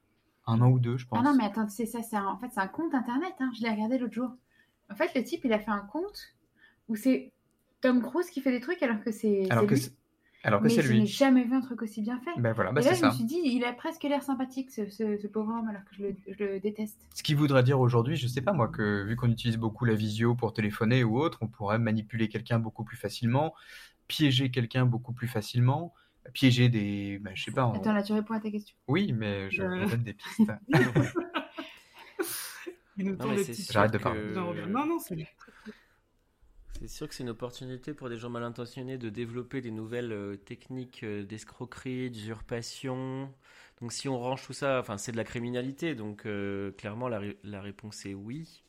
un 0.46 0.60
an 0.60 0.70
ou 0.70 0.78
deux, 0.78 0.96
je 0.96 1.06
pense. 1.06 1.18
Ah 1.20 1.22
non, 1.22 1.36
mais 1.36 1.44
attends, 1.44 1.68
c'est 1.68 1.86
ça, 1.86 2.02
c'est 2.02 2.16
en 2.16 2.38
fait 2.38 2.48
c'est 2.52 2.60
un 2.60 2.68
compte 2.68 2.94
internet. 2.94 3.34
Hein, 3.40 3.50
je 3.56 3.62
l'ai 3.62 3.70
regardé 3.70 3.98
l'autre 3.98 4.14
jour. 4.14 4.30
En 4.90 4.94
fait, 4.94 5.14
le 5.14 5.22
type, 5.22 5.44
il 5.44 5.52
a 5.52 5.58
fait 5.58 5.70
un 5.70 5.86
compte 5.92 6.34
où 6.88 6.96
c'est 6.96 7.32
Tom 7.80 8.02
Cruise 8.02 8.30
qui 8.30 8.40
fait 8.40 8.50
des 8.50 8.60
trucs 8.60 8.82
alors 8.82 9.02
que 9.02 9.12
c'est 9.12 9.42
lui. 9.42 9.48
Alors 10.44 10.62
que 10.62 10.68
c'est 10.68 10.82
lui. 10.82 10.96
Je 10.96 11.00
n'ai 11.00 11.06
jamais 11.06 11.44
vu 11.44 11.54
un 11.54 11.60
truc 11.60 11.82
aussi 11.82 12.00
bien 12.00 12.20
fait. 12.20 12.30
Ben 12.40 12.52
voilà, 12.52 12.72
bah 12.72 12.80
et 12.80 12.84
là, 12.84 12.94
je 12.94 13.04
me 13.04 13.10
suis 13.10 13.24
dit, 13.24 13.40
il 13.44 13.64
a 13.64 13.72
presque 13.72 14.04
l'air 14.04 14.22
sympathique, 14.22 14.70
ce, 14.70 14.88
ce, 14.88 15.26
pauvre 15.26 15.50
homme, 15.50 15.68
alors 15.68 15.84
que 15.84 15.94
je 15.96 16.02
le, 16.04 16.16
je 16.28 16.44
le 16.44 16.60
déteste. 16.60 16.96
Ce 17.14 17.22
qui 17.22 17.34
voudrait 17.34 17.64
dire 17.64 17.80
aujourd'hui, 17.80 18.16
je 18.16 18.26
sais 18.28 18.40
pas 18.40 18.52
moi, 18.52 18.68
que 18.68 19.02
vu 19.04 19.16
qu'on 19.16 19.30
utilise 19.30 19.56
beaucoup 19.56 19.84
la 19.84 19.94
visio 19.94 20.34
pour 20.34 20.52
téléphoner 20.52 21.02
ou 21.04 21.18
autre, 21.18 21.38
on 21.40 21.48
pourrait 21.48 21.78
manipuler 21.78 22.28
quelqu'un 22.28 22.60
beaucoup 22.60 22.84
plus 22.84 22.96
facilement, 22.96 23.52
piéger 24.08 24.50
quelqu'un 24.50 24.86
beaucoup 24.86 25.12
plus 25.12 25.28
facilement, 25.28 25.94
piéger 26.32 26.68
des. 26.68 27.20
Ben, 27.20 27.32
je 27.34 27.44
sais 27.44 27.52
pas. 27.52 27.72
Attends, 27.74 27.92
là, 27.92 28.02
tu 28.02 28.12
réponds 28.12 28.34
à 28.34 28.40
ta 28.40 28.50
question. 28.50 28.76
Oui, 28.88 29.12
mais 29.12 29.50
je 29.50 29.62
euh... 29.62 29.86
donne 29.86 30.02
des 30.02 30.14
pistes. 30.14 30.50
J'arrête 33.70 33.92
de 33.92 33.98
parler. 33.98 34.32
Non, 34.32 34.86
non, 34.86 34.98
c'est 34.98 35.16
c'est 36.80 36.88
sûr 36.88 37.08
que 37.08 37.14
c'est 37.14 37.24
une 37.24 37.30
opportunité 37.30 37.92
pour 37.92 38.08
des 38.08 38.16
gens 38.16 38.30
mal 38.30 38.44
intentionnés 38.44 38.98
de 38.98 39.08
développer 39.08 39.60
des 39.60 39.72
nouvelles 39.72 40.12
euh, 40.12 40.36
techniques 40.36 41.02
euh, 41.02 41.24
d'escroquerie, 41.24 42.10
d'usurpation. 42.10 43.34
Donc 43.80 43.92
si 43.92 44.08
on 44.08 44.18
range 44.18 44.46
tout 44.46 44.52
ça, 44.52 44.78
enfin 44.78 44.96
c'est 44.96 45.10
de 45.10 45.16
la 45.16 45.24
criminalité, 45.24 45.96
donc 45.96 46.24
euh, 46.24 46.70
clairement 46.72 47.08
la, 47.08 47.20
la, 47.42 47.60
réponse 47.60 48.06
est 48.06 48.14
oui. 48.14 48.62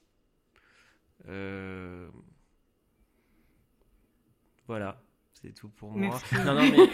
Voilà, 4.67 5.01
c'est 5.41 5.53
tout 5.53 5.69
pour 5.69 5.91
moi. 5.91 6.19
Non, 6.45 6.53
non, 6.53 6.61
mais... 6.61 6.89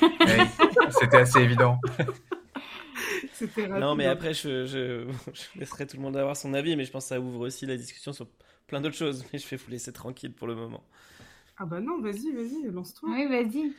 C'était 0.99 1.17
assez 1.17 1.39
évident. 1.39 1.79
non, 3.69 3.95
mais 3.95 4.05
après, 4.05 4.33
je, 4.33 4.65
je, 4.65 5.07
je, 5.33 5.59
laisserai 5.59 5.87
tout 5.87 5.97
le 5.97 6.03
monde 6.03 6.17
avoir 6.17 6.37
son 6.37 6.53
avis, 6.53 6.75
mais 6.75 6.85
je 6.85 6.91
pense 6.91 7.05
que 7.05 7.09
ça 7.09 7.19
ouvre 7.19 7.41
aussi 7.41 7.65
la 7.65 7.77
discussion 7.77 8.13
sur 8.13 8.27
plein 8.67 8.81
d'autres 8.81 8.95
choses, 8.95 9.25
mais 9.31 9.39
je 9.39 9.47
vais 9.47 9.57
vous 9.57 9.71
laisser 9.71 9.93
tranquille 9.93 10.33
pour 10.33 10.47
le 10.47 10.55
moment. 10.55 10.83
Ah 11.57 11.65
bah 11.65 11.79
non, 11.79 12.01
vas-y, 12.01 12.31
vas-y, 12.31 12.69
lance-toi. 12.71 13.09
Oui, 13.11 13.27
vas-y. 13.27 13.73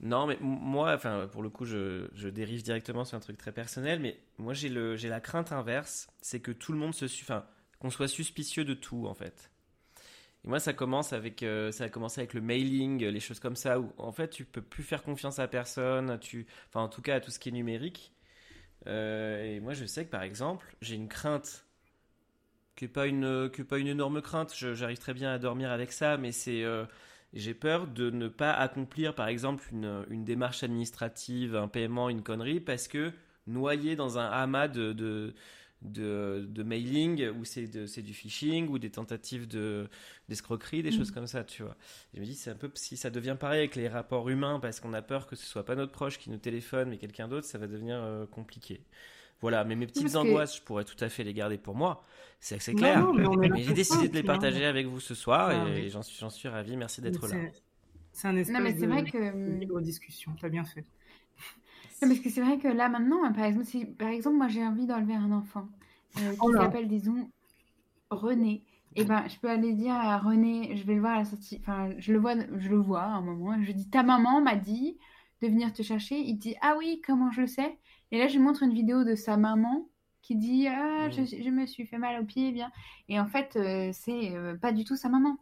Non, 0.00 0.26
mais 0.26 0.36
moi, 0.40 0.92
enfin, 0.94 1.26
pour 1.32 1.42
le 1.42 1.48
coup, 1.48 1.64
je, 1.64 2.08
je, 2.12 2.28
dérive 2.28 2.62
directement 2.62 3.06
sur 3.06 3.16
un 3.16 3.20
truc 3.20 3.38
très 3.38 3.52
personnel, 3.52 3.98
mais 4.00 4.20
moi, 4.36 4.52
j'ai 4.52 4.68
le, 4.68 4.96
j'ai 4.96 5.08
la 5.08 5.20
crainte 5.20 5.52
inverse, 5.52 6.08
c'est 6.20 6.40
que 6.40 6.50
tout 6.50 6.72
le 6.72 6.78
monde 6.78 6.94
se, 6.94 7.06
enfin, 7.06 7.46
qu'on 7.78 7.88
soit 7.88 8.08
suspicieux 8.08 8.64
de 8.64 8.74
tout, 8.74 9.06
en 9.06 9.14
fait. 9.14 9.50
Et 10.46 10.48
moi, 10.48 10.60
ça 10.60 10.72
commence 10.72 11.12
avec, 11.12 11.42
euh, 11.42 11.72
ça 11.72 11.84
a 11.84 11.88
commencé 11.88 12.20
avec 12.20 12.34
le 12.34 12.40
mailing, 12.40 13.04
les 13.04 13.20
choses 13.20 13.40
comme 13.40 13.56
ça, 13.56 13.80
où 13.80 13.92
en 13.98 14.12
fait, 14.12 14.28
tu 14.28 14.44
peux 14.44 14.62
plus 14.62 14.84
faire 14.84 15.02
confiance 15.02 15.38
à 15.38 15.48
personne, 15.48 16.18
tu, 16.20 16.46
enfin, 16.68 16.82
en 16.82 16.88
tout 16.88 17.02
cas, 17.02 17.16
à 17.16 17.20
tout 17.20 17.30
ce 17.30 17.38
qui 17.38 17.48
est 17.48 17.52
numérique. 17.52 18.12
Euh, 18.86 19.44
et 19.44 19.60
moi, 19.60 19.74
je 19.74 19.84
sais 19.84 20.04
que 20.04 20.10
par 20.10 20.22
exemple, 20.22 20.76
j'ai 20.80 20.94
une 20.94 21.08
crainte 21.08 21.66
qui 22.76 22.84
n'est 22.84 22.90
pas 22.90 23.06
une 23.06 23.50
que 23.50 23.62
pas 23.62 23.78
une 23.78 23.88
énorme 23.88 24.22
crainte. 24.22 24.54
J'arrive 24.54 24.98
très 24.98 25.14
bien 25.14 25.32
à 25.32 25.38
dormir 25.38 25.70
avec 25.70 25.92
ça, 25.92 26.16
mais 26.18 26.32
c'est 26.32 26.62
euh, 26.62 26.84
j'ai 27.32 27.54
peur 27.54 27.86
de 27.88 28.10
ne 28.10 28.28
pas 28.28 28.52
accomplir, 28.52 29.14
par 29.14 29.28
exemple, 29.28 29.64
une, 29.72 30.04
une, 30.10 30.24
démarche 30.24 30.62
administrative, 30.62 31.56
un 31.56 31.68
paiement, 31.68 32.08
une 32.08 32.22
connerie, 32.22 32.60
parce 32.60 32.88
que 32.88 33.12
noyé 33.46 33.96
dans 33.96 34.18
un 34.18 34.26
amas 34.26 34.68
de, 34.68 34.92
de, 34.92 35.34
de, 35.82 36.62
mailing 36.62 37.28
où 37.30 37.44
c'est 37.44 37.66
du 37.66 38.14
phishing 38.14 38.68
ou 38.68 38.78
des 38.78 38.90
tentatives 38.90 39.46
d'escroquerie, 40.28 40.82
des 40.82 40.90
mm. 40.90 40.96
choses 40.96 41.10
comme 41.10 41.26
ça, 41.26 41.44
tu 41.44 41.62
vois. 41.62 41.76
je 42.14 42.20
me 42.20 42.24
dis, 42.24 42.34
c'est 42.34 42.50
un 42.50 42.56
peu 42.56 42.70
si 42.74 42.96
ça 42.96 43.10
devient 43.10 43.36
pareil 43.38 43.60
avec 43.60 43.76
les 43.76 43.88
rapports 43.88 44.28
humains, 44.28 44.58
parce 44.60 44.80
qu'on 44.80 44.92
a 44.92 45.02
peur 45.02 45.26
que 45.26 45.36
ce 45.36 45.46
soit 45.46 45.64
pas 45.64 45.74
notre 45.74 45.92
proche 45.92 46.18
qui 46.18 46.30
nous 46.30 46.38
téléphone, 46.38 46.90
mais 46.90 46.98
quelqu'un 46.98 47.28
d'autre, 47.28 47.46
ça 47.46 47.58
va 47.58 47.66
devenir 47.66 47.96
euh, 47.96 48.26
compliqué. 48.26 48.80
Voilà, 49.42 49.64
mais 49.64 49.76
mes 49.76 49.86
petites 49.86 50.16
angoisses, 50.16 50.56
je 50.56 50.62
pourrais 50.62 50.84
tout 50.84 50.96
à 51.00 51.10
fait 51.10 51.22
les 51.22 51.34
garder 51.34 51.58
pour 51.58 51.74
moi. 51.74 52.04
C'est 52.40 52.58
c'est 52.60 52.74
clair. 52.74 53.06
mais, 53.12 53.62
j'ai 53.62 53.74
décidé 53.74 54.08
de 54.08 54.14
les 54.14 54.22
partager 54.22 54.64
avec 54.64 54.86
vous 54.86 55.00
ce 55.00 55.14
soir 55.14 55.50
ah 55.50 55.68
et 55.68 55.90
j'en 55.90 56.02
suis, 56.02 56.24
suis 56.30 56.48
ravi. 56.48 56.76
Merci 56.76 57.02
d'être 57.02 57.26
là. 57.28 57.36
C'est 58.12 58.28
un 58.28 58.36
espèce 58.36 58.56
non, 58.56 58.62
mais 58.62 58.72
de, 58.72 58.86
vrai 58.86 59.04
que... 59.04 59.58
libre 59.58 59.78
discussion. 59.82 60.34
T'as 60.40 60.48
bien 60.48 60.64
fait. 60.64 60.86
Non, 62.02 62.08
parce 62.08 62.20
que 62.20 62.28
c'est 62.28 62.42
vrai 62.42 62.58
que 62.58 62.68
là 62.68 62.88
maintenant, 62.88 63.32
par 63.32 63.44
exemple, 63.44 63.64
si 63.66 63.84
par 63.84 64.08
exemple 64.08 64.36
moi 64.36 64.48
j'ai 64.48 64.64
envie 64.64 64.86
d'enlever 64.86 65.14
un 65.14 65.32
enfant 65.32 65.66
euh, 66.18 66.32
qui 66.32 66.38
oh 66.40 66.52
s'appelle 66.52 66.88
disons 66.88 67.28
René, 68.10 68.62
et 68.94 69.02
eh 69.02 69.04
ben 69.04 69.24
je 69.28 69.38
peux 69.38 69.48
aller 69.48 69.72
dire 69.72 69.94
à 69.94 70.18
René, 70.18 70.76
je 70.76 70.84
vais 70.84 70.94
le 70.94 71.00
voir 71.00 71.14
à 71.14 71.18
la 71.18 71.24
sortie, 71.24 71.58
enfin 71.60 71.90
je 71.98 72.12
le 72.12 72.18
vois, 72.18 72.34
je 72.58 72.68
le 72.68 72.76
vois 72.76 73.02
à 73.02 73.08
un 73.08 73.22
moment, 73.22 73.60
je 73.62 73.72
dis 73.72 73.88
ta 73.88 74.02
maman 74.02 74.40
m'a 74.40 74.56
dit 74.56 74.96
de 75.42 75.48
venir 75.48 75.72
te 75.72 75.82
chercher, 75.82 76.18
il 76.18 76.36
dit 76.36 76.54
ah 76.60 76.76
oui 76.78 77.02
comment 77.06 77.30
je 77.30 77.42
le 77.42 77.46
sais, 77.46 77.78
et 78.10 78.18
là 78.18 78.28
je 78.28 78.34
lui 78.34 78.42
montre 78.42 78.62
une 78.62 78.72
vidéo 78.72 79.04
de 79.04 79.14
sa 79.14 79.36
maman 79.36 79.88
qui 80.26 80.34
dit 80.34 80.66
ah, 80.66 81.08
je, 81.10 81.22
je, 81.24 81.50
me 81.50 81.66
suis 81.66 81.86
fait 81.86 81.98
mal 81.98 82.20
au 82.20 82.24
pied, 82.24 82.50
bien. 82.50 82.72
Et 83.08 83.20
en 83.20 83.26
fait, 83.26 83.54
euh, 83.54 83.90
c'est 83.92 84.34
euh, 84.34 84.56
pas 84.56 84.72
du 84.72 84.84
tout 84.84 84.96
sa 84.96 85.08
maman. 85.08 85.38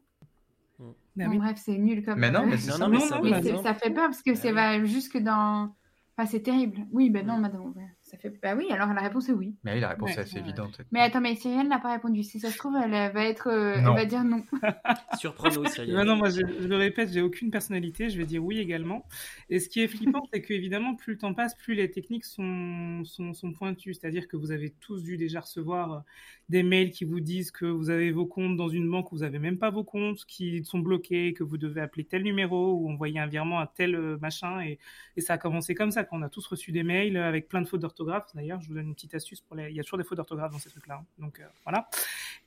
Bah 1.17 1.27
bref, 1.29 1.59
c'est 1.64 1.79
nul 1.79 2.05
comme. 2.05 2.19
Mais 2.19 2.31
non, 2.31 2.45
mais, 2.45 2.57
non, 2.69 2.79
non, 2.79 2.88
mais 2.88 3.01
ça, 3.01 3.62
ça, 3.62 3.75
fait 3.75 3.90
peur 3.90 4.07
parce 4.07 4.23
que 4.23 4.35
c'est 4.35 4.53
va 4.53 4.85
jusque 4.85 5.17
dans. 5.17 5.75
Enfin, 6.16 6.29
c'est 6.31 6.42
terrible. 6.42 6.87
Oui, 6.92 7.11
ben 7.11 7.27
non, 7.27 7.38
madame. 7.38 7.74
Ça 8.05 8.19
fait... 8.19 8.29
Bah 8.43 8.55
oui, 8.55 8.67
alors 8.71 8.93
la 8.93 9.01
réponse 9.01 9.31
est 9.31 9.33
oui. 9.33 9.55
Mais 9.64 9.73
oui, 9.73 9.81
la 9.81 9.88
réponse 9.88 10.11
est 10.11 10.21
assez 10.21 10.38
évidente. 10.38 10.79
Mais 10.93 11.01
attends, 11.01 11.23
mais 11.23 11.35
Cyrielle 11.37 11.69
n'a 11.69 11.79
pas 11.79 11.93
répondu. 11.93 12.23
Si 12.23 12.38
ça 12.38 12.51
se 12.51 12.59
trouve, 12.59 12.77
elle 12.77 12.90
va 12.90 13.25
être, 13.25 13.49
euh, 13.49 13.77
elle 13.79 13.85
va 13.85 14.05
dire 14.05 14.23
non. 14.25 14.45
Surprenons, 15.19 15.64
Cyrielle. 15.64 15.97
Non, 15.97 16.05
non, 16.05 16.17
moi 16.17 16.29
je, 16.29 16.43
le 16.43 16.77
répète, 16.77 17.11
j'ai 17.11 17.23
aucune 17.23 17.51
personnalité. 17.51 18.11
Je 18.11 18.19
vais 18.19 18.27
dire 18.27 18.45
oui 18.45 18.59
également. 18.59 19.07
Et 19.49 19.59
ce 19.59 19.71
qui 19.71 19.81
est 19.81 19.88
flippant, 19.88 20.23
c'est 20.33 20.43
que 20.43 20.53
évidemment, 20.53 20.95
plus 20.95 21.14
le 21.14 21.19
temps 21.19 21.33
passe, 21.33 21.55
plus 21.55 21.75
les 21.75 21.90
techniques 21.90 22.27
sont, 22.27 23.03
sont, 23.05 23.33
sont 23.33 23.53
pointues. 23.55 23.95
C'est-à-dire 23.95 24.29
que 24.29 24.37
vous 24.37 24.53
avez 24.53 24.69
tous 24.69 25.03
dû 25.03 25.17
déjà 25.17 25.40
recevoir 25.40 26.05
des 26.51 26.62
mails 26.62 26.90
qui 26.90 27.07
vous 27.07 27.21
disent 27.21 27.51
que 27.51 27.64
vous 27.64 27.88
avez 27.88 28.11
vos 28.11 28.27
comptes 28.27 28.57
dans 28.57 28.69
une 28.69 28.90
banque 28.90 29.12
où 29.12 29.17
vous 29.17 29.23
n'avez 29.23 29.38
même 29.38 29.57
pas 29.57 29.71
vos 29.71 29.85
comptes, 29.85 30.27
qui 30.27 30.62
sont 30.64 30.79
bloqués, 30.79 31.33
que 31.33 31.43
vous 31.43 31.57
devez 31.57 31.81
appeler 31.81 32.05
tel 32.05 32.23
numéro 32.23 32.75
ou 32.75 32.90
envoyer 32.90 33.19
un 33.19 33.27
virement 33.27 33.61
à 33.61 33.67
tel 33.67 33.95
euh, 33.95 34.19
machin. 34.21 34.61
Et, 34.61 34.79
et 35.17 35.23
ça 35.23 35.35
a 35.35 35.38
commencé 35.38 35.75
comme 35.75 35.90
ça, 35.90 36.05
quand 36.05 36.19
on 36.19 36.23
a 36.23 36.29
tous 36.29 36.47
reçu 36.47 36.71
des 36.71 36.83
mails 36.83 37.17
avec 37.17 37.49
plein 37.49 37.62
de 37.62 37.67
fautes 37.67 37.85
d'orthographe. 37.94 38.26
D'ailleurs, 38.35 38.61
je 38.61 38.68
vous 38.68 38.74
donne 38.74 38.88
une 38.88 38.94
petite 38.94 39.14
astuce 39.14 39.40
pour 39.40 39.57
les. 39.57 39.70
Il 39.70 39.76
y 39.76 39.80
a 39.80 39.83
toujours 39.83 39.98
des 39.98 40.04
fautes 40.04 40.16
d'orthographe 40.16 40.52
dans 40.52 40.59
ces 40.59 40.70
trucs-là. 40.70 41.00
Hein. 41.00 41.07
Donc 41.18 41.40
euh, 41.40 41.44
voilà. 41.64 41.88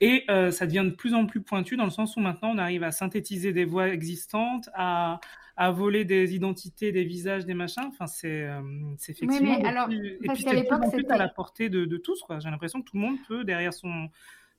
Et 0.02 0.24
euh, 0.30 0.52
ça 0.52 0.66
devient 0.66 0.84
de 0.86 0.92
plus 0.92 1.14
en 1.14 1.26
plus 1.26 1.42
pointu 1.42 1.78
dans 1.78 1.86
le 1.86 1.92
sens 1.92 2.18
où 2.18 2.20
maintenant 2.20 2.52
on 2.52 2.58
arrive 2.58 2.84
à 2.84 2.92
synthétiser 2.92 3.54
des 3.54 3.66
voix 3.66 3.90
existantes, 3.90 4.70
à, 4.74 5.20
à 5.56 5.72
voler 5.72 6.06
des 6.06 6.36
identités, 6.36 6.92
des 6.92 7.04
visages, 7.04 7.46
des 7.46 7.54
machins. 7.54 7.86
Enfin, 7.88 8.08
c'est 8.08 8.48
c'est 8.98 9.14
effectivement. 9.14 9.56
Oui, 9.56 9.62
mais 9.62 9.68
alors, 9.68 9.90
et 9.92 10.18
puis 10.20 10.44
c'est 10.44 11.12
à 11.12 11.18
la 11.18 11.30
portée 11.30 11.70
de, 11.70 11.86
de 11.86 11.98
tous. 11.98 12.24
J'ai 12.40 12.50
l'impression 12.50 12.82
que 12.82 12.90
tout 12.90 12.98
le 12.98 13.02
monde 13.02 13.18
peut 13.28 13.44
derrière 13.44 13.74
son 13.74 14.10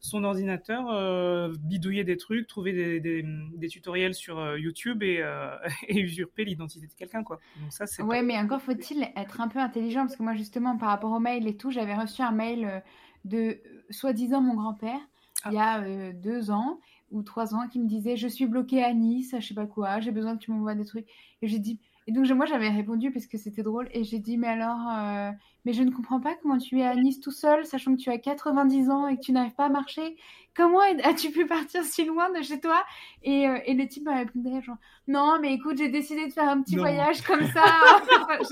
son 0.00 0.24
ordinateur, 0.24 0.88
euh, 0.90 1.52
bidouiller 1.60 2.04
des 2.04 2.16
trucs, 2.16 2.46
trouver 2.46 3.00
des, 3.00 3.22
des, 3.22 3.68
tutoriels 3.68 4.14
sur 4.14 4.38
euh, 4.38 4.58
YouTube 4.58 5.02
et, 5.02 5.18
euh, 5.20 5.56
et, 5.88 5.98
usurper 5.98 6.44
l'identité 6.44 6.86
de 6.86 6.92
quelqu'un, 6.92 7.24
quoi. 7.24 7.40
Donc 7.60 7.72
ça, 7.72 7.86
c'est. 7.86 8.02
Ouais, 8.02 8.22
mais 8.22 8.36
encore 8.38 8.62
faut-il 8.62 9.08
être 9.16 9.40
un 9.40 9.48
peu 9.48 9.58
intelligent 9.58 10.02
parce 10.02 10.16
que 10.16 10.22
moi, 10.22 10.34
justement, 10.34 10.76
par 10.76 10.90
rapport 10.90 11.12
au 11.12 11.20
mail 11.20 11.46
et 11.48 11.56
tout, 11.56 11.70
j'avais 11.70 11.96
reçu 11.96 12.22
un 12.22 12.32
mail 12.32 12.82
de 13.24 13.60
soi-disant 13.90 14.40
mon 14.40 14.54
grand-père 14.54 15.00
il 15.46 15.52
y 15.52 15.58
a 15.58 15.82
ah. 15.82 16.12
deux 16.12 16.50
ans 16.50 16.80
ou 17.10 17.22
trois 17.22 17.54
ans 17.54 17.68
qui 17.68 17.78
me 17.78 17.86
disait 17.86 18.16
je 18.16 18.28
suis 18.28 18.46
bloqué 18.46 18.82
à 18.82 18.92
Nice, 18.92 19.34
je 19.38 19.46
sais 19.46 19.54
pas 19.54 19.66
quoi, 19.66 20.00
j'ai 20.00 20.10
besoin 20.10 20.36
que 20.36 20.42
tu 20.42 20.50
m'envoies 20.50 20.74
des 20.74 20.84
trucs. 20.84 21.06
Et 21.42 21.48
j'ai 21.48 21.58
dit 21.58 21.80
et 22.08 22.10
donc, 22.10 22.26
moi, 22.30 22.46
j'avais 22.46 22.70
répondu 22.70 23.10
parce 23.10 23.26
que 23.26 23.36
c'était 23.36 23.62
drôle. 23.62 23.90
Et 23.92 24.02
j'ai 24.02 24.18
dit, 24.18 24.38
mais 24.38 24.46
alors, 24.46 24.80
euh, 24.96 25.30
mais 25.66 25.74
je 25.74 25.82
ne 25.82 25.90
comprends 25.90 26.20
pas 26.20 26.34
comment 26.40 26.56
tu 26.56 26.80
es 26.80 26.86
à 26.86 26.94
Nice 26.94 27.20
tout 27.20 27.30
seul, 27.30 27.66
sachant 27.66 27.94
que 27.94 28.00
tu 28.00 28.08
as 28.08 28.16
90 28.16 28.88
ans 28.88 29.08
et 29.08 29.16
que 29.16 29.20
tu 29.20 29.30
n'arrives 29.30 29.52
pas 29.52 29.66
à 29.66 29.68
marcher. 29.68 30.16
Comment 30.56 30.80
as-tu 31.04 31.30
pu 31.32 31.44
partir 31.44 31.84
si 31.84 32.06
loin 32.06 32.32
de 32.32 32.40
chez 32.42 32.60
toi? 32.60 32.82
Et, 33.22 33.46
euh, 33.46 33.58
et, 33.66 33.74
le 33.74 33.86
type 33.86 34.04
m'a 34.04 34.16
répondu, 34.16 34.62
genre, 34.62 34.78
non, 35.06 35.38
mais 35.38 35.52
écoute, 35.52 35.76
j'ai 35.76 35.90
décidé 35.90 36.28
de 36.28 36.32
faire 36.32 36.48
un 36.48 36.62
petit 36.62 36.76
voyage 36.76 37.20
comme 37.20 37.46
ça. 37.48 37.62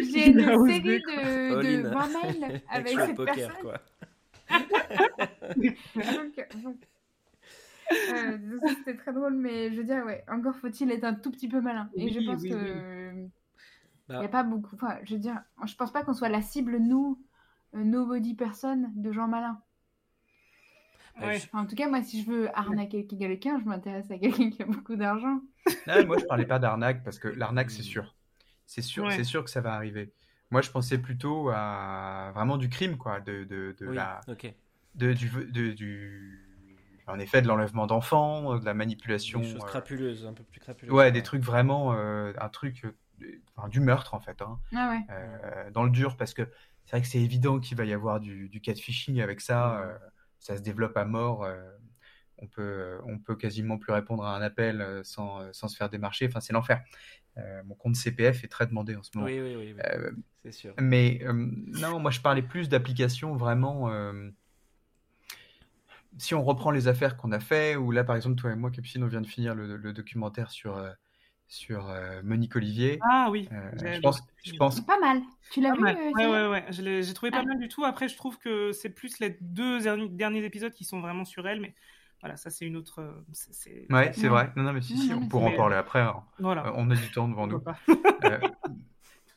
j'ai 0.00 0.26
une 0.26 0.40
série 0.66 0.82
de, 0.82 1.62
de 1.62 1.82
20 1.88 2.08
mails 2.08 2.60
avec 2.70 2.88
cette 2.88 3.14
poker, 3.14 3.36
personne. 3.36 3.54
Quoi. 3.62 3.78
donc, 6.64 6.88
euh, 7.92 8.58
c'était 8.78 8.96
très 8.96 9.12
drôle, 9.12 9.34
mais 9.34 9.70
je 9.72 9.76
veux 9.76 9.84
dire, 9.84 10.04
ouais, 10.04 10.24
encore 10.28 10.56
faut-il 10.56 10.90
être 10.90 11.04
un 11.04 11.14
tout 11.14 11.30
petit 11.30 11.48
peu 11.48 11.60
malin. 11.60 11.90
Et 11.94 12.10
je 12.10 12.20
pense 12.20 12.42
que. 12.42 13.26
Il 14.08 14.12
n'y 14.12 14.18
a 14.18 14.22
bah. 14.22 14.28
pas 14.28 14.42
beaucoup. 14.44 14.76
Enfin, 14.76 14.98
je 15.02 15.14
veux 15.14 15.20
dire, 15.20 15.42
je 15.64 15.74
pense 15.74 15.92
pas 15.92 16.04
qu'on 16.04 16.14
soit 16.14 16.28
la 16.28 16.42
cible, 16.42 16.78
nous, 16.78 17.20
euh, 17.74 17.82
nobody 17.82 18.34
person, 18.34 18.92
de 18.94 19.12
gens 19.12 19.26
malins. 19.26 19.60
En 21.52 21.66
tout 21.66 21.74
cas, 21.74 21.88
moi, 21.88 22.02
si 22.02 22.22
je 22.22 22.30
veux 22.30 22.56
arnaquer 22.56 23.06
quelqu'un, 23.06 23.58
je 23.58 23.64
m'intéresse 23.64 24.10
à 24.10 24.18
quelqu'un 24.18 24.50
qui 24.50 24.62
a 24.62 24.66
beaucoup 24.66 24.96
d'argent. 24.96 25.40
Moi, 25.86 26.18
je 26.18 26.24
parlais 26.26 26.46
pas 26.46 26.58
d'arnaque 26.58 27.02
parce 27.04 27.18
que 27.18 27.28
l'arnaque, 27.28 27.70
c'est 27.70 27.82
sûr. 27.82 28.14
C'est 28.66 28.82
sûr, 28.82 29.10
c'est 29.10 29.24
sûr 29.24 29.42
que 29.42 29.50
ça 29.50 29.60
va 29.60 29.72
arriver. 29.72 30.12
Moi, 30.50 30.60
je 30.60 30.70
pensais 30.70 30.98
plutôt 30.98 31.48
à 31.52 32.32
vraiment 32.34 32.58
du 32.58 32.68
crime, 32.68 32.98
quoi, 32.98 33.20
de, 33.20 33.44
de, 33.44 33.74
de 33.80 33.86
la, 33.86 34.20
de, 34.94 35.12
du, 35.12 35.28
de, 35.28 35.72
du, 35.72 36.45
en 37.06 37.18
effet, 37.18 37.42
de 37.42 37.46
l'enlèvement 37.46 37.86
d'enfants, 37.86 38.58
de 38.58 38.64
la 38.64 38.74
manipulation. 38.74 39.40
Des 39.40 39.52
choses 39.52 39.62
euh, 39.62 39.66
crapuleuses, 39.66 40.26
un 40.26 40.32
peu 40.32 40.42
plus 40.44 40.60
crapuleuses. 40.60 40.92
Ouais, 40.92 41.12
des 41.12 41.22
trucs 41.22 41.42
vraiment, 41.42 41.94
euh, 41.94 42.32
un 42.38 42.48
truc, 42.48 42.84
euh, 42.84 43.68
du 43.68 43.80
meurtre 43.80 44.14
en 44.14 44.20
fait, 44.20 44.42
hein. 44.42 44.58
ah 44.74 44.90
ouais. 44.90 45.70
dans 45.72 45.84
le 45.84 45.90
dur, 45.90 46.16
parce 46.16 46.34
que 46.34 46.42
c'est 46.84 46.90
vrai 46.92 47.02
que 47.02 47.08
c'est 47.08 47.20
évident 47.20 47.58
qu'il 47.58 47.76
va 47.76 47.84
y 47.84 47.92
avoir 47.92 48.20
du, 48.20 48.48
du 48.48 48.60
catfishing 48.60 49.20
avec 49.20 49.40
ça. 49.40 49.98
ça 50.38 50.56
se 50.56 50.62
développe 50.62 50.96
à 50.96 51.04
mort. 51.04 51.48
on 52.38 52.46
peut, 52.46 52.98
on 53.06 53.18
peut 53.18 53.34
quasiment 53.34 53.78
plus 53.78 53.92
répondre 53.92 54.24
à 54.24 54.36
un 54.36 54.42
appel 54.42 55.00
sans, 55.02 55.52
sans 55.52 55.68
se 55.68 55.76
faire 55.76 55.88
démarcher. 55.88 56.26
Enfin, 56.26 56.40
c'est 56.40 56.52
l'enfer. 56.52 56.82
mon 57.64 57.74
compte 57.74 57.96
CPF 57.96 58.44
est 58.44 58.48
très 58.48 58.66
demandé 58.66 58.94
en 58.94 59.02
ce 59.02 59.10
moment. 59.14 59.26
Oui, 59.26 59.40
oui, 59.40 59.56
oui, 59.56 59.76
c'est 60.42 60.52
sûr. 60.52 60.74
Mais 60.78 61.20
non, 61.24 61.98
moi 61.98 62.10
je 62.10 62.20
parlais 62.20 62.42
plus 62.42 62.68
d'applications 62.68 63.34
vraiment 63.36 63.90
si 66.18 66.34
on 66.34 66.42
reprend 66.44 66.70
les 66.70 66.88
affaires 66.88 67.16
qu'on 67.16 67.32
a 67.32 67.40
fait, 67.40 67.76
ou 67.76 67.90
là 67.90 68.04
par 68.04 68.16
exemple 68.16 68.36
toi 68.36 68.52
et 68.52 68.56
moi, 68.56 68.70
Capucine, 68.70 69.04
on 69.04 69.08
vient 69.08 69.20
de 69.20 69.26
finir 69.26 69.54
le, 69.54 69.92
documentaire 69.92 70.50
sur 70.50 70.76
euh, 70.76 70.90
sur 71.48 71.88
euh, 71.88 72.22
Monique 72.24 72.56
Olivier. 72.56 72.98
Ah 73.02 73.28
oui. 73.30 73.48
Euh, 73.52 73.94
je 73.94 74.00
pense, 74.00 74.22
je 74.44 74.54
pense. 74.54 74.80
Pas 74.80 74.98
mal. 74.98 75.22
Tu 75.52 75.60
l'as 75.60 75.74
vu 75.74 75.82
Ouais, 75.82 76.26
ouais, 76.26 76.48
ouais. 76.48 76.64
J'ai 76.70 77.14
trouvé 77.14 77.30
pas 77.30 77.40
ah. 77.42 77.44
mal 77.44 77.58
du 77.58 77.68
tout. 77.68 77.84
Après, 77.84 78.08
je 78.08 78.16
trouve 78.16 78.38
que 78.38 78.72
c'est 78.72 78.90
plus 78.90 79.18
les 79.20 79.36
deux 79.40 79.80
derniers 80.08 80.44
épisodes 80.44 80.72
qui 80.72 80.84
sont 80.84 81.00
vraiment 81.00 81.24
sur 81.24 81.46
elle, 81.46 81.60
mais 81.60 81.74
voilà, 82.20 82.36
ça 82.36 82.50
c'est 82.50 82.64
une 82.64 82.76
autre. 82.76 83.24
Ouais, 83.90 84.12
c'est 84.14 84.28
vrai. 84.28 84.52
Non, 84.56 84.64
non, 84.64 84.72
mais 84.72 84.82
si, 84.82 84.96
si, 84.96 85.12
on 85.12 85.28
pourra 85.28 85.46
en 85.46 85.56
parler 85.56 85.76
après. 85.76 86.00
Hein. 86.00 86.22
Voilà. 86.38 86.72
on 86.76 86.90
a 86.90 86.94
du 86.96 87.10
temps 87.10 87.28
devant 87.28 87.46
nous. 87.46 87.62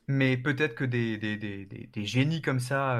mais 0.08 0.38
peut-être 0.38 0.76
que 0.76 0.86
des, 0.86 1.18
des, 1.18 1.38
des, 1.38 1.66
des, 1.66 2.06
génies 2.06 2.42
comme 2.42 2.60
ça 2.60 3.00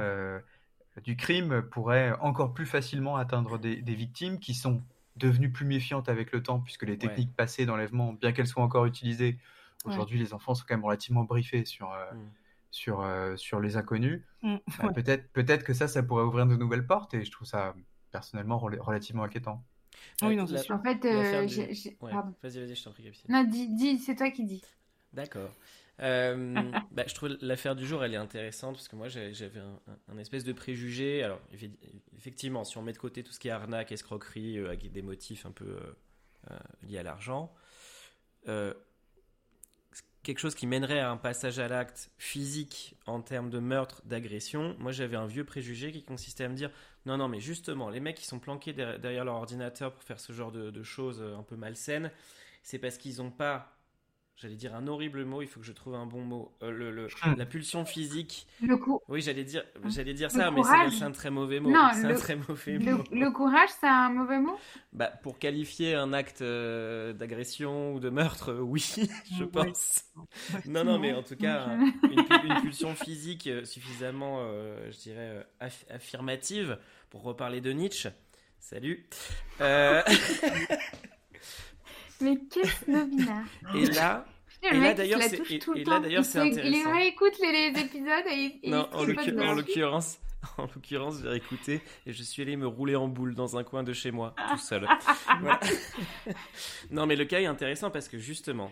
du 1.04 1.16
crime 1.16 1.62
pourrait 1.62 2.14
encore 2.22 2.54
plus 2.54 2.66
facilement 2.66 3.18
atteindre 3.18 3.58
des, 3.58 3.82
victimes 3.82 4.40
qui 4.40 4.54
sont 4.54 4.84
devenues 5.16 5.52
plus 5.52 5.66
méfiantes 5.66 6.10
avec 6.10 6.32
le 6.32 6.42
temps, 6.42 6.60
puisque 6.60 6.84
les 6.84 6.98
techniques 6.98 7.36
passées 7.36 7.66
d'enlèvement, 7.66 8.14
bien 8.14 8.32
qu'elles 8.32 8.48
soient 8.48 8.64
encore 8.64 8.86
utilisées, 8.86 9.38
aujourd'hui 9.86 10.20
les 10.20 10.34
enfants 10.34 10.56
sont 10.56 10.66
quand 10.68 10.76
même 10.76 10.86
relativement 10.86 11.24
briefés 11.24 11.66
sur, 11.66 11.92
euh, 11.92 12.12
mm. 12.14 12.32
sur, 12.72 13.02
euh, 13.02 13.36
sur 13.36 13.60
les 13.60 13.78
inconnus. 13.78 14.22
Mm. 14.42 14.56
Euh, 14.84 14.90
peut-être 14.94 15.32
peut-être 15.32 15.64
que 15.64 15.74
ça, 15.74 15.88
ça 15.88 16.04
pourrait 16.04 16.24
ouvrir 16.24 16.46
de 16.46 16.56
nouvelles 16.56 16.86
portes, 16.86 17.14
et 17.14 17.24
je 17.24 17.32
trouve 17.32 17.48
ça 17.48 17.74
personnellement 18.12 18.58
relativement 18.58 19.24
inquiétant. 19.24 19.64
Oui, 20.22 20.36
non, 20.36 20.48
c'est 20.48 20.60
sûr. 20.60 20.76
En 20.76 20.82
fait, 20.82 21.04
Vas-y, 21.04 22.60
vas-y, 22.60 22.76
je 22.76 22.84
t'en 22.84 22.92
prie, 22.92 23.12
Non, 23.28 23.44
dis, 23.44 23.68
dis 23.76 23.98
c'est 23.98 24.16
toi 24.16 24.30
qui 24.32 24.46
dis. 24.46 24.64
D'accord. 25.14 25.50
Euh, 26.02 26.54
bah, 26.92 27.04
je 27.08 27.14
trouve 27.14 27.38
l'affaire 27.42 27.76
du 27.76 27.86
jour, 27.86 28.04
elle 28.04 28.14
est 28.14 28.18
intéressante 28.18 28.76
parce 28.76 28.88
que 28.88 28.96
moi, 28.96 29.08
j'avais 29.08 29.60
un, 30.08 30.18
espèce 30.18 30.44
de 30.44 30.54
préjugé. 30.54 31.24
Alors, 31.24 31.42
effectivement, 32.18 32.64
si 32.64 32.78
on 32.78 32.82
met 32.82 32.94
de 32.94 32.98
côté 32.98 33.24
tout 33.24 33.32
ce 33.32 33.40
qui 33.40 33.48
est 33.48 33.52
arnaque, 33.52 33.92
escroquerie, 33.92 34.58
euh, 34.58 34.68
avec 34.68 34.92
des 34.92 35.02
motifs 35.02 35.46
un 35.46 35.52
peu 35.52 35.78
euh, 36.52 36.58
liés 36.84 37.00
à 37.00 37.04
l'argent, 37.04 37.54
quelque 40.24 40.40
chose 40.40 40.56
qui 40.56 40.68
mènerait 40.68 41.00
à 41.00 41.12
un 41.12 41.18
passage 41.18 41.60
à 41.60 41.68
l'acte 41.68 42.10
physique 42.18 42.96
en 43.06 43.22
termes 43.22 43.50
de 43.50 43.60
meurtre, 43.60 44.02
d'agression, 44.06 44.76
moi 44.80 44.92
j'avais 44.92 45.16
un 45.16 45.28
vieux 45.28 45.44
préjugé 45.44 45.92
qui 45.92 46.04
consistait 46.04 46.46
à 46.46 46.50
me 46.50 46.56
dire 46.56 46.72
non, 47.06 47.18
non, 47.18 47.28
mais 47.28 47.40
justement, 47.40 47.90
les 47.90 48.00
mecs 48.00 48.18
qui 48.18 48.26
sont 48.26 48.40
planqués 48.40 48.74
derrière 48.74 49.24
leur 49.24 49.36
ordinateur 49.36 49.94
pour 49.94 50.04
faire 50.04 50.20
ce 50.20 50.34
genre 50.34 50.52
de, 50.52 50.72
de 50.72 50.84
choses 50.84 51.22
un 51.22 51.44
peu 51.44 51.56
malsaines, 51.56 52.12
c'est 52.64 52.80
parce 52.80 52.98
qu'ils 52.98 53.18
n'ont 53.18 53.32
pas 53.32 53.79
J'allais 54.42 54.56
dire 54.56 54.74
un 54.74 54.88
horrible 54.88 55.26
mot, 55.26 55.42
il 55.42 55.50
faut 55.50 55.60
que 55.60 55.66
je 55.66 55.74
trouve 55.74 55.96
un 55.96 56.06
bon 56.06 56.22
mot. 56.22 56.54
Euh, 56.64 56.72
le, 56.72 57.08
hmm. 57.08 57.36
la 57.38 57.46
pulsion 57.46 57.84
physique. 57.84 58.48
Le 58.62 58.78
coup. 58.78 59.02
Oui, 59.10 59.22
j'allais 59.22 59.44
dire, 59.44 59.66
j'allais 59.88 60.14
dire 60.14 60.32
ça, 60.32 60.50
mais 60.50 60.62
c'est 60.92 61.04
un 61.04 61.12
très 61.12 61.30
mauvais 61.30 61.60
mot. 61.60 61.70
Non, 61.70 61.90
c'est 61.94 62.06
un 62.06 62.16
très 62.16 62.38
mauvais 62.38 62.78
le, 62.78 62.96
mot. 62.96 63.04
Le 63.12 63.32
courage, 63.32 63.68
c'est 63.82 63.88
un 63.88 64.10
mauvais 64.10 64.40
mot? 64.40 64.58
Bah, 64.94 65.08
Pour 65.08 65.40
qualifier 65.40 65.94
un 65.96 66.14
acte 66.14 66.42
euh, 66.42 67.12
d'agression 67.12 67.94
ou 67.94 68.00
de 68.00 68.10
meurtre, 68.10 68.54
euh, 68.54 68.62
oui, 68.62 68.96
je 69.38 69.44
pense. 69.44 70.06
Non, 70.66 70.86
non, 70.86 71.00
mais 71.00 71.14
en 71.14 71.24
tout 71.24 71.36
cas, 71.36 71.76
une, 72.04 72.62
pulsion 72.62 72.96
physique 72.96 73.50
suffisamment, 73.66 74.40
je 74.90 74.98
dirais, 75.00 75.46
affirmative, 75.90 76.78
pour 77.10 77.24
reparler 77.24 77.60
de 77.60 77.74
Nietzsche. 77.74 78.10
Salut. 78.62 79.06
Mais 82.22 82.38
qu'est-ce 82.52 82.90
Novina 82.92 83.44
Et 83.76 83.86
là, 83.88 84.26
et 84.64 84.78
là 84.78 84.94
d'ailleurs, 84.94 85.22
c'est 85.22 85.40
intéressant. 85.40 86.44
Il 86.44 86.88
réécoute 86.88 87.34
les, 87.42 87.72
les 87.72 87.80
épisodes 87.80 88.26
et, 88.32 88.60
il 88.64 88.72
non, 88.72 88.90
en 88.94 89.54
l'occurrence, 89.54 90.20
en 90.58 90.64
l'occurrence, 90.64 91.22
j'ai 91.24 91.36
écouté 91.36 91.82
et 92.06 92.14
je 92.14 92.24
suis 92.24 92.42
allé 92.42 92.56
me 92.58 92.68
rouler 92.68 92.96
en 92.96 93.08
boule 93.08 93.36
dans 93.36 93.58
un 93.58 93.64
coin 93.64 93.84
de 93.84 93.94
chez 93.94 94.12
moi, 94.12 94.36
tout 94.52 94.58
seul. 94.58 94.88
non, 96.92 97.06
mais 97.06 97.16
le 97.16 97.26
cas 97.26 97.40
est 97.40 97.46
intéressant 97.46 97.90
parce 97.90 98.08
que 98.10 98.18
justement, 98.18 98.72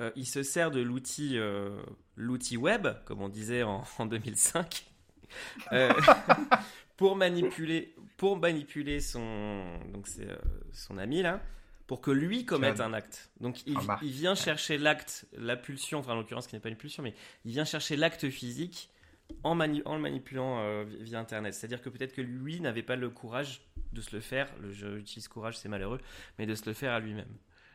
euh, 0.00 0.10
il 0.16 0.26
se 0.26 0.42
sert 0.42 0.70
de 0.70 0.80
l'outil, 0.80 1.38
euh, 1.38 1.80
l'outil 2.16 2.56
web, 2.56 2.88
comme 3.04 3.22
on 3.22 3.28
disait 3.28 3.62
en, 3.62 3.82
en 3.98 4.06
2005, 4.06 4.84
euh, 5.72 5.92
pour 6.96 7.16
manipuler, 7.16 7.94
pour 8.16 8.38
manipuler 8.38 9.00
son, 9.00 9.64
donc 9.92 10.06
c'est 10.06 10.28
son 10.72 10.98
ami 10.98 11.22
là, 11.22 11.40
pour 11.86 12.00
que 12.00 12.10
lui 12.10 12.44
commette 12.44 12.80
un 12.80 12.92
acte. 12.92 13.30
Donc 13.40 13.64
il, 13.66 13.78
vient 14.02 14.34
chercher 14.34 14.78
l'acte, 14.78 15.26
la 15.36 15.56
pulsion, 15.56 15.98
enfin 16.00 16.12
en 16.12 16.16
l'occurrence 16.16 16.46
qui 16.46 16.56
n'est 16.56 16.60
pas 16.60 16.68
une 16.68 16.76
pulsion, 16.76 17.02
mais 17.02 17.14
il 17.44 17.52
vient 17.52 17.64
chercher 17.64 17.96
l'acte 17.96 18.28
physique 18.28 18.90
en, 19.44 19.58
en, 19.60 19.94
le 19.94 20.00
manipulant 20.00 20.60
euh, 20.60 20.84
via 21.00 21.20
Internet. 21.20 21.54
C'est-à-dire 21.54 21.80
que 21.80 21.88
peut-être 21.88 22.12
que 22.12 22.22
lui 22.22 22.60
n'avait 22.60 22.82
pas 22.82 22.96
le 22.96 23.08
courage 23.08 23.62
de 23.92 24.00
se 24.00 24.14
le 24.14 24.20
faire, 24.20 24.48
le, 24.60 24.72
j'utilise 24.72 25.28
courage, 25.28 25.58
c'est 25.58 25.68
malheureux, 25.68 26.00
mais 26.38 26.46
de 26.46 26.54
se 26.54 26.66
le 26.66 26.74
faire 26.74 26.92
à 26.92 27.00
lui-même. 27.00 27.32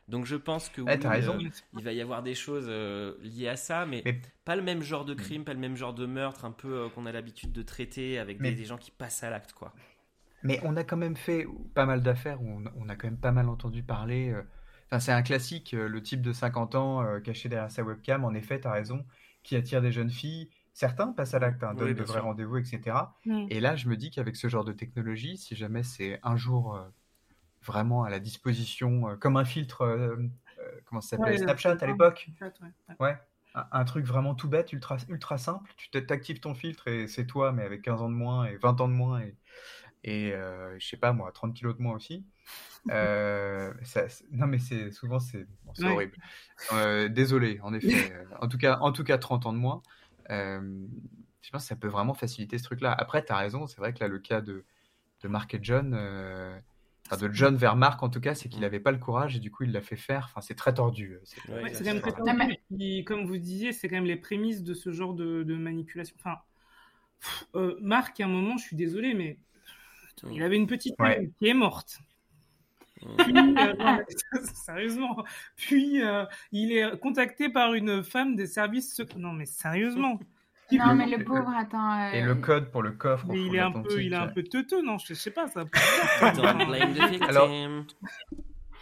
Donc 0.08 0.26
je 0.26 0.36
pense 0.36 0.68
que 0.68 0.82
oui, 0.82 0.92
raison. 1.08 1.40
Euh, 1.40 1.50
il 1.78 1.84
va 1.84 1.94
y 1.94 2.02
avoir 2.02 2.22
des 2.22 2.36
choses 2.36 2.66
euh, 2.68 3.14
liées 3.22 3.48
à 3.48 3.56
ça, 3.56 3.86
mais, 3.86 4.04
pas 4.44 4.58
le 4.58 4.62
même 4.62 4.82
genre 4.82 5.06
de 5.06 5.14
crime, 5.14 5.46
pas 5.46 5.54
le 5.54 5.60
même 5.60 5.78
genre 5.78 5.94
de 5.94 6.06
meurtre, 6.06 6.44
un 6.44 6.52
peu 6.52 6.90
qu'on 6.90 7.06
a 7.06 7.14
l'habitude 7.14 7.54
de 7.54 7.62
traiter 7.62 8.20
avec 8.20 8.42
des, 8.42 8.52
des, 8.52 8.66
gens 8.66 8.78
qui 8.78 8.92
passent 8.92 9.24
à 9.24 9.30
l'acte, 9.30 9.54
quoi. 9.54 9.74
Mais 10.44 10.60
on 10.64 10.76
a 10.76 10.84
quand 10.84 10.98
même 10.98 11.16
fait 11.16 11.48
pas 11.74 11.86
mal 11.86 12.02
d'affaires 12.02 12.42
où 12.42 12.62
on, 12.76 12.90
a 12.90 12.96
quand 12.96 13.08
même 13.08 13.20
pas 13.20 13.32
mal 13.32 13.50
entendu 13.50 13.84
parler. 13.84 14.30
Euh, 14.30 14.42
enfin, 14.88 15.00
c'est 15.00 15.12
un 15.12 15.22
classique, 15.22 15.74
euh, 15.74 15.88
le 15.88 16.02
type 16.02 16.22
de 16.22 16.34
50 16.34 16.76
ans 16.76 17.04
euh, 17.04 17.20
caché 17.20 17.50
derrière 17.50 17.72
sa 17.72 17.84
webcam, 17.84 18.24
en 18.26 18.34
effet, 18.34 18.60
tu 18.60 18.68
as 18.68 18.72
raison, 18.72 19.06
qui 19.44 19.56
attire 19.56 19.82
des 19.82 19.92
jeunes 19.92 20.10
filles. 20.10 20.50
Certains 20.74 21.12
passent 21.12 21.34
à 21.34 21.40
l'acte, 21.40 21.64
hein, 21.64 21.74
donnent 21.74 21.94
de 21.94 22.04
vrais 22.04 22.20
rendez-vous, 22.20 22.58
etc. 22.58 22.98
Mm. 23.26 23.48
Et 23.50 23.60
là, 23.60 23.76
je 23.76 23.88
me 23.88 23.98
dis 23.98 24.10
qu'avec 24.10 24.36
ce 24.36 24.48
genre 24.48 24.64
de 24.64 24.74
technologie, 24.74 25.38
si 25.38 25.56
jamais 25.56 25.84
c'est 25.84 26.20
un 26.24 26.38
jour 26.38 26.80
vraiment 27.62 28.04
à 28.04 28.10
la 28.10 28.20
disposition, 28.20 29.18
comme 29.20 29.38
un 29.38 29.46
filtre, 29.46 30.18
comment 30.86 31.02
ça 31.02 31.18
s'appelait, 31.18 31.38
Snapchat 31.38 31.78
à 31.82 31.86
l'époque 31.86 32.30
ouais. 33.00 33.18
Un, 33.54 33.84
truc 33.84 34.06
vraiment 34.06 34.34
tout 34.34 34.48
bête, 34.48 34.72
ultra, 34.72 34.96
ultra 35.10 35.38
simple. 35.38 35.74
Tu 35.76 35.90
t'actives 35.90 36.40
ton 36.40 36.56
filtre 36.56 36.88
et 36.88 37.08
c'est 37.08 37.26
toi, 37.26 37.52
mais 37.52 37.64
avec 37.64 37.82
15 37.82 38.02
ans 38.02 38.10
de 38.10 38.16
moins 38.16 38.46
et 38.46 38.56
20 38.56 38.80
ans 38.80 38.88
de 38.88 38.94
moins. 38.94 39.20
Et, 39.20 39.36
et 40.04 40.34
euh, 40.34 40.78
je 40.80 40.88
sais 40.88 40.98
pas 40.98 41.14
moi, 41.14 41.32
30 41.32 41.54
kilos 41.54 41.78
de 41.78 41.82
moins 41.82 41.96
aussi. 41.96 42.26
Euh, 42.90 43.72
ça, 43.84 44.06
non 44.32 44.48
mais 44.48 44.58
c'est 44.58 44.92
souvent 44.92 45.20
c'est 45.20 45.46
horrible. 45.84 46.18
Euh, 46.74 47.08
désolé, 47.08 47.60
en 47.62 47.74
effet. 47.74 48.14
en 48.42 48.48
tout 48.48 48.58
cas, 48.58 48.80
en 48.80 48.92
tout 48.92 49.04
cas 49.04 49.18
30 49.18 49.46
ans 49.46 49.54
de 49.54 49.60
moins. 49.60 49.82
je 50.30 51.50
pense 51.52 51.64
que 51.64 51.68
ça 51.68 51.76
peut 51.76 51.88
vraiment 51.88 52.16
faciliter 52.16 52.58
ce 52.58 52.64
truc-là. 52.64 52.94
Après, 52.98 53.24
tu 53.24 53.32
as 53.32 53.38
raison, 53.38 53.68
c'est 53.68 53.78
vrai 53.78 53.94
que 53.94 54.00
là 54.00 54.08
le 54.08 54.20
cas 54.20 54.42
de, 54.42 54.66
de 55.22 55.28
Mark 55.28 55.54
et 55.54 55.60
John, 55.62 55.94
enfin 57.06 57.18
de 57.18 57.32
John 57.32 57.56
vers 57.56 57.76
Mark 57.76 58.02
en 58.02 58.10
tout 58.10 58.22
cas, 58.22 58.34
c'est 58.34 58.50
qu'il 58.50 58.62
n'avait 58.62 58.80
pas 58.80 58.92
le 58.92 58.98
courage 58.98 59.36
et 59.36 59.40
du 59.40 59.52
coup 59.52 59.64
il 59.66 59.72
l'a 59.72 59.82
fait 59.82 59.98
faire. 59.98 60.26
Enfin, 60.26 60.42
c'est 60.42 60.56
très 60.56 60.74
tordu. 60.74 61.20
C'est 61.26 61.42
quand 61.42 61.54
même 61.54 62.02
très 62.02 62.12
tordu. 62.12 63.04
comme 63.06 63.26
vous 63.26 63.38
disiez, 63.38 63.72
c'est 63.72 63.88
quand 63.88 63.98
même 63.98 64.06
les 64.06 64.18
prémices 64.18 64.64
de 64.64 64.74
ce 64.74 64.92
genre 64.92 65.14
de, 65.14 65.44
de 65.44 65.56
manipulation. 65.56 66.16
Enfin, 66.20 66.40
Marc, 67.80 68.20
à 68.20 68.26
un 68.26 68.28
moment, 68.28 68.58
je 68.58 68.64
suis 68.64 68.76
désolé, 68.76 69.14
mais 69.14 69.38
il 70.32 70.44
avait 70.44 70.58
une 70.58 70.68
petite 70.68 70.96
fille 71.02 71.32
qui 71.40 71.48
est 71.48 71.54
morte. 71.54 72.00
Puis, 73.18 73.34
euh, 73.36 73.98
sérieusement. 74.54 75.24
Puis, 75.56 76.04
euh, 76.04 76.26
il 76.52 76.72
est 76.72 77.00
contacté 77.00 77.50
par 77.50 77.74
une 77.74 78.04
femme 78.04 78.36
des 78.36 78.46
services 78.46 78.96
secrets. 78.96 79.20
Non, 79.20 79.34
mais 79.34 79.46
sérieusement. 79.46 80.20
Non, 80.72 80.96
mais 80.96 81.08
le 81.08 81.24
pauvre, 81.24 81.52
attends. 81.56 82.00
Euh, 82.00 82.12
Et 82.12 82.22
le 82.22 82.36
code 82.36 82.72
pour 82.72 82.82
le 82.82 82.92
coffre. 82.92 83.26
Mais 83.28 83.42
il 83.42 83.56
est 83.56 83.60
un 83.60 83.72
peu, 83.72 84.02
il 84.02 84.14
est 84.14 84.18
un 84.18 84.28
peu 84.28 84.44
teuteux, 84.44 84.82
non 84.82 84.98
Je 84.98 85.14
sais 85.14 85.32
pas, 85.32 85.48
ça. 85.48 85.66
Alors, 87.28 87.50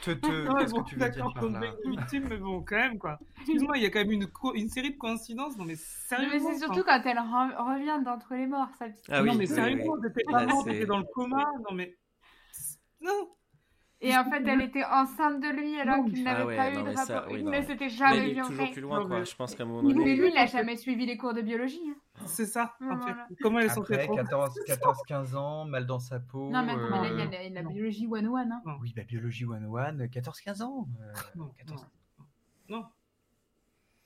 te, 0.05 0.59
qu'est-ce 0.59 0.73
que 0.73 0.83
tu 0.85 0.95
veux 0.95 1.09
dire 1.09 1.31
par 1.33 1.49
là 1.49 1.59
mais 1.59 2.37
bon, 2.37 2.61
quand 2.61 2.75
même, 2.75 2.97
quoi. 2.97 3.19
Excuse-moi, 3.37 3.77
il 3.77 3.83
y 3.83 3.85
a 3.85 3.89
quand 3.89 3.99
même 3.99 4.11
une, 4.11 4.27
une 4.55 4.69
série 4.69 4.91
de 4.91 4.97
coïncidences. 4.97 5.57
Non, 5.57 5.65
mais 5.65 5.75
sérieusement. 5.75 6.49
Mais 6.49 6.53
c'est 6.53 6.59
surtout 6.59 6.83
quand 6.83 7.01
elle 7.05 7.19
revient 7.19 8.03
d'entre 8.03 8.33
les 8.35 8.47
morts, 8.47 8.69
ça. 8.77 8.85
Ah, 9.09 9.21
non, 9.21 9.35
mais 9.35 9.45
sérieusement, 9.45 9.99
t'étais 10.01 10.23
pas 10.23 10.45
mort, 10.45 10.63
t'étais 10.63 10.85
dans 10.85 10.99
le 10.99 11.05
coma. 11.05 11.51
Non, 11.69 11.75
mais. 11.75 11.97
Non. 13.01 13.29
Et 14.01 14.15
en 14.17 14.23
fait, 14.23 14.41
elle 14.47 14.61
était 14.61 14.83
enceinte 14.85 15.41
de 15.41 15.47
lui 15.49 15.77
alors 15.77 16.05
qu'il 16.05 16.23
n'avait 16.23 16.41
Ah 16.41 16.45
ouais, 16.45 16.55
pas 16.55 16.71
non, 16.71 16.79
eu 16.79 16.83
de 16.83 16.87
mais 16.89 16.95
ça, 16.95 17.15
rapport. 17.15 17.31
oui, 17.33 17.39
il 17.39 17.43
non, 17.45 17.51
ne 17.51 17.57
mais- 17.57 17.63
s'était 17.63 17.85
Mais 17.85 17.89
jamais 17.89 18.17
il 18.29 18.33
vu 18.33 18.37
est 18.37 18.41
en 18.41 18.47
toujours 18.47 18.65
fait. 18.67 18.71
plus 18.71 18.81
loin, 18.81 18.99
Non, 19.01 19.07
quoi. 19.07 19.19
mais- 19.19 19.25
Je 19.25 19.35
pense 19.35 19.55
qu'à 19.55 19.63
un 19.63 19.65
moment 19.65 19.81
Mais 19.83 19.93
donné. 19.93 20.15
lui, 20.15 20.27
il 20.29 20.33
n'a 20.35 20.45
jamais 20.45 20.77
suivi 20.77 21.05
les 21.05 21.17
cours 21.17 21.33
de 21.33 21.41
biologie. 21.41 21.81
hein. 21.85 22.21
C'est 22.25 22.45
ça, 22.45 22.75
en 22.81 22.95
Voilà. 22.95 23.25
fait. 23.27 23.35
Comment 23.41 23.59
elle 23.59 23.69
Après, 23.69 23.95
être 24.05 24.15
14, 24.15 24.57
14, 24.65 24.97
15 25.05 25.35
ans, 25.35 25.65
mal 25.65 25.85
dans 25.85 25.99
sa 25.99 26.19
peau. 26.21 26.49
Non, 26.49 26.63
mais 26.63 26.71
attends, 26.73 27.01
mais 27.01 27.09
là, 27.09 27.13
il 27.13 27.19
y 27.19 27.21
a 27.21 27.25
euh, 27.25 27.43
la, 27.49 27.49
la 27.55 27.63
non. 27.63 27.71
biologie 27.71 28.07
101. 28.09 28.51
Hein. 28.51 28.61
Oui, 28.81 28.93
bah, 28.95 29.03
biologie 29.05 29.45
101, 29.45 30.07
14, 30.07 30.39
15 30.39 30.61
ans. 30.61 30.87
euh, 31.01 31.13
Non, 31.35 31.51
14. 31.57 31.85
non. 32.69 32.85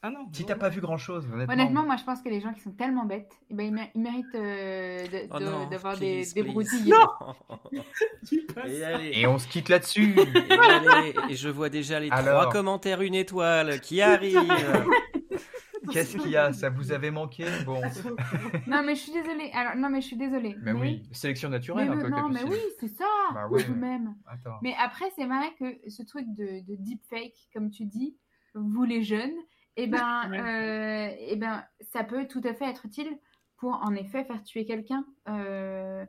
Ah 0.05 0.09
non. 0.09 0.27
Si 0.33 0.45
t'as 0.45 0.55
pas 0.55 0.67
vu 0.67 0.81
grand 0.81 0.97
chose, 0.97 1.25
honnêtement. 1.31 1.53
Honnêtement, 1.53 1.83
moi, 1.83 1.95
je 1.95 2.03
pense 2.03 2.21
que 2.21 2.27
les 2.27 2.41
gens 2.41 2.53
qui 2.53 2.59
sont 2.59 2.73
tellement 2.73 3.05
bêtes, 3.05 3.31
eh 3.49 3.53
ben, 3.53 3.63
ils, 3.67 3.73
mé- 3.73 3.89
ils 3.95 4.01
méritent 4.01 4.35
euh, 4.35 5.07
de- 5.07 5.27
Oh 5.31 5.39
de- 5.39 5.45
non, 5.45 5.69
d'avoir 5.69 5.97
des, 5.97 6.23
please, 6.23 6.33
des 6.33 6.43
broutilles. 6.43 6.93
Et 8.67 8.83
allez. 8.83 9.11
Et 9.15 9.27
on 9.27 9.37
se 9.37 9.47
quitte 9.47 9.69
là-dessus. 9.69 10.13
Et, 10.17 10.53
allez, 10.53 11.15
et 11.29 11.35
je 11.35 11.49
vois 11.49 11.69
déjà 11.69 11.99
les 11.99 12.09
Alors. 12.11 12.41
trois 12.41 12.51
commentaires 12.51 13.01
une 13.01 13.15
étoile 13.15 13.79
qui 13.79 14.01
arrivent. 14.01 14.37
Qu'est-ce 15.91 16.17
qu'il 16.17 16.31
y 16.31 16.37
a? 16.37 16.53
Ça 16.53 16.69
vous 16.69 16.91
avait 16.93 17.11
manqué? 17.11 17.45
Bon. 17.65 17.81
Non, 18.67 18.83
mais 18.85 18.95
je 18.95 19.01
suis 19.01 19.11
désolée. 19.11 19.51
Alors, 19.53 19.75
non, 19.75 19.89
mais 19.89 19.99
je 20.01 20.07
suis 20.07 20.15
désolée. 20.17 20.55
Mais 20.61 20.71
oui, 20.71 21.03
sélection 21.11 21.49
Mais, 21.49 21.57
naturelle, 21.57 21.89
un 21.91 21.97
peu. 21.97 22.09
non, 22.09 22.29
mais 22.29 22.43
oui, 22.43 22.57
c'est 22.79 22.87
ça. 22.87 23.05
Bah 23.33 23.47
ouais. 23.49 23.63
tout 23.63 23.73
de 23.73 23.77
même. 23.79 24.15
Attends. 24.25 24.57
Mais 24.61 24.73
après, 24.81 25.05
c'est 25.15 25.25
vrai 25.25 25.53
que 25.59 25.89
ce 25.89 26.01
truc 26.03 26.25
de, 26.35 26.61
de 26.65 26.75
deepfake, 26.79 27.35
comme 27.53 27.69
tu 27.69 27.83
dis, 27.85 28.15
vous 28.55 28.83
les 28.85 29.03
jeunes, 29.03 29.33
eh 29.77 29.87
ben, 29.87 29.99
Ouais. 30.31 30.39
euh, 30.39 31.15
eh 31.19 31.35
ben, 31.35 31.63
ça 31.81 32.03
peut 32.03 32.27
tout 32.27 32.41
à 32.43 32.53
fait 32.53 32.65
être 32.69 32.85
utile 32.85 33.17
pour, 33.57 33.71
en 33.83 33.93
effet, 33.95 34.23
faire 34.25 34.43
tuer 34.43 34.65
quelqu'un, 34.65 35.05
euh, 35.29 36.05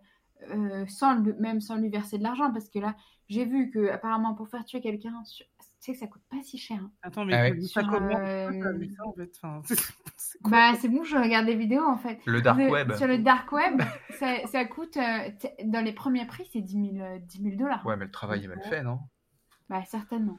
euh, 0.50 0.84
sans 0.88 1.14
le- 1.14 1.34
même 1.34 1.60
sans 1.60 1.76
lui 1.76 1.88
verser 1.88 2.18
de 2.18 2.22
l'argent. 2.22 2.52
Parce 2.52 2.68
que 2.68 2.78
là, 2.78 2.96
j'ai 3.28 3.44
vu 3.44 3.70
que 3.70 3.88
apparemment 3.90 4.34
pour 4.34 4.48
faire 4.48 4.64
tuer 4.64 4.80
quelqu'un, 4.80 5.22
tu 5.24 5.44
sais 5.80 5.92
que 5.92 5.98
ça 5.98 6.06
coûte 6.06 6.22
pas 6.30 6.42
si 6.42 6.58
cher. 6.58 6.78
hein. 6.82 6.90
Attends, 7.02 7.24
mais 7.24 7.34
Ah 7.34 7.42
ouais. 7.50 7.60
ça 7.62 7.82
comment? 7.84 8.14
En 8.14 9.12
fait? 9.12 9.30
Enfin, 9.36 9.62
Bah, 10.42 10.72
c'est 10.80 10.88
bon, 10.88 11.04
je 11.04 11.16
regarde 11.16 11.46
des 11.46 11.54
vidéos 11.54 11.84
en 11.84 11.96
fait. 11.96 12.18
Le 12.26 12.42
dark 12.42 12.58
Le- 12.58 12.70
web. 12.70 12.92
Sur 12.94 13.06
le 13.06 13.18
dark 13.18 13.50
web, 13.52 13.80
ça, 14.18 14.46
ça 14.46 14.64
coûte, 14.64 14.96
euh, 14.96 15.30
dans 15.64 15.80
les 15.84 15.92
premiers 15.92 16.26
prix, 16.26 16.48
c'est 16.52 16.60
10 16.60 16.92
000, 16.96 17.04
euh, 17.06 17.18
10 17.20 17.42
000 17.42 17.56
dollars. 17.56 17.84
Ouais, 17.86 17.96
mais 17.96 18.06
le 18.06 18.10
travail 18.10 18.44
est 18.44 18.48
mal 18.48 18.62
fait, 18.64 18.82
non? 18.82 18.98
Bah, 19.68 19.82
certainement. 19.86 20.38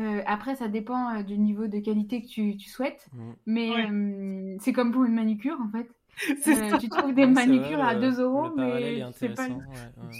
Euh, 0.00 0.22
après, 0.26 0.56
ça 0.56 0.66
dépend 0.68 1.14
euh, 1.16 1.22
du 1.22 1.38
niveau 1.38 1.66
de 1.68 1.78
qualité 1.78 2.22
que 2.22 2.26
tu, 2.28 2.56
tu 2.56 2.68
souhaites. 2.68 3.06
Mm. 3.12 3.32
Mais 3.46 3.70
Ouais. 3.70 3.90
euh, 3.90 4.56
c'est 4.60 4.72
comme 4.72 4.90
pour 4.92 5.04
une 5.04 5.14
manicure, 5.14 5.58
en 5.60 5.68
fait. 5.70 5.88
Euh, 6.48 6.70
ça. 6.70 6.78
tu 6.78 6.88
trouves 6.88 7.14
des 7.14 7.24
Ouais, 7.24 7.30
manicures 7.30 7.78
vrai, 7.78 7.88
à 7.88 7.94
le- 7.94 8.00
2 8.00 8.20
euros, 8.20 8.48
le 8.48 8.54
mais 8.56 8.98
est 8.98 9.12
c'est 9.12 9.28
pas... 9.34 9.42
intéressant. 9.44 9.58
ouais, 9.58 9.92
ouais. 10.02 10.10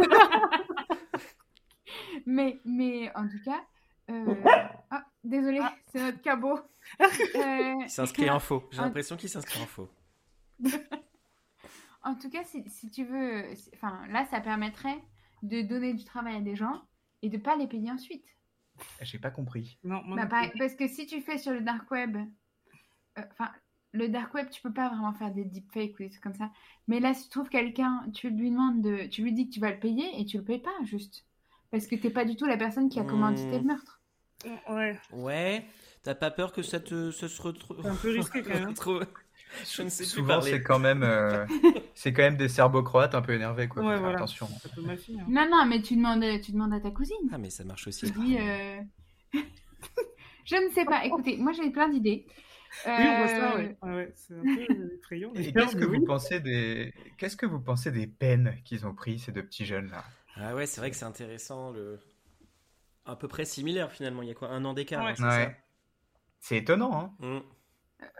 Mais, 2.26 2.58
mais 2.64 3.10
en 3.14 3.28
tout 3.28 3.38
cas... 3.44 3.60
euh, 4.10 4.34
Ah, 4.90 5.04
désolé, 5.24 5.60
c'est 5.86 6.00
notre 6.00 6.20
cabot. 6.22 6.58
Euh, 7.00 7.74
Il 7.82 7.90
s'inscrit 7.90 8.30
en 8.30 8.38
faux. 8.38 8.62
J'ai 8.70 8.78
Ah. 8.80 8.84
l'impression 8.84 9.16
qu'il 9.16 9.28
s'inscrit 9.28 9.60
en 9.60 9.66
faux. 9.66 9.88
En 12.04 12.14
tout 12.14 12.30
cas, 12.30 12.44
si, 12.44 12.62
si 12.68 12.90
tu 12.90 13.04
veux... 13.04 13.42
Enfin, 13.74 13.98
là, 14.10 14.24
ça 14.26 14.40
permettrait 14.40 14.98
de 15.42 15.62
donner 15.62 15.94
du 15.94 16.04
travail 16.04 16.36
à 16.36 16.40
des 16.40 16.54
gens 16.54 16.82
et 17.22 17.28
de 17.28 17.38
pas 17.38 17.56
les 17.56 17.66
payer 17.66 17.90
ensuite. 17.90 18.24
J'ai 19.02 19.18
pas 19.18 19.30
compris. 19.30 19.78
Non, 19.84 20.02
moi 20.04 20.16
Bah, 20.16 20.50
parce 20.58 20.74
que 20.74 20.88
si 20.88 21.06
tu 21.06 21.20
fais 21.20 21.38
sur 21.38 21.52
le 21.52 21.60
dark 21.60 21.90
web, 21.90 22.16
euh, 23.18 23.22
enfin, 23.32 23.50
le 23.92 24.08
dark 24.08 24.32
web, 24.34 24.48
tu 24.50 24.60
peux 24.62 24.72
pas 24.72 24.88
vraiment 24.88 25.12
faire 25.14 25.32
des 25.32 25.44
deepfakes 25.44 25.94
ou 25.98 26.02
des 26.02 26.10
trucs 26.10 26.22
comme 26.22 26.34
ça. 26.34 26.50
Mais 26.88 27.00
là, 27.00 27.14
si 27.14 27.24
tu 27.24 27.30
trouves 27.30 27.48
quelqu'un, 27.48 28.04
tu 28.14 28.30
lui 28.30 28.50
demandes 28.50 28.82
de, 28.82 29.06
tu 29.06 29.22
lui 29.22 29.32
dis 29.32 29.48
que 29.48 29.54
tu 29.54 29.60
vas 29.60 29.70
le 29.72 29.78
payer 29.80 30.20
et 30.20 30.24
tu 30.26 30.38
le 30.38 30.44
payes 30.44 30.60
pas, 30.62 30.74
juste. 30.84 31.26
Parce 31.70 31.86
que 31.86 31.96
t'es 31.96 32.10
pas 32.10 32.24
du 32.24 32.36
tout 32.36 32.46
la 32.46 32.56
personne 32.56 32.88
qui 32.88 33.00
a 33.00 33.04
commandité 33.04 33.56
Hmm. 33.56 33.60
le 33.60 33.64
meurtre. 33.66 34.00
Ouais, 34.68 34.98
Ouais. 35.12 35.66
T'as 36.02 36.14
pas 36.14 36.30
peur 36.30 36.52
que 36.52 36.62
ça 36.62 36.78
te 36.80 37.10
ça 37.10 37.28
se 37.28 37.42
retrouve? 37.42 37.82
C'est 37.82 37.88
un 37.88 37.96
peu 37.96 38.10
risqué 38.10 38.42
quand 38.42 38.50
même. 38.60 38.74
Je 39.76 39.82
ne 39.82 39.88
sais 39.88 40.04
Souvent, 40.04 40.40
c'est 40.40 40.62
quand 40.62 40.78
même, 40.78 41.02
euh, 41.02 41.46
c'est 41.94 42.12
quand 42.12 42.22
même 42.22 42.36
des 42.36 42.48
serbo-croates 42.48 43.14
un 43.14 43.22
peu 43.22 43.32
énervés, 43.32 43.68
quoi. 43.68 43.82
faut 43.82 43.88
Ouais, 43.88 43.98
voilà. 43.98 44.16
Attention. 44.16 44.48
Non, 45.28 45.48
non, 45.50 45.64
mais 45.66 45.80
tu 45.82 45.96
demandes, 45.96 46.24
tu 46.42 46.52
demandes 46.52 46.74
à 46.74 46.80
ta 46.80 46.90
cousine. 46.90 47.16
Ah 47.32 47.38
mais 47.38 47.50
ça 47.50 47.64
marche 47.64 47.82
Tu 47.84 47.88
aussi. 47.88 48.10
dis, 48.10 48.36
euh... 48.38 48.80
je 50.44 50.56
ne 50.56 50.70
sais 50.72 50.84
pas. 50.84 51.04
Écoutez, 51.04 51.36
moi 51.38 51.52
j'ai 51.52 51.70
plein 51.70 51.88
d'idées. 51.88 52.26
Oui, 52.84 52.92
on 52.92 53.16
voit 53.18 53.28
ça, 53.28 53.52
Euh, 53.52 53.56
ouais. 53.58 53.76
Ouais, 53.82 53.94
ouais, 53.94 54.12
c'est 54.16 54.34
un 54.34 54.42
peu 54.42 54.94
effrayant. 54.98 55.32
Et 55.34 55.52
qu'est-ce 55.52 55.76
que 55.76 55.84
vous 55.84 56.04
pensez 56.04 56.40
des, 56.40 56.92
qu'est-ce 57.16 57.36
que 57.36 57.46
vous 57.46 57.60
pensez 57.60 57.90
des 57.90 58.06
peines 58.06 58.54
qu'ils 58.64 58.86
ont 58.86 58.94
pris 58.94 59.18
ces 59.18 59.32
deux 59.32 59.44
petits 59.44 59.64
jeunes 59.64 59.90
là? 59.90 60.04
Ah 60.34 60.54
ouais, 60.54 60.66
c'est 60.66 60.80
vrai 60.80 60.90
que 60.90 60.96
c'est 60.96 61.04
intéressant. 61.06 61.70
Le... 61.70 61.98
À 63.06 63.16
peu 63.16 63.28
près 63.28 63.44
similaire 63.46 63.90
finalement. 63.92 64.20
Il 64.22 64.28
y 64.28 64.32
a 64.32 64.34
quoi? 64.34 64.48
Un 64.50 64.64
an 64.66 64.74
d'écart, 64.74 65.04
Ouais. 65.04 65.14
hein, 65.22 65.52
c'est 66.40 66.58
étonnant, 66.58 67.14
hein 67.20 67.26
Mm. 67.26 67.38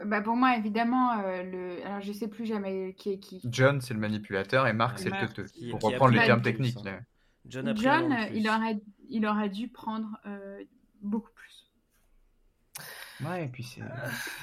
Bah, 0.04 0.20
pour 0.20 0.36
moi, 0.36 0.56
évidemment, 0.56 1.18
euh, 1.20 1.42
le... 1.42 1.86
alors 1.86 2.00
je 2.00 2.12
sais 2.12 2.28
plus 2.28 2.46
jamais 2.46 2.94
qui 2.94 3.10
est 3.12 3.18
qui. 3.18 3.40
John, 3.44 3.80
c'est 3.80 3.94
le 3.94 4.00
manipulateur 4.00 4.66
et 4.66 4.72
Mark, 4.72 4.98
c'est 4.98 5.10
le 5.10 5.26
qui- 5.46 5.70
Pour 5.70 5.78
qui 5.80 5.86
reprendre 5.86 6.12
les 6.12 6.20
le 6.20 6.24
termes 6.26 6.42
plus, 6.42 6.52
techniques. 6.52 6.78
hein. 6.78 6.90
là. 6.92 7.00
John 7.46 7.68
a 7.68 7.74
pris 7.74 7.82
John, 7.84 8.08
plus. 8.28 8.36
il 8.38 8.48
aurait, 8.48 8.80
il 9.08 9.26
aurait 9.26 9.48
dû 9.48 9.68
prendre 9.68 10.08
euh, 10.26 10.62
beaucoup 11.00 11.30
plus. 11.32 11.46
Ouais, 13.24 13.46
et 13.46 13.48
puis 13.48 13.62
c'est. 13.62 13.80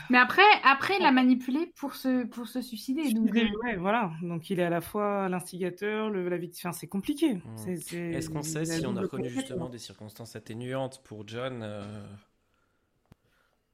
Mais 0.09 0.17
après, 0.17 0.41
après, 0.63 0.95
il 0.99 1.05
a 1.05 1.11
manipulé 1.11 1.71
pour 1.77 1.93
se, 1.93 2.25
pour 2.25 2.47
se 2.47 2.59
suicider. 2.61 3.13
Donc, 3.13 3.29
euh, 3.35 3.47
ouais, 3.63 3.75
voilà. 3.75 4.11
Donc 4.23 4.49
il 4.49 4.59
est 4.59 4.63
à 4.63 4.71
la 4.71 4.81
fois 4.81 5.29
l'instigateur, 5.29 6.09
le, 6.09 6.27
la 6.27 6.37
victime. 6.37 6.69
Enfin, 6.69 6.79
c'est 6.79 6.87
compliqué. 6.87 7.35
Mm. 7.35 7.41
C'est- 7.55 7.75
c'est- 7.75 8.09
Est-ce 8.11 8.29
qu'on 8.31 8.41
sait 8.41 8.65
si 8.65 8.83
on 8.87 8.95
a 8.97 9.01
reconnu 9.01 9.29
justement 9.29 9.69
des 9.69 9.77
circonstances 9.77 10.35
atténuantes 10.35 11.03
pour 11.03 11.27
John 11.27 11.59
euh, 11.61 12.03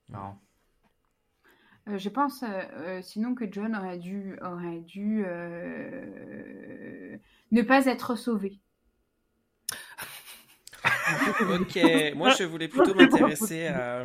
Non. 0.09 0.36
Euh, 1.90 1.98
je 1.98 2.10
pense, 2.10 2.44
euh, 2.44 2.48
euh, 2.78 3.02
sinon 3.02 3.36
que 3.36 3.46
John 3.52 3.76
aurait 3.76 3.98
dû, 3.98 4.38
aurait 4.42 4.80
dû 4.82 5.24
euh, 5.26 7.18
ne 7.52 7.62
pas 7.62 7.86
être 7.86 8.16
sauvé. 8.16 8.60
Ok, 11.60 11.78
moi 12.16 12.30
je 12.32 12.44
voulais 12.44 12.68
plutôt 12.70 12.94
m'intéresser 12.94 13.68
à. 13.68 14.04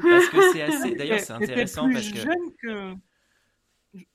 Parce 0.00 0.28
que 0.28 0.52
c'est 0.52 0.62
assez. 0.62 0.94
D'ailleurs, 0.96 1.18
c'est 1.20 1.32
intéressant 1.32 1.86
plus 1.86 1.94
parce 1.94 2.10
que. 2.10 2.18
jeune 2.18 2.52
que. 2.62 2.94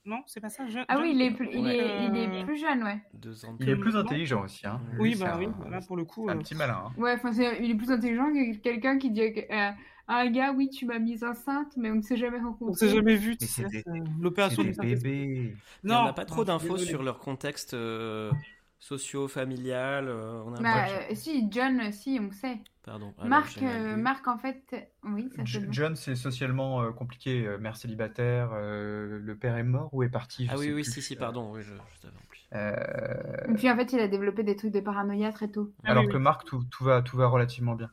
Non, 0.04 0.22
c'est 0.26 0.40
pas 0.40 0.50
ça, 0.50 0.66
jeune. 0.68 0.84
Ah 0.88 0.98
oui, 1.00 1.12
il 1.14 1.22
est, 1.22 1.30
plus, 1.30 1.48
il, 1.52 1.66
est, 1.66 1.76
il 2.06 2.16
est 2.18 2.42
Euh, 2.42 2.44
plus 2.44 2.58
jeune, 2.58 2.82
ouais. 2.84 2.98
Deux 3.14 3.46
ans 3.46 3.54
de 3.54 3.64
Il 3.64 3.70
est 3.70 3.76
plus 3.76 3.96
intelligent 3.96 4.44
aussi, 4.44 4.66
hein. 4.66 4.78
Oui, 4.98 5.12
Lui, 5.12 5.18
bah 5.20 5.34
un- 5.34 5.38
oui, 5.38 5.48
là 5.70 5.80
pour 5.86 5.96
le 5.96 6.04
coup. 6.04 6.28
Un 6.28 6.36
euh, 6.36 6.38
petit 6.40 6.54
malin. 6.54 6.82
hein. 6.86 6.92
Ouais, 6.98 7.14
enfin, 7.14 7.32
c'est- 7.32 7.58
il 7.62 7.70
est 7.70 7.74
plus 7.74 7.90
intelligent 7.90 8.26
que 8.30 8.56
quelqu'un 8.58 8.98
qui 8.98 9.10
dit 9.10 9.22
à 9.50 9.74
un 10.18 10.30
gars, 10.30 10.52
oui, 10.52 10.68
tu 10.70 10.86
m'as 10.86 10.98
mise 10.98 11.24
enceinte, 11.24 11.76
mais 11.76 11.90
on 11.90 11.96
ne 11.96 12.02
s'est 12.02 12.16
jamais 12.16 12.38
rencontrés. 12.38 12.66
On 12.66 12.72
s'est 12.74 12.88
jamais 12.88 13.16
vu, 13.16 13.36
tu 13.36 13.46
Mais 13.46 13.48
sais, 13.48 13.64
c'est 13.68 13.70
des- 13.70 13.84
l'opération 14.20 14.64
des 14.64 14.74
bébés. 14.74 15.58
Mais 15.88 15.94
on 15.96 16.02
n'a 16.02 16.12
pas 16.12 16.24
trop 16.24 16.44
non, 16.44 16.44
d'infos 16.44 16.78
sur 16.78 17.02
leur 17.02 17.18
contexte 17.18 17.74
euh, 17.74 18.32
socio-familial. 18.78 20.08
euh, 20.08 20.42
on 20.46 20.54
a 20.54 20.62
Bah, 20.62 20.88
euh, 21.10 21.14
si, 21.14 21.48
John, 21.50 21.90
si, 21.92 22.18
on 22.20 22.30
sait. 22.32 22.58
Pardon. 22.82 23.14
alors, 23.18 23.44
Marc, 23.44 23.62
euh. 23.62 23.96
Marc, 23.96 24.28
en 24.28 24.38
fait, 24.38 24.74
oui, 25.04 25.30
ça 25.36 25.44
J-. 25.44 25.60
John, 25.70 25.96
c'est 25.96 26.14
socialement 26.16 26.82
euh, 26.82 26.92
compliqué. 26.92 27.56
mère 27.58 27.76
célibataire, 27.76 28.50
euh, 28.52 29.18
le 29.18 29.36
père 29.36 29.56
est 29.56 29.62
mort 29.64 29.92
ou 29.94 30.02
est 30.02 30.08
parti 30.08 30.48
je 30.48 30.52
Ah 30.52 30.58
oui, 30.58 30.70
sais 30.70 30.72
oui, 30.72 30.84
plus. 30.84 30.84
si, 30.84 31.00
si, 31.02 31.16
pardon. 31.16 31.52
Oui, 31.52 31.62
je, 31.62 31.74
je 31.94 32.00
t'avais 32.00 32.18
plus. 32.28 32.48
Euh, 32.54 33.46
Et 33.46 33.52
puis 33.52 33.70
en 33.70 33.76
fait, 33.76 33.92
il 33.92 34.00
a 34.00 34.08
développé 34.08 34.42
des 34.44 34.56
trucs 34.56 34.72
de 34.72 34.80
paranoïa 34.80 35.30
très 35.30 35.48
tôt. 35.50 35.74
Ah 35.84 35.90
alors 35.90 35.94
oui, 35.94 36.08
que 36.08 36.16
oui. 36.16 36.16
Marc, 36.16 36.46
tout, 36.46 36.64
tout 36.70 36.84
va, 36.84 37.02
tout 37.02 37.18
va 37.18 37.26
relativement 37.28 37.74
bien. 37.74 37.90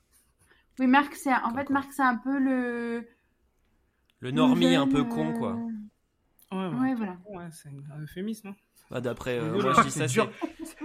Oui, 0.79 0.87
Marc, 0.87 1.15
c'est 1.15 1.33
en 1.33 1.53
fait, 1.53 1.65
quoi. 1.65 1.73
Marc, 1.73 1.91
c'est 1.93 2.01
un 2.03 2.15
peu 2.17 2.37
le. 2.39 3.07
Le 4.19 4.31
normie 4.31 4.75
un 4.75 4.87
peu 4.87 5.03
con, 5.03 5.29
euh, 5.29 5.33
quoi. 5.33 5.53
Ouais, 6.51 6.67
Ouais, 6.79 6.95
voilà. 6.95 7.17
Ouais, 7.29 7.45
c'est 7.51 7.69
un 7.69 8.01
euphémisme. 8.01 8.49
hein. 8.49 8.55
Bah, 8.89 9.01
d'après. 9.01 9.37
euh, 9.39 9.61
moi, 9.61 9.73
je 9.73 9.81
dis 9.83 9.91
ça, 9.91 10.07
C'est 10.07 10.13
dur. 10.13 10.31
c'est. 10.63 10.77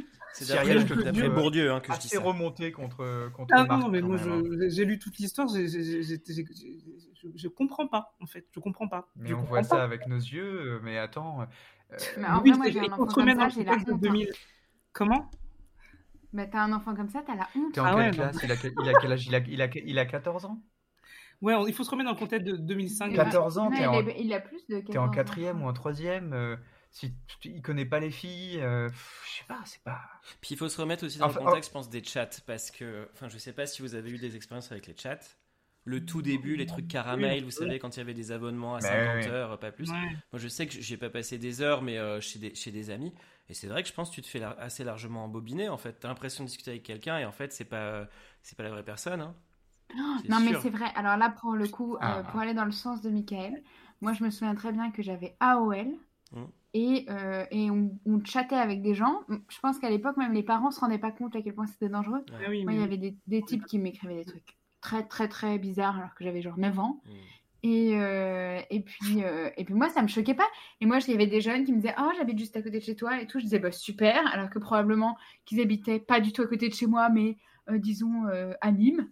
D'après 0.49 1.29
Bourdieu 1.29 1.71
hein, 1.73 1.81
que 1.81 1.93
je 1.93 1.99
dis 2.01 2.09
ça. 2.09 2.21
remonté 2.21 2.73
contre, 2.73 3.31
contre 3.35 3.55
Ah 3.55 3.65
Marc. 3.65 3.81
non, 3.83 3.89
mais 3.91 4.01
moi, 4.01 4.17
hein. 4.19 4.43
je- 4.61 4.69
j'ai 4.71 4.85
lu 4.87 4.99
toute 4.99 5.19
l'histoire, 5.19 5.47
j'ai- 5.49 5.69
j'ai- 5.69 6.03
j'ai- 6.03 6.03
j'ai- 6.03 6.23
j'ai- 6.27 6.79
je, 7.15 7.29
je 7.35 7.49
comprends 7.49 7.87
pas, 7.87 8.15
en 8.19 8.27
fait. 8.27 8.47
Je 8.55 8.59
comprends 8.61 8.89
pas. 8.89 9.11
Mais 9.15 9.29
Je 9.29 9.35
on 9.35 9.43
voit 9.43 9.59
pas. 9.59 9.65
ça 9.65 9.85
avec 9.85 10.07
nos 10.07 10.17
yeux. 10.17 10.43
euh, 10.77 10.81
Mais 10.83 10.97
attends. 10.99 11.43
euh, 11.43 11.97
Mais 12.17 12.27
en 12.27 12.41
Oui, 12.43 12.49
vrai, 12.51 12.59
moi, 12.59 12.71
j'ai 12.71 12.81
un 12.81 12.85
enfant 12.85 13.07
comme 13.07 13.29
ça, 13.29 13.49
j'ai 13.51 13.63
la 13.65 13.73
honte. 13.75 13.89
hein. 13.89 13.99
2000. 14.01 14.31
Comment? 14.95 15.31
Bah, 16.33 16.47
t'as 16.47 16.63
un 16.63 16.73
enfant 16.73 16.95
comme 16.95 17.09
ça, 17.11 17.23
t'as 17.27 17.35
la 17.37 17.49
honte. 17.57 17.73
T'es 17.75 17.81
en 17.81 17.87
Ah 17.87 17.95
quelle 17.95 18.11
ouais, 18.11 18.11
classe? 18.11 18.39
Il 18.43 18.51
a, 18.53 18.57
quel- 18.57 18.75
il 18.83 18.89
a 18.89 18.95
quel 18.95 19.13
âge? 19.13 19.27
Il 19.27 19.35
a, 19.35 19.39
il, 19.39 19.63
a, 19.63 19.69
il 19.75 19.99
a 19.99 20.07
14 20.07 20.45
ans? 20.45 20.63
Ouais, 21.41 21.55
on- 21.55 21.67
il 21.67 21.75
faut 21.75 21.85
se 21.85 21.91
remettre 21.91 22.09
dans 22.11 22.15
le 22.15 22.21
contexte 22.21 22.47
de 22.47 22.57
2005. 22.57 23.15
14 23.15 23.59
ans, 23.59 23.71
Non, 23.71 23.77
t'es 23.77 23.83
il, 23.83 23.87
en, 23.87 24.07
est- 24.07 24.21
il 24.21 24.33
a 24.33 24.41
plus 24.41 24.65
de 24.69 24.77
14 24.81 24.93
t'es 24.93 24.99
en 24.99 25.09
ans. 25.09 25.11
quatrième 25.11 25.63
ou 25.63 25.69
en 25.69 25.73
troisième. 25.73 26.33
euh, 26.33 26.57
si 26.91 27.15
tu- 27.41 27.49
il 27.49 27.63
connaît 27.63 27.87
pas 27.87 28.01
les 28.01 28.11
filles, 28.11 28.61
euh, 28.61 28.89
je 29.27 29.39
sais 29.39 29.45
pas, 29.49 29.61
c'est 29.65 29.83
pas. 29.83 30.01
Puis 30.41 30.55
il 30.55 30.57
faut 30.59 30.69
se 30.69 30.81
remettre 30.81 31.05
aussi 31.07 31.19
dans 31.19 31.27
Enfin, 31.27 31.41
le 31.41 31.47
contexte, 31.47 31.71
je 31.71 31.73
pense, 31.73 31.91
des 31.91 32.05
chats. 32.05 32.29
Parce 32.47 32.71
que. 32.71 33.09
Enfin, 33.13 33.29
je 33.29 33.39
sais 33.39 33.53
pas 33.53 33.67
si 33.67 33.83
vous 33.83 33.95
avez 33.95 34.11
eu 34.11 34.19
des 34.19 34.37
expériences 34.37 34.71
avec 34.73 34.87
les 34.87 34.97
chats. 34.97 35.19
Le 35.85 36.05
tout 36.05 36.23
début, 36.23 36.57
les 36.57 36.67
trucs 36.67 36.87
caramel, 36.89 37.43
vous 37.45 37.51
savez, 37.51 37.79
quand 37.79 37.97
il 37.97 38.01
y 38.01 38.03
avait 38.03 38.15
des 38.15 38.31
abonnements 38.33 38.77
à 38.77 38.81
Bah 38.81 38.89
50 38.89 39.07
ouais, 39.07 39.15
ouais. 39.25 39.27
heures, 39.31 39.59
pas 39.59 39.73
plus. 39.73 39.91
Moi, 39.91 40.01
je 40.35 40.49
sais 40.49 40.67
que 40.67 40.73
j'ai 40.81 40.97
pas 40.97 41.11
passé 41.11 41.39
des 41.39 41.61
heures, 41.63 41.83
mais 41.83 41.99
euh, 41.99 42.21
chez, 42.21 42.39
des, 42.39 42.55
chez 42.55 42.71
des 42.71 42.91
amis. 42.91 43.13
Et 43.49 43.55
c'est 43.55 43.67
vrai 43.67 43.83
que 43.83 43.89
je 43.89 43.95
pense 43.95 44.11
que 44.11 44.15
tu 44.15 44.23
te 44.23 44.29
fais 44.29 44.43
assez 44.43 44.85
largement 44.85 45.25
embobiner, 45.25 45.69
en 45.69 45.77
fait. 45.79 45.95
T'as 46.01 46.09
l'impression 46.09 46.45
de 46.45 46.49
discuter 46.49 46.71
avec 46.71 46.83
quelqu'un, 46.85 47.19
et 47.19 47.25
en 47.25 47.33
fait, 47.33 47.53
c'est 47.53 47.65
pas, 47.65 48.07
c'est 48.43 48.57
pas 48.57 48.63
la 48.63 48.71
vraie 48.71 48.85
personne. 48.85 49.21
Hein. 49.21 49.35
C'est 50.23 50.29
Non, 50.29 50.41
mais 50.41 50.55
c'est 50.61 50.71
vrai. 50.71 50.87
Alors 50.95 51.17
là, 51.17 51.29
pour 51.31 51.53
le 51.55 51.67
coup, 51.69 51.97
euh, 51.97 51.99
Ah. 52.01 52.23
pour 52.31 52.41
aller 52.41 52.55
dans 52.55 52.65
le 52.65 52.71
sens 52.73 53.03
de 53.03 53.11
Michael, 53.11 53.63
moi, 54.01 54.13
je 54.15 54.25
me 54.25 54.31
souviens 54.31 54.55
très 54.55 54.73
bien 54.73 54.91
que 54.91 55.03
j'avais 55.03 55.37
AOL 55.41 55.89
Mm. 56.35 56.45
et, 56.73 57.05
euh, 57.11 57.45
et 57.51 57.71
on, 57.71 57.91
on 58.07 58.25
chattait 58.25 58.55
avec 58.57 58.81
des 58.81 58.95
gens. 58.95 59.21
Je 59.51 59.59
pense 59.61 59.79
qu'à 59.79 59.91
l'époque, 59.91 60.17
même 60.17 60.33
les 60.33 60.43
parents 60.43 60.71
se 60.71 60.81
rendaient 60.81 60.97
pas 60.97 61.11
compte 61.13 61.37
à 61.37 61.43
quel 61.43 61.55
point 61.55 61.67
c'était 61.67 61.91
dangereux. 61.91 62.25
Ah 62.33 62.49
oui, 62.49 62.63
Moi, 62.65 62.73
il 62.73 62.81
y 62.81 62.83
avait 62.85 62.97
des, 62.97 63.15
des 63.27 63.43
types 63.43 63.67
qui 63.67 63.79
m'écrivaient 63.79 64.15
des 64.17 64.25
trucs 64.25 64.57
très, 64.83 65.03
très, 65.07 65.29
très 65.29 65.59
bizarres 65.59 65.97
alors 65.99 66.15
que 66.15 66.25
j'avais 66.25 66.43
genre 66.43 66.59
9 66.59 66.79
ans. 66.79 67.01
Mm. 67.07 67.11
Et, 67.65 67.93
euh, 67.95 68.61
et, 68.71 68.81
puis, 68.81 69.23
euh, 69.23 69.49
et 69.57 69.65
puis 69.65 69.73
moi, 69.75 69.89
ça 69.89 70.03
me 70.03 70.09
choquait 70.09 70.35
pas. 70.35 70.49
Et 70.81 70.87
moi, 70.87 70.99
il 71.07 71.13
y 71.13 71.15
avait 71.15 71.29
des 71.29 71.41
jeunes 71.41 71.65
qui 71.65 71.71
me 71.73 71.77
disaient 71.81 71.95
Oh, 71.99 72.11
j'habite 72.17 72.39
juste 72.39 72.57
à 72.57 72.61
côté 72.63 72.81
de 72.81 72.85
chez 72.85 72.97
toi 72.97 73.21
et 73.21 73.27
tout. 73.29 73.39
Je 73.39 73.45
disais 73.45 73.61
bah, 73.61 73.71
Super, 73.73 74.27
alors 74.35 74.51
que 74.51 74.59
probablement 74.59 75.17
qu'ils 75.45 75.61
habitaient 75.61 76.01
pas 76.01 76.19
du 76.21 76.33
tout 76.33 76.43
à 76.43 76.47
côté 76.49 76.69
de 76.69 76.75
chez 76.75 76.87
moi, 76.87 77.09
mais 77.09 77.37
euh, 77.71 77.79
disons 77.79 78.25
à 78.61 78.73
Nîmes. 78.73 79.09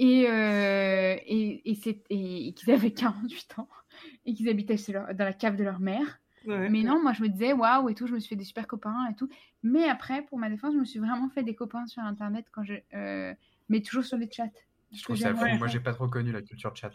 Et, 0.00 0.20
et, 0.22 1.70
et, 1.72 2.02
et- 2.10 2.52
qu'ils 2.54 2.70
avaient 2.70 2.92
48 2.92 3.58
ans 3.58 3.68
et 4.24 4.32
qu'ils 4.34 4.48
habitaient 4.48 4.76
chez 4.76 4.92
leur- 4.92 5.12
dans 5.12 5.24
la 5.24 5.32
cave 5.32 5.56
de 5.56 5.64
leur 5.64 5.80
mère. 5.80 6.20
Ouais. 6.46 6.68
Mais 6.68 6.84
non, 6.84 7.02
moi, 7.02 7.12
je 7.12 7.22
me 7.22 7.28
disais 7.28 7.52
Waouh 7.52 7.88
et 7.88 7.94
tout, 7.94 8.06
je 8.06 8.14
me 8.14 8.20
suis 8.20 8.28
fait 8.28 8.36
des 8.36 8.44
super 8.44 8.68
copains 8.68 9.08
et 9.10 9.16
tout. 9.16 9.28
Mais 9.64 9.88
après, 9.88 10.22
pour 10.22 10.38
ma 10.38 10.48
défense, 10.48 10.72
je 10.74 10.78
me 10.78 10.84
suis 10.84 11.00
vraiment 11.00 11.28
fait 11.30 11.42
des 11.42 11.56
copains 11.56 11.84
sur 11.88 12.02
Internet 12.04 12.46
quand 12.52 12.62
je. 12.62 12.74
mais 13.68 13.80
toujours 13.82 14.04
sur 14.04 14.16
les 14.18 14.30
chats. 14.30 14.46
Je 14.94 15.02
trouve 15.02 15.16
Que 15.16 15.22
ça 15.22 15.34
fou. 15.34 15.46
Moi, 15.58 15.66
j'ai 15.68 15.80
pas 15.80 15.92
trop 15.92 16.08
connu 16.08 16.32
la 16.32 16.42
culture 16.42 16.74
chat. 16.74 16.90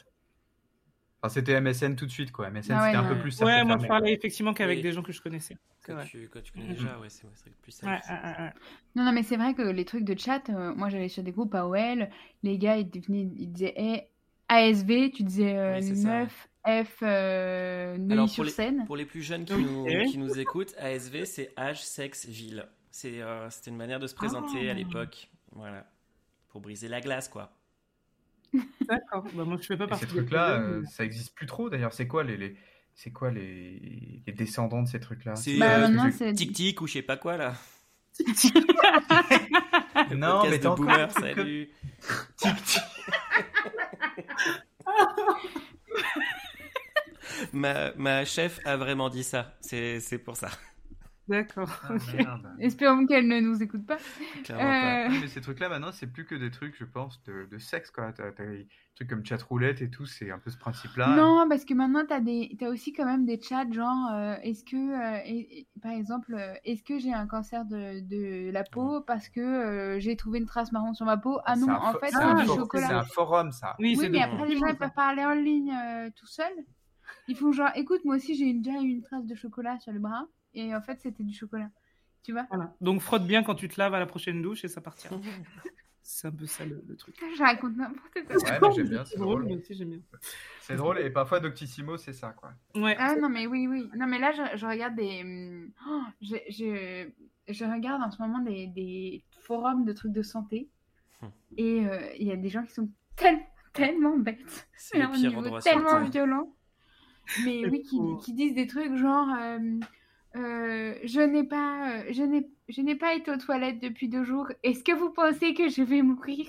Enfin, 1.21 1.33
c'était 1.33 1.59
MSN 1.61 1.95
tout 1.95 2.05
de 2.05 2.11
suite, 2.11 2.31
quoi. 2.31 2.49
MSN, 2.49 2.73
Ah 2.73 2.81
ouais, 2.81 2.85
c'était 2.87 2.97
un 2.97 3.03
ouais. 3.09 3.15
peu 3.15 3.21
plus 3.21 3.39
Ouais, 3.41 3.63
moi, 3.63 3.77
je 3.79 3.87
parlais 3.87 4.11
effectivement 4.13 4.53
qu'avec 4.53 4.77
Oui. 4.77 4.83
des 4.83 4.91
gens 4.91 5.01
que 5.03 5.13
je 5.13 5.21
connaissais. 5.21 5.57
Quand, 5.85 6.03
tu, 6.05 6.27
quand 6.29 6.41
tu 6.41 6.51
connais 6.51 6.65
Mhm. 6.65 6.73
déjà, 6.73 6.99
ouais, 6.99 7.07
c'est 7.09 7.25
plus 7.61 7.71
safe. 7.71 7.89
Ouais, 7.89 7.95
ouais, 8.13 8.21
ouais, 8.23 8.43
ouais. 8.45 8.53
Non, 8.95 9.03
non, 9.05 9.11
mais 9.13 9.23
c'est 9.23 9.37
vrai 9.37 9.53
que 9.53 9.61
les 9.61 9.85
trucs 9.85 10.03
de 10.03 10.17
chat, 10.19 10.41
euh, 10.49 10.73
moi 10.75 10.89
j'allais 10.89 11.07
sur 11.09 11.23
des 11.23 11.31
groupes 11.31 11.53
AOL, 11.55 12.09
les 12.43 12.57
gars 12.57 12.77
ils, 12.77 12.89
venaient, 13.01 13.29
ils 13.37 13.51
disaient 13.51 13.73
hey, 13.77 14.03
ASV, 14.49 15.11
tu 15.11 15.23
disais 15.23 15.57
euh, 15.57 15.79
Oui, 15.81 16.03
meuf, 16.03 16.47
F, 16.65 16.97
euh, 17.03 17.95
Alors, 18.09 18.25
pour 18.25 18.33
sur 18.33 18.43
les- 18.43 18.49
scène. 18.51 18.85
Pour 18.85 18.95
les 18.97 19.05
plus 19.05 19.21
jeunes 19.21 19.45
qui, 19.45 19.53
nous, 19.55 19.85
qui 20.09 20.17
nous 20.17 20.37
écoutent, 20.39 20.73
ASV, 20.77 21.25
c'est 21.25 21.53
âge, 21.57 21.83
sexe, 21.83 22.25
ville. 22.27 22.65
C'est, 22.91 23.21
euh, 23.21 23.49
C'était 23.49 23.71
une 23.71 23.77
manière 23.77 23.99
de 23.99 24.07
se 24.07 24.15
présenter 24.15 24.67
Ah. 24.67 24.71
à 24.71 24.73
l'époque. 24.73 25.29
Voilà. 25.53 25.85
Pour 26.49 26.59
briser 26.61 26.87
la 26.89 26.99
glace, 27.01 27.27
quoi. 27.29 27.51
D'accord. 28.87 29.23
Bah, 29.33 29.43
moi, 29.45 29.57
je 29.59 29.65
fais 29.65 29.77
pas 29.77 29.85
Et 29.85 29.87
partie 29.87 30.05
ces 30.05 30.11
des 30.11 30.17
trucs-là, 30.19 30.59
euh, 30.59 30.81
mais- 30.81 30.87
ça 30.87 31.03
existe 31.03 31.33
plus 31.35 31.45
trop. 31.45 31.69
D'ailleurs, 31.69 31.93
c'est 31.93 32.07
quoi 32.07 32.23
les, 32.23 32.37
les- 32.37 32.55
c'est 32.93 33.11
quoi 33.11 33.31
les... 33.31 34.21
les 34.25 34.33
descendants 34.33 34.83
de 34.83 34.87
ces 34.87 34.99
trucs-là? 34.99 35.35
C'est 35.35 35.57
Bah, 35.57 35.77
euh, 35.77 35.87
maintenant, 35.87 36.05
j'ai- 36.05 36.11
c'est. 36.11 36.33
Tic 36.33 36.53
Tic 36.53 36.81
ou 36.81 36.87
je 36.87 36.93
sais 36.93 37.01
pas 37.01 37.17
quoi, 37.17 37.37
là. 37.37 37.53
Le 40.11 40.17
Non, 40.17 40.47
mais 40.49 40.59
de 40.59 40.67
boomer, 40.69 40.99
un 40.99 41.07
truc 41.07 41.23
comme- 41.35 41.35
salut. 41.35 41.69
ma, 47.53 47.93
ma 47.95 48.25
chef 48.25 48.59
a 48.65 48.77
vraiment 48.77 49.09
dit 49.09 49.23
ça. 49.23 49.55
C'est 49.61 49.99
c'est 49.99 50.17
pour 50.19 50.37
ça. 50.37 50.49
D'accord. 51.27 51.69
Ah. 51.87 51.93
Espérons 52.59 53.05
qu'elle 53.05 53.27
ne 53.27 53.39
nous 53.39 53.63
écoute 53.63 53.85
pas. 53.85 53.97
Euh, 54.49 55.07
mais 55.21 55.27
ces 55.27 55.39
trucs-là, 55.39 55.69
maintenant, 55.69 55.91
c'est 55.93 56.07
plus 56.07 56.25
que 56.25 56.35
des 56.35 56.51
trucs, 56.51 56.75
je 56.77 56.83
pense, 56.83 57.23
de, 57.23 57.47
de 57.49 57.57
sexe, 57.57 57.91
quoi. 57.91 58.11
T'as, 58.11 58.31
t'as 58.33 58.45
des 58.45 58.67
trucs 58.95 59.09
comme 59.09 59.25
chat 59.25 59.41
roulette 59.41 59.81
et 59.81 59.89
tout, 59.89 60.05
c'est 60.05 60.31
un 60.31 60.39
peu 60.39 60.49
ce 60.49 60.57
principe-là. 60.57 61.15
Non, 61.15 61.45
parce 61.47 61.63
que 61.63 61.73
maintenant, 61.73 62.05
tu 62.05 62.13
as, 62.13 62.19
des... 62.19 62.55
t'as 62.59 62.67
aussi 62.69 62.91
quand 62.91 63.05
même 63.05 63.25
des 63.25 63.39
chats 63.41 63.69
genre, 63.71 64.11
euh, 64.11 64.35
est-ce 64.43 64.65
que, 64.65 64.75
euh, 64.75 65.63
par 65.81 65.93
exemple, 65.93 66.35
euh, 66.35 66.53
est-ce 66.65 66.83
que 66.83 66.99
j'ai 66.99 67.13
un 67.13 67.25
cancer 67.25 67.63
de, 67.65 68.01
de 68.01 68.51
la 68.51 68.63
peau 68.65 68.99
parce 69.01 69.29
que 69.29 69.39
euh, 69.39 69.99
j'ai 69.99 70.17
trouvé 70.17 70.39
une 70.39 70.45
trace 70.45 70.73
marron 70.73 70.93
sur 70.93 71.05
ma 71.05 71.15
peau? 71.17 71.39
Ah 71.45 71.55
non, 71.55 71.71
en 71.71 71.93
fait, 71.93 72.11
c'est 72.11 72.35
du 72.41 72.45
for- 72.47 72.55
chocolat. 72.57 72.87
C'est 72.87 72.93
un 72.93 73.03
forum, 73.03 73.51
ça. 73.53 73.75
Oui, 73.79 73.95
Oui, 73.97 74.09
mais 74.11 74.19
de- 74.19 74.23
après, 74.23 74.47
les 74.49 74.57
gens, 74.57 74.67
ils 74.67 74.75
peuvent 74.75 74.91
parler 74.93 75.23
en 75.23 75.33
ligne 75.35 75.71
euh, 75.73 76.09
tout 76.15 76.27
seuls. 76.27 76.65
Ils 77.29 77.37
font 77.37 77.53
genre, 77.53 77.69
écoute, 77.75 78.01
moi 78.03 78.15
aussi, 78.17 78.35
j'ai 78.35 78.53
déjà 78.53 78.77
eu 78.81 78.87
une 78.89 79.01
trace 79.01 79.25
de 79.25 79.35
chocolat 79.35 79.79
sur 79.79 79.93
le 79.93 79.99
bras. 79.99 80.25
Et 80.53 80.75
en 80.75 80.81
fait, 80.81 80.99
c'était 81.01 81.23
du 81.23 81.33
chocolat. 81.33 81.69
Tu 82.23 82.31
vois 82.31 82.45
Voilà. 82.49 82.73
Donc, 82.81 83.01
frotte 83.01 83.25
bien 83.25 83.43
quand 83.43 83.55
tu 83.55 83.67
te 83.67 83.79
laves 83.79 83.93
à 83.93 83.99
la 83.99 84.05
prochaine 84.05 84.41
douche 84.41 84.63
et 84.63 84.67
ça 84.67 84.81
partira. 84.81 85.15
C'est 86.05 86.27
un 86.27 86.31
peu 86.31 86.45
ça 86.45 86.65
le, 86.65 86.83
le 86.85 86.97
truc. 86.97 87.15
Je 87.37 87.41
raconte 87.41 87.77
n'importe 87.77 88.11
quoi. 88.27 88.35
Ouais, 88.35 88.59
mais 88.61 88.75
j'aime 88.75 88.89
bien, 88.89 89.05
c'est 89.05 89.17
drôle, 89.17 89.43
drôle. 89.43 89.45
mais 89.45 89.61
aussi 89.61 89.73
j'aime 89.73 89.89
bien. 89.89 89.99
C'est 90.59 90.75
drôle, 90.75 90.99
et 90.99 91.09
parfois, 91.09 91.39
Doctissimo, 91.39 91.95
c'est 91.95 92.11
ça, 92.11 92.31
quoi. 92.31 92.51
Ouais. 92.75 92.93
Ah 92.99 93.15
non, 93.15 93.29
mais 93.29 93.47
oui, 93.47 93.67
oui. 93.67 93.89
Non, 93.95 94.05
mais 94.05 94.19
là, 94.19 94.33
je, 94.33 94.57
je 94.57 94.65
regarde 94.65 94.95
des. 94.95 95.21
hum, 95.21 95.71
oh, 95.87 96.01
je, 96.21 96.35
je, 96.49 97.07
je 97.47 97.63
regarde 97.63 98.01
en 98.03 98.11
ce 98.11 98.21
moment 98.21 98.39
des, 98.39 98.67
des 98.67 99.23
forums 99.39 99.85
de 99.85 99.93
trucs 99.93 100.11
de 100.11 100.23
santé. 100.23 100.67
Hum. 101.21 101.31
Et 101.55 101.85
euh, 101.87 102.13
il 102.19 102.27
y 102.27 102.33
a 102.33 102.35
des 102.35 102.49
gens 102.49 102.65
qui 102.65 102.73
sont 102.73 102.89
tellement, 103.15 103.47
tellement 103.71 104.17
bêtes. 104.17 104.67
C'est 104.75 105.01
un 105.01 105.09
niveau 105.09 105.57
tellement 105.61 106.01
Terre. 106.01 106.09
violent. 106.09 106.53
Mais 107.45 107.65
oui, 107.69 107.81
qui, 107.81 107.97
qui 108.25 108.33
disent 108.33 108.55
des 108.55 108.67
trucs 108.67 108.93
genre 108.97 109.29
euh, 109.39 109.79
euh, 110.35 110.95
je 111.03 111.19
n'ai 111.21 111.43
pas 111.43 111.99
euh, 111.99 112.13
je 112.69 112.81
n'ai 112.81 112.95
pas 112.95 113.13
été 113.13 113.31
aux 113.31 113.37
toilettes 113.37 113.79
depuis 113.79 114.09
deux 114.09 114.23
jours. 114.23 114.47
Est-ce 114.63 114.83
que 114.83 114.91
vous 114.93 115.11
pensez 115.11 115.53
que 115.53 115.69
je 115.69 115.83
vais 115.83 116.01
mourir? 116.01 116.47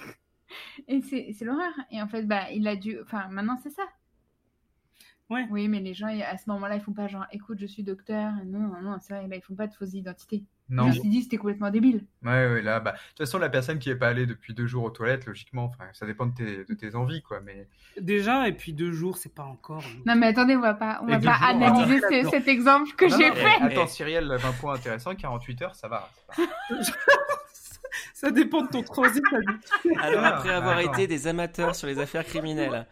Et 0.89 1.01
c'est 1.03 1.33
c'est 1.33 1.45
l'horreur. 1.45 1.73
Et 1.91 2.01
en 2.03 2.09
fait, 2.09 2.23
bah, 2.25 2.51
il 2.53 2.67
a 2.69 2.77
dû. 2.77 3.01
Enfin, 3.01 3.29
maintenant 3.31 3.59
c'est 3.63 3.71
ça. 3.71 3.85
Ouais. 5.31 5.47
Oui, 5.51 5.69
mais 5.69 5.81
les 5.81 5.95
gens 5.95 6.09
à 6.09 6.37
ce 6.37 6.51
moment-là, 6.51 6.77
ils 6.77 6.83
font 6.83 6.93
pas 6.93 7.09
genre 7.09 7.25
écoute, 7.33 7.59
je 7.61 7.67
suis 7.67 7.83
docteur. 7.83 8.33
Non, 8.45 8.59
non, 8.59 8.83
non, 8.83 8.99
c'est 9.01 9.15
vrai, 9.15 9.27
là, 9.27 9.37
ils 9.37 9.43
font 9.43 9.55
pas 9.55 9.67
de 9.67 9.75
fausses 9.75 9.95
identités. 9.95 10.45
Non. 10.69 10.85
Je 10.85 10.89
me 10.89 10.93
suis 11.01 11.09
dit 11.11 11.23
c'était 11.23 11.37
complètement 11.37 11.71
débile. 11.71 12.05
Ouais, 12.23 12.47
ouais, 12.49 12.63
là, 12.63 12.81
bah, 12.81 12.93
de 12.93 12.97
toute 13.09 13.19
façon, 13.19 13.39
la 13.39 13.51
personne 13.51 13.79
qui 13.79 13.91
est 13.91 13.97
pas 13.97 14.09
allée 14.09 14.27
depuis 14.27 14.55
deux 14.55 14.67
jours 14.67 14.85
aux 14.85 14.91
toilettes, 14.91 15.27
logiquement, 15.27 15.65
enfin, 15.65 15.85
ça 15.93 16.07
dépend 16.07 16.27
de 16.27 16.35
tes, 16.35 16.65
de 16.65 16.75
tes 16.75 16.95
envies, 16.95 17.23
quoi, 17.23 17.41
mais... 17.41 17.69
Déjà, 18.01 18.49
et 18.49 18.53
puis 18.53 18.73
deux 18.73 18.93
jours, 18.93 19.19
c'est 19.19 19.35
pas 19.35 19.45
encore. 19.45 19.85
Non, 20.07 20.15
mais 20.17 20.29
attendez, 20.29 20.57
on 20.57 20.61
va 20.61 20.75
pas, 20.75 21.01
on 21.03 21.07
va 21.07 21.19
pas 21.19 21.35
jours, 21.35 21.43
analyser 21.43 22.01
ah, 22.03 22.23
ce- 22.25 22.31
cet 22.31 22.49
exemple 22.49 22.93
que 22.97 23.09
j'ai 23.09 23.31
fait. 23.33 23.61
mais 23.61 23.73
Attends, 23.73 23.87
Cyrielle, 23.87 24.35
20 24.39 24.53
points 24.53 24.75
intéressants, 24.75 25.15
48 25.15 25.63
heures, 25.63 25.75
ça 25.75 25.89
va. 25.89 26.11
ça 26.35 26.43
va. 26.43 26.77
Ça 28.15 28.31
dépend 28.31 28.63
de 28.63 28.69
ton 28.69 28.83
transit. 28.83 29.23
habituel. 29.33 29.99
Alors, 30.01 30.21
Ah, 30.25 30.37
après 30.37 30.51
avoir 30.51 30.79
attends. 30.79 30.93
été 30.93 31.07
des 31.07 31.27
amateurs 31.27 31.75
sur 31.77 31.87
les 31.87 31.99
affaires 31.99 32.25
criminelles, 32.25 32.87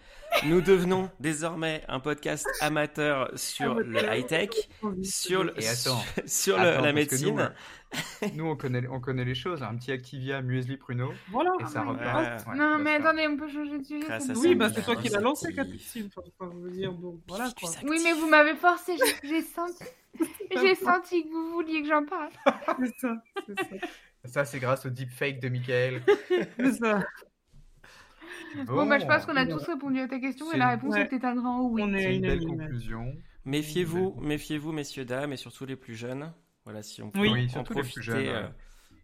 nous 0.46 0.60
devenons 0.60 1.10
désormais 1.20 1.82
un 1.88 2.00
podcast 2.00 2.46
amateur 2.60 3.30
sur 3.36 3.74
le 3.74 3.98
high-tech, 4.02 4.50
sur, 5.02 5.44
le, 5.44 5.52
Et 5.60 5.68
attends. 5.68 6.02
sur 6.26 6.56
le- 6.58 6.62
Attends, 6.68 6.82
la 6.82 6.88
que 6.88 6.88
nous, 6.88 6.94
médecine. 6.94 7.40
euh, 7.40 8.28
Nous, 8.34 8.46
on 8.46 8.56
connaît, 8.56 8.86
on 8.88 9.00
connaît 9.00 9.24
les 9.26 9.34
choses, 9.34 9.62
un 9.62 9.76
petit 9.76 9.92
Activia, 9.92 10.40
muesli, 10.40 10.76
pruneau, 10.78 11.12
Voilà. 11.30 11.50
et 11.60 11.66
ça 11.66 11.82
ouais. 11.82 11.90
repart. 11.90 12.46
Ouais. 12.48 12.56
Non, 12.56 12.78
mais 12.78 12.98
ça- 12.98 13.08
attendez, 13.08 13.26
on 13.28 13.36
peut 13.36 13.48
changer 13.48 13.78
de 13.78 13.84
sujet. 13.84 14.06
Grâce 14.06 14.26
ça, 14.26 14.32
Oui, 14.36 14.54
bah 14.54 14.70
c'est 14.74 14.82
toi 14.82 14.96
qui 14.96 15.08
l'as 15.10 15.20
lancé, 15.20 15.52
dire, 15.52 16.92
donc 16.94 17.20
voilà 17.28 17.50
quoi. 17.60 17.70
Oui, 17.84 18.00
mais 18.02 18.12
vous 18.14 18.28
m'avez 18.28 18.54
forcé, 18.54 18.96
j'ai- 19.22 19.42
senti. 19.42 19.84
J'ai 20.54 20.74
senti 20.74 21.24
que 21.24 21.28
vous 21.30 21.52
vouliez 21.52 21.82
que 21.82 21.88
j'en 21.88 22.04
parle. 22.04 22.30
C'est 22.80 22.94
ça, 23.00 23.14
c'est 23.46 23.58
ça. 23.80 23.86
Ça, 24.24 24.44
c'est 24.44 24.60
grâce 24.60 24.86
au 24.86 24.90
deepfake 24.90 25.40
de 25.40 25.48
Michael. 25.48 26.02
Ça. 26.80 27.02
Bon, 28.66 28.86
bah, 28.86 28.98
je 28.98 29.06
pense 29.06 29.24
qu'on 29.26 29.36
a 29.36 29.44
Bon. 29.44 29.56
tous 29.56 29.66
répondu 29.66 29.98
à 30.00 30.08
ta 30.08 30.18
question 30.20 30.52
et 30.52 30.58
la 30.58 30.70
réponse 30.70 30.94
Ouais. 30.94 31.04
était 31.06 31.24
un 31.24 31.34
grand 31.34 31.62
oui. 31.62 31.82
On 31.84 31.94
est 31.94 32.16
une 32.16 32.22
belle 32.22 32.44
conclusion. 32.44 33.14
Méfiez-vous, 33.44 34.14
méfiez-vous, 34.20 34.72
messieurs, 34.72 35.04
dames, 35.04 35.32
et 35.32 35.36
surtout 35.36 35.64
les 35.66 35.74
plus 35.76 35.94
jeunes. 35.96 36.32
Voilà, 36.64 36.82
si 36.82 37.02
on 37.02 37.10
peut 37.10 37.18
Oui. 37.20 37.46
En 37.46 37.48
surtout 37.48 37.72
les 37.74 37.80
plus 37.80 37.90
profiter 37.94 38.02
jeunes, 38.02 38.28
euh, 38.28 38.48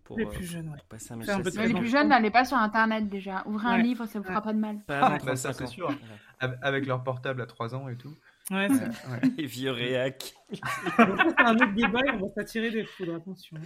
pour, 0.04 0.18
Les 0.18 0.24
euh, 0.26 0.28
plus 0.28 0.44
jeunes, 0.44 0.68
ouais. 0.68 0.78
passer 0.88 1.12
un 1.12 1.16
message. 1.16 1.44
les 1.44 1.74
plus 1.74 1.88
jeunes, 1.88 2.08
n'allez 2.08 2.30
pas 2.30 2.44
sur 2.44 2.56
internet 2.56 3.08
déjà. 3.08 3.42
Ouvrez 3.46 3.66
un 3.68 3.78
livre, 3.78 4.06
ça 4.06 4.20
vous 4.20 4.24
fera 4.26 4.40
pas 4.42 4.52
de 4.52 4.58
mal. 4.58 4.78
Pas 4.86 5.00
Ah, 5.02 5.18
bah, 5.24 5.34
ça, 5.34 5.52
35 5.52 5.64
ans. 5.64 5.66
c'est 5.66 5.74
sûr. 5.74 5.90
Avec 6.38 6.86
leur 6.86 7.02
portable 7.02 7.40
à 7.42 7.46
3 7.46 7.74
ans 7.74 7.88
et 7.88 7.96
tout. 7.96 8.14
Ouais, 8.50 8.68
Euh, 8.70 9.10
ouais. 9.10 9.20
Les 9.36 9.46
vieux 9.46 9.70
réacs. 9.70 10.34
c'est 10.52 11.02
un 11.40 11.54
autre 11.54 11.74
débat 11.74 12.00
et 12.06 12.10
on 12.12 12.20
va 12.26 12.28
s'attirer 12.34 12.70
des 12.70 12.84
foudres, 12.84 13.16
attention. 13.16 13.56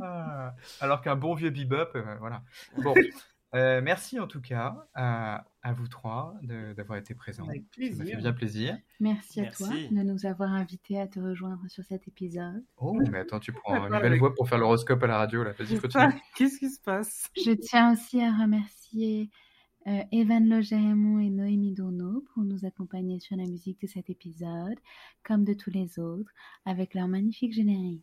Ah, 0.00 0.54
alors 0.80 1.00
qu'un 1.02 1.16
bon 1.16 1.34
vieux 1.34 1.50
bebop, 1.50 1.88
euh, 1.94 2.16
voilà. 2.18 2.42
Bon, 2.78 2.94
euh, 3.54 3.80
merci 3.82 4.18
en 4.18 4.26
tout 4.26 4.40
cas 4.40 4.86
à, 4.94 5.44
à 5.62 5.72
vous 5.72 5.88
trois 5.88 6.34
de- 6.42 6.72
d'avoir 6.74 6.98
été 6.98 7.14
présents. 7.14 7.46
Avec 7.48 7.64
Ça 7.74 7.80
m'a 7.80 7.86
fait 7.88 7.94
plaisir. 7.96 8.18
bien 8.18 8.32
plaisir. 8.32 8.78
Merci 9.00 9.40
à 9.40 9.42
Merci. 9.44 9.64
toi 9.64 9.74
de 9.90 10.02
nous 10.02 10.26
avoir 10.26 10.52
invités 10.52 11.00
à 11.00 11.06
te 11.06 11.20
rejoindre 11.20 11.62
sur 11.68 11.84
cet 11.84 12.08
épisode. 12.08 12.64
Oh, 12.78 12.94
mais 13.10 13.18
attends, 13.18 13.40
tu 13.40 13.52
prends 13.52 13.86
une 13.86 14.00
belle 14.00 14.18
voix 14.18 14.34
pour 14.34 14.48
faire 14.48 14.58
l'horoscope 14.58 15.02
à 15.02 15.06
la 15.06 15.18
radio, 15.18 15.42
là. 15.44 15.52
Vas-y, 15.52 15.78
continue. 15.78 16.14
Qu'est-ce 16.34 16.58
qui 16.58 16.70
se 16.70 16.80
passe? 16.80 17.28
Je 17.36 17.52
tiens 17.52 17.92
aussi 17.92 18.22
à 18.22 18.30
remercier 18.32 19.30
euh, 19.86 20.00
Evan 20.12 20.48
Logeremont 20.48 21.20
et 21.20 21.30
Noémie 21.30 21.72
Dourneau 21.72 22.24
pour 22.34 22.42
nous 22.44 22.64
accompagner 22.64 23.20
sur 23.20 23.36
la 23.36 23.44
musique 23.44 23.80
de 23.80 23.86
cet 23.86 24.10
épisode, 24.10 24.78
comme 25.22 25.44
de 25.44 25.52
tous 25.54 25.70
les 25.70 25.98
autres, 25.98 26.30
avec 26.64 26.94
leur 26.94 27.08
magnifique 27.08 27.52
générique 27.52 28.02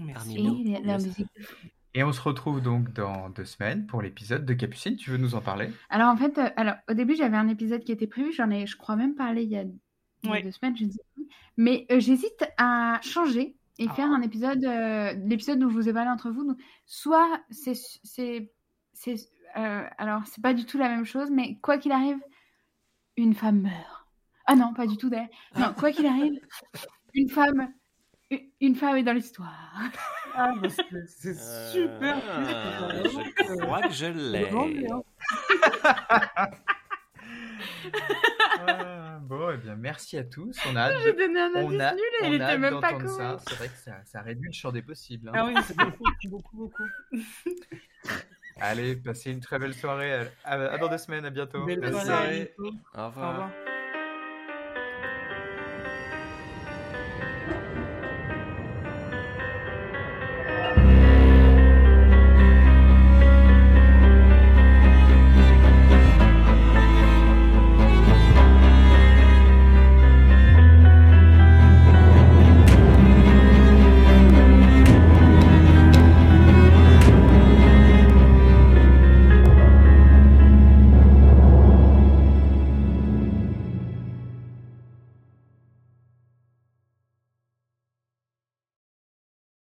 Merci. 0.00 0.38
et 0.38 0.42
nous, 0.42 0.62
les- 0.62 0.72
leur 0.80 0.98
yes. 0.98 1.06
musique 1.06 1.28
de 1.36 1.42
fond. 1.42 1.68
Et 1.94 2.04
on 2.04 2.12
se 2.12 2.20
retrouve 2.20 2.60
donc 2.60 2.92
dans 2.92 3.30
deux 3.30 3.44
semaines 3.46 3.86
pour 3.86 4.02
l'épisode 4.02 4.44
de 4.44 4.54
Capucine. 4.54 4.96
Tu 4.96 5.10
veux 5.10 5.16
nous 5.16 5.34
en 5.34 5.40
parler? 5.40 5.70
Alors 5.88 6.08
en 6.10 6.16
fait, 6.16 6.36
euh, 6.38 6.50
alors 6.56 6.74
au 6.88 6.94
début 6.94 7.16
j'avais 7.16 7.36
un 7.36 7.48
épisode 7.48 7.82
qui 7.82 7.92
était 7.92 8.06
prévu, 8.06 8.32
j'en 8.32 8.50
ai, 8.50 8.66
je 8.66 8.76
crois 8.76 8.94
même 8.96 9.14
parlé 9.14 9.42
il 9.44 9.50
y 9.50 9.56
a, 9.56 9.64
Ouais. 10.28 10.42
deux 10.42 10.50
semaines, 10.50 10.76
je 10.76 10.84
ne 10.84 10.90
sais 10.90 11.02
plus. 11.14 11.26
Mais 11.56 11.86
euh, 11.92 12.00
j'hésite 12.00 12.44
à 12.58 12.98
changer 13.02 13.54
et 13.78 13.86
Ah. 13.88 13.94
faire 13.94 14.10
un 14.10 14.20
épisode, 14.22 14.64
euh, 14.64 15.12
l'épisode 15.24 15.60
dont 15.60 15.68
je 15.70 15.74
vous 15.74 15.88
ai 15.88 15.92
parlé 15.92 16.10
entre 16.10 16.30
vous. 16.30 16.44
Donc, 16.44 16.58
soit 16.86 17.40
c'est, 17.50 17.74
c'est, 18.02 18.50
c'est, 18.92 19.14
euh, 19.56 19.86
alors 19.98 20.22
c'est 20.26 20.42
pas 20.42 20.54
du 20.54 20.64
tout 20.64 20.78
la 20.78 20.88
même 20.88 21.04
chose, 21.04 21.30
mais 21.30 21.58
quoi 21.60 21.78
qu'il 21.78 21.92
arrive, 21.92 22.18
une 23.16 23.34
femme 23.34 23.62
meurt. 23.62 24.06
Ah 24.46 24.54
non, 24.54 24.72
pas 24.74 24.86
du 24.86 24.96
tout 24.96 25.10
d'ailleurs. 25.10 25.28
Non, 25.56 25.72
quoi 25.78 25.92
qu'il 25.92 26.06
arrive, 26.06 26.40
une 27.14 27.28
femme, 27.28 27.72
une, 28.60 28.76
femme 28.76 28.96
est 28.96 29.02
dans 29.02 29.12
l'histoire. 29.12 29.80
Ah, 30.34 30.52
bah, 30.60 30.68
c'est 30.68 30.84
c'est 31.06 31.38
super. 31.72 32.16
Euh, 32.28 33.04
je 33.04 33.60
crois 33.60 33.82
que 33.82 33.92
je 33.92 34.06
l'ai. 34.06 34.48
Ah, 35.86 36.50
Bon, 39.28 39.50
eh 39.52 39.58
bien, 39.58 39.76
merci 39.76 40.16
à 40.16 40.24
tous. 40.24 40.58
On 40.70 40.74
a 40.74 40.90
J'ai 41.02 41.12
donné 41.12 41.38
un 41.38 41.50
on 41.54 41.68
indice 41.68 41.80
a, 41.82 41.92
nul 41.92 42.02
et 42.22 42.24
on 42.24 42.32
il 42.32 42.42
a 42.42 42.52
était 42.52 42.58
même 42.58 42.80
pas 42.80 42.94
correct. 42.94 43.42
C'est 43.46 43.54
vrai 43.56 43.68
que 43.68 43.76
ça, 43.76 44.00
ça 44.06 44.22
réduit 44.22 44.48
le 44.48 44.54
champ 44.54 44.72
des 44.72 44.80
possibles. 44.80 45.28
hein. 45.28 45.32
Ah 45.34 45.44
oui, 45.44 45.54
c'est 45.66 45.76
beaucoup, 45.86 46.04
beaucoup, 46.24 46.56
beaucoup. 46.56 46.84
Allez, 48.60 48.96
passez 48.96 49.30
une 49.30 49.40
très 49.40 49.58
belle 49.58 49.74
soirée. 49.74 50.12
À, 50.14 50.22
à- 50.44 50.72
à 50.74 50.78
dans 50.78 50.88
deux 50.88 50.98
semaines. 50.98 51.24
À 51.24 51.30
bientôt. 51.30 51.64
Belle 51.64 51.92
soirée. 51.92 52.54
Au 52.58 52.64
Au 52.64 53.06
revoir. 53.06 53.30
revoir. 53.30 53.50